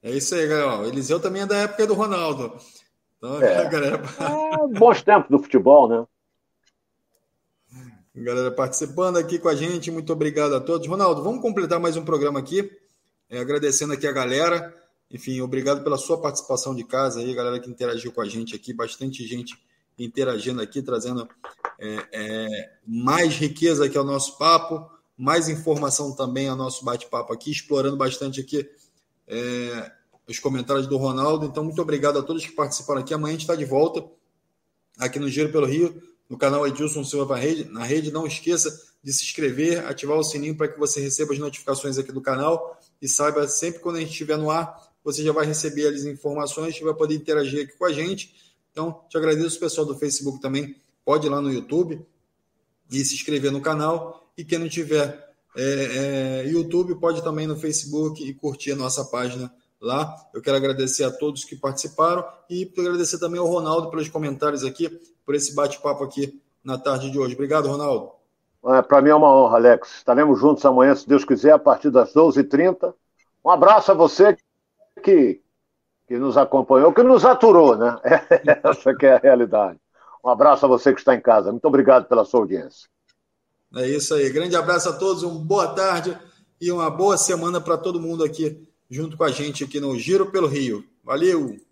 É 0.03 0.11
isso 0.11 0.35
aí, 0.35 0.47
galera. 0.47 0.83
O 0.83 0.87
Eliseu 0.87 1.19
também 1.19 1.43
é 1.43 1.47
da 1.47 1.57
época 1.57 1.87
do 1.87 1.95
Ronaldo. 1.95 2.57
Então, 3.17 3.43
é. 3.43 3.69
galera... 3.69 4.03
é, 4.21 4.79
bons 4.79 5.03
tempos 5.03 5.31
do 5.31 5.39
futebol, 5.39 5.89
né? 5.89 6.07
Galera 8.15 8.51
participando 8.51 9.17
aqui 9.17 9.39
com 9.39 9.49
a 9.49 9.55
gente, 9.55 9.91
muito 9.91 10.13
obrigado 10.13 10.55
a 10.55 10.61
todos. 10.61 10.87
Ronaldo, 10.87 11.23
vamos 11.23 11.41
completar 11.41 11.79
mais 11.81 11.97
um 11.97 12.05
programa 12.05 12.41
aqui, 12.41 12.69
é, 13.31 13.39
agradecendo 13.39 13.93
aqui 13.93 14.07
a 14.07 14.13
galera. 14.13 14.75
Enfim, 15.11 15.41
obrigado 15.41 15.83
pela 15.83 15.97
sua 15.97 16.21
participação 16.21 16.75
de 16.75 16.85
casa 16.85 17.21
aí, 17.21 17.35
galera 17.35 17.59
que 17.59 17.71
interagiu 17.71 18.13
com 18.13 18.21
a 18.21 18.29
gente 18.29 18.55
aqui, 18.55 18.73
bastante 18.73 19.27
gente 19.27 19.59
interagindo 19.99 20.61
aqui, 20.61 20.83
trazendo 20.83 21.29
é, 21.79 22.07
é, 22.13 22.71
mais 22.87 23.35
riqueza 23.35 23.87
aqui 23.87 23.97
ao 23.97 24.05
nosso 24.05 24.39
papo, 24.39 24.89
mais 25.17 25.49
informação 25.49 26.15
também 26.15 26.49
ao 26.49 26.57
nosso 26.57 26.85
bate-papo 26.85 27.33
aqui, 27.33 27.51
explorando 27.51 27.97
bastante 27.97 28.41
aqui 28.41 28.69
é, 29.27 29.93
os 30.29 30.39
comentários 30.39 30.87
do 30.87 30.97
Ronaldo. 30.97 31.47
Então, 31.47 31.65
muito 31.65 31.83
obrigado 31.83 32.19
a 32.19 32.23
todos 32.23 32.47
que 32.47 32.53
participaram 32.53 33.01
aqui. 33.01 33.13
Amanhã 33.13 33.31
a 33.31 33.33
gente 33.33 33.43
está 33.43 33.57
de 33.57 33.65
volta 33.65 34.05
aqui 34.99 35.19
no 35.19 35.29
Giro 35.29 35.51
pelo 35.51 35.67
Rio, 35.67 36.01
no 36.29 36.37
canal 36.37 36.67
Edilson 36.67 37.03
Silva 37.03 37.39
na 37.71 37.85
rede. 37.85 38.13
Não 38.13 38.27
esqueça 38.27 38.71
de 39.03 39.13
se 39.13 39.25
inscrever, 39.25 39.85
ativar 39.87 40.19
o 40.19 40.23
sininho 40.23 40.57
para 40.57 40.69
que 40.69 40.79
você 40.79 41.01
receba 41.01 41.33
as 41.33 41.39
notificações 41.39 41.99
aqui 41.99 42.13
do 42.13 42.21
canal 42.21 42.78
e 43.01 43.09
saiba 43.09 43.47
sempre 43.49 43.81
quando 43.81 43.97
a 43.97 44.01
gente 44.01 44.11
estiver 44.11 44.37
no 44.37 44.51
ar, 44.51 44.89
você 45.05 45.23
já 45.23 45.33
vai 45.33 45.47
receber 45.47 45.87
as 45.89 46.05
informações 46.05 46.77
e 46.77 46.85
vai 46.85 46.95
poder 46.95 47.15
interagir 47.15 47.65
aqui 47.65 47.77
com 47.77 47.85
a 47.85 47.93
gente. 47.93 48.35
Então, 48.73 49.01
te 49.09 49.17
agradeço, 49.17 49.59
pessoal 49.59 49.87
do 49.87 49.97
Facebook 49.97 50.41
também. 50.41 50.77
Pode 51.05 51.27
ir 51.27 51.31
lá 51.31 51.41
no 51.41 51.53
YouTube 51.53 52.05
e 52.91 53.05
se 53.05 53.15
inscrever 53.15 53.51
no 53.51 53.61
canal. 53.61 54.31
E 54.37 54.45
quem 54.45 54.59
não 54.59 54.69
tiver 54.69 55.29
é, 55.57 56.43
é, 56.45 56.49
YouTube, 56.49 56.95
pode 56.97 57.23
também 57.23 57.47
no 57.47 57.57
Facebook 57.57 58.23
e 58.23 58.35
curtir 58.35 58.73
a 58.73 58.77
nossa 58.77 59.05
página 59.05 59.53
lá. 59.81 60.15
Eu 60.35 60.43
quero 60.43 60.57
agradecer 60.57 61.05
a 61.05 61.11
todos 61.11 61.45
que 61.45 61.57
participaram 61.57 62.25
e 62.49 62.71
agradecer 62.79 63.19
também 63.19 63.41
ao 63.41 63.47
Ronaldo 63.47 63.91
pelos 63.91 64.09
comentários 64.09 64.65
aqui, 64.65 64.89
por 65.25 65.35
esse 65.35 65.55
bate-papo 65.55 66.05
aqui 66.05 66.41
na 66.63 66.79
tarde 66.79 67.11
de 67.11 67.19
hoje. 67.19 67.35
Obrigado, 67.35 67.69
Ronaldo. 67.69 68.18
É, 68.67 68.83
Para 68.83 69.01
mim 69.03 69.11
é 69.11 69.15
uma 69.15 69.33
honra, 69.33 69.57
Alex. 69.57 69.97
Estaremos 69.97 70.39
juntos 70.41 70.65
amanhã, 70.65 70.95
se 70.95 71.09
Deus 71.09 71.25
quiser, 71.25 71.53
a 71.53 71.59
partir 71.59 71.91
das 71.91 72.13
12h30. 72.13 72.95
Um 73.45 73.51
abraço 73.51 73.91
a 73.93 73.95
você 73.95 74.37
que 75.03 75.41
que 76.07 76.19
nos 76.19 76.39
acompanhou, 76.39 76.91
que 76.91 77.03
nos 77.03 77.23
aturou, 77.23 77.77
né? 77.77 78.01
Essa 78.65 78.95
que 78.95 79.05
é 79.05 79.13
a 79.13 79.19
realidade. 79.19 79.79
Um 80.25 80.31
abraço 80.31 80.65
a 80.65 80.69
você 80.69 80.95
que 80.95 81.01
está 81.01 81.15
em 81.15 81.21
casa. 81.21 81.53
Muito 81.53 81.67
obrigado 81.67 82.07
pela 82.07 82.25
sua 82.25 82.41
audiência. 82.41 82.89
É 83.77 83.87
isso 83.87 84.15
aí. 84.15 84.31
Grande 84.31 84.57
abraço 84.57 84.89
a 84.89 84.95
todos, 84.95 85.23
uma 85.23 85.39
boa 85.39 85.69
tarde 85.75 86.19
e 86.59 86.73
uma 86.73 86.91
boa 86.91 87.19
semana 87.19 87.61
para 87.61 87.77
todo 87.77 88.01
mundo 88.01 88.25
aqui 88.25 88.67
junto 88.91 89.19
com 89.19 89.25
a 89.25 89.31
gente 89.31 89.63
aqui 89.63 89.79
no 89.79 89.99
Giro 89.99 90.31
pelo 90.31 90.47
Rio. 90.47 90.83
Valeu! 91.05 91.68